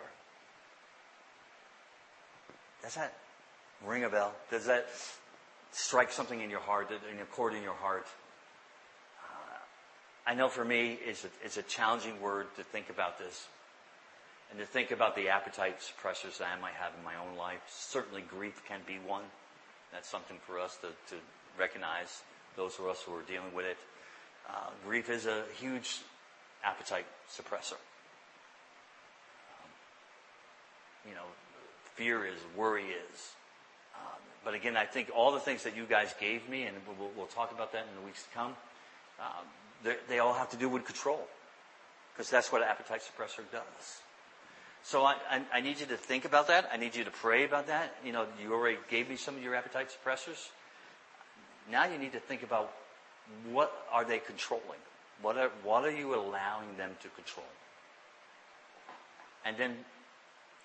Does 2.83 2.95
that 2.95 3.15
ring 3.85 4.05
a 4.05 4.09
bell? 4.09 4.33
Does 4.51 4.67
that 4.67 4.87
strike 5.73 6.11
something 6.11 6.41
in 6.41 6.51
your 6.51 6.61
heart, 6.61 6.91
in 6.91 7.21
a 7.21 7.25
chord 7.25 7.55
in 7.55 7.63
your 7.63 7.75
heart? 7.75 8.07
Uh, 9.23 10.31
I 10.31 10.35
know 10.35 10.49
for 10.49 10.65
me, 10.65 10.99
it's 11.05 11.25
a, 11.25 11.29
it's 11.45 11.57
a 11.57 11.63
challenging 11.63 12.21
word 12.21 12.47
to 12.57 12.63
think 12.63 12.91
about 12.91 13.19
this 13.19 13.47
and 14.51 14.59
to 14.61 14.67
think 14.67 14.91
about 14.91 15.17
the 15.17 15.29
appetite 15.29 15.79
suppressors 15.81 16.39
that 16.39 16.49
I 16.57 16.61
might 16.61 16.75
have 16.75 16.93
in 16.97 17.05
my 17.05 17.17
own 17.17 17.37
life. 17.37 17.61
Certainly 17.69 18.23
grief 18.23 18.63
can 18.67 18.81
be 18.87 18.99
one. 19.07 19.25
That's 19.93 20.09
something 20.09 20.37
for 20.47 20.59
us 20.61 20.77
to, 20.83 20.89
to 21.15 21.21
recognize, 21.59 22.23
those 22.57 22.79
of 22.79 22.87
us 22.87 23.03
who 23.03 23.15
are 23.15 23.23
dealing 23.23 23.55
with 23.55 23.67
it. 23.67 23.77
Uh, 24.49 24.71
grief 24.85 25.11
is 25.11 25.27
a 25.27 25.43
huge 25.59 26.01
appetite 26.65 27.07
suppressor. 27.31 27.77
You 31.09 31.15
know, 31.15 31.27
fear 31.95 32.25
is, 32.25 32.39
worry 32.57 32.85
is. 32.85 33.35
Um, 33.95 34.21
but 34.45 34.55
again, 34.55 34.77
I 34.77 34.85
think 34.85 35.11
all 35.15 35.33
the 35.33 35.41
things 35.41 35.65
that 35.65 35.77
you 35.77 35.85
guys 35.85 36.15
gave 36.21 36.49
me, 36.49 36.65
and 36.65 36.77
we'll, 36.99 37.11
we'll 37.17 37.27
talk 37.27 37.53
about 37.53 37.73
that 37.73 37.87
in 37.89 38.01
the 38.01 38.07
weeks 38.07 38.23
to 38.25 38.29
come, 38.31 38.57
um, 39.21 39.95
they 40.09 40.19
all 40.19 40.35
have 40.35 40.51
to 40.51 40.57
do 40.57 40.69
with 40.69 40.85
control. 40.85 41.27
Because 42.13 42.31
that's 42.31 42.51
what 42.51 42.63
appetite 42.63 43.03
suppressor 43.03 43.45
does. 43.53 44.01
So 44.83 45.05
I, 45.05 45.17
I, 45.31 45.43
I, 45.55 45.61
need 45.61 45.81
you 45.81 45.87
to 45.87 45.97
think 45.97 46.25
about 46.25 46.47
that. 46.47 46.71
I 46.73 46.77
need 46.77 46.95
you 46.95 47.05
to 47.05 47.11
pray 47.11 47.45
about 47.45 47.67
that. 47.67 47.95
You 48.05 48.13
know, 48.13 48.27
you 48.41 48.55
already 48.55 48.79
gave 48.89 49.09
me 49.09 49.17
some 49.17 49.37
of 49.37 49.43
your 49.43 49.55
appetite 49.55 49.89
suppressors. 49.91 50.49
Now 51.71 51.85
you 51.87 51.99
need 51.99 52.13
to 52.13 52.21
think 52.21 52.43
about 52.43 52.73
what 53.51 53.73
are 53.93 54.05
they 54.05 54.19
controlling? 54.19 54.81
What 55.21 55.37
are, 55.37 55.51
what 55.63 55.85
are 55.85 55.91
you 55.91 56.15
allowing 56.15 56.77
them 56.79 56.93
to 57.03 57.09
control? 57.09 57.47
And 59.45 59.57
then 59.57 59.77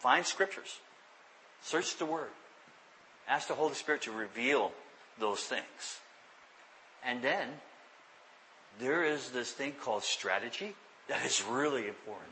find 0.01 0.25
scriptures. 0.25 0.79
Search 1.63 1.97
the 1.97 2.05
Word. 2.05 2.29
Ask 3.27 3.47
the 3.47 3.53
Holy 3.53 3.75
Spirit 3.75 4.01
to 4.03 4.11
reveal 4.11 4.71
those 5.19 5.41
things. 5.41 5.99
And 7.05 7.21
then 7.21 7.47
there 8.79 9.03
is 9.03 9.29
this 9.29 9.51
thing 9.51 9.73
called 9.81 10.03
strategy 10.03 10.73
that 11.07 11.25
is 11.25 11.43
really 11.43 11.87
important. 11.87 12.29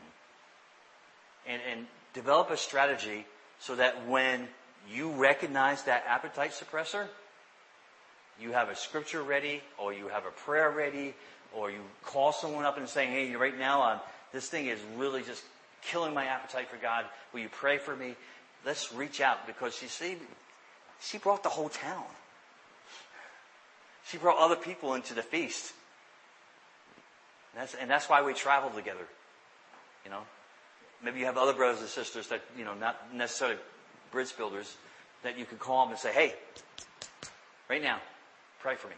And, 1.46 1.62
and 1.70 1.86
develop 2.12 2.50
a 2.50 2.56
strategy 2.56 3.24
so 3.60 3.76
that 3.76 4.06
when 4.06 4.48
you 4.92 5.10
recognize 5.10 5.84
that 5.84 6.04
appetite 6.06 6.52
suppressor, 6.52 7.06
you 8.40 8.52
have 8.52 8.68
a 8.68 8.76
scripture 8.76 9.22
ready, 9.22 9.60
or 9.78 9.92
you 9.92 10.08
have 10.08 10.24
a 10.24 10.30
prayer 10.30 10.70
ready, 10.70 11.14
or 11.54 11.70
you 11.70 11.80
call 12.02 12.32
someone 12.32 12.64
up 12.64 12.78
and 12.78 12.88
say, 12.88 13.06
hey, 13.06 13.36
right 13.36 13.58
now 13.58 13.82
I'm, 13.82 14.00
this 14.32 14.48
thing 14.48 14.66
is 14.66 14.78
really 14.96 15.22
just 15.22 15.42
killing 15.82 16.14
my 16.14 16.26
appetite 16.26 16.68
for 16.68 16.76
God. 16.76 17.04
Will 17.32 17.40
you 17.40 17.48
pray 17.48 17.78
for 17.78 17.94
me? 17.94 18.16
Let's 18.64 18.92
reach 18.92 19.20
out 19.20 19.46
because 19.46 19.80
you 19.82 19.88
see, 19.88 20.16
she 21.00 21.18
brought 21.18 21.42
the 21.42 21.48
whole 21.48 21.68
town. 21.68 22.04
She 24.06 24.18
brought 24.18 24.38
other 24.38 24.56
people 24.56 24.94
into 24.94 25.14
the 25.14 25.22
feast. 25.22 25.72
And 27.52 27.62
that's, 27.62 27.74
and 27.74 27.90
that's 27.90 28.08
why 28.08 28.22
we 28.22 28.34
travel 28.34 28.70
together. 28.70 29.06
You 30.04 30.10
know, 30.10 30.22
maybe 31.02 31.20
you 31.20 31.26
have 31.26 31.36
other 31.36 31.52
brothers 31.52 31.80
and 31.80 31.88
sisters 31.88 32.28
that, 32.28 32.42
you 32.56 32.64
know, 32.64 32.74
not 32.74 33.14
necessarily 33.14 33.58
bridge 34.10 34.36
builders 34.36 34.76
that 35.22 35.38
you 35.38 35.44
can 35.44 35.58
call 35.58 35.84
them 35.84 35.92
and 35.92 36.00
say, 36.00 36.12
hey, 36.12 36.34
right 37.68 37.82
now, 37.82 38.00
pray 38.60 38.76
for 38.76 38.88
me. 38.88 38.94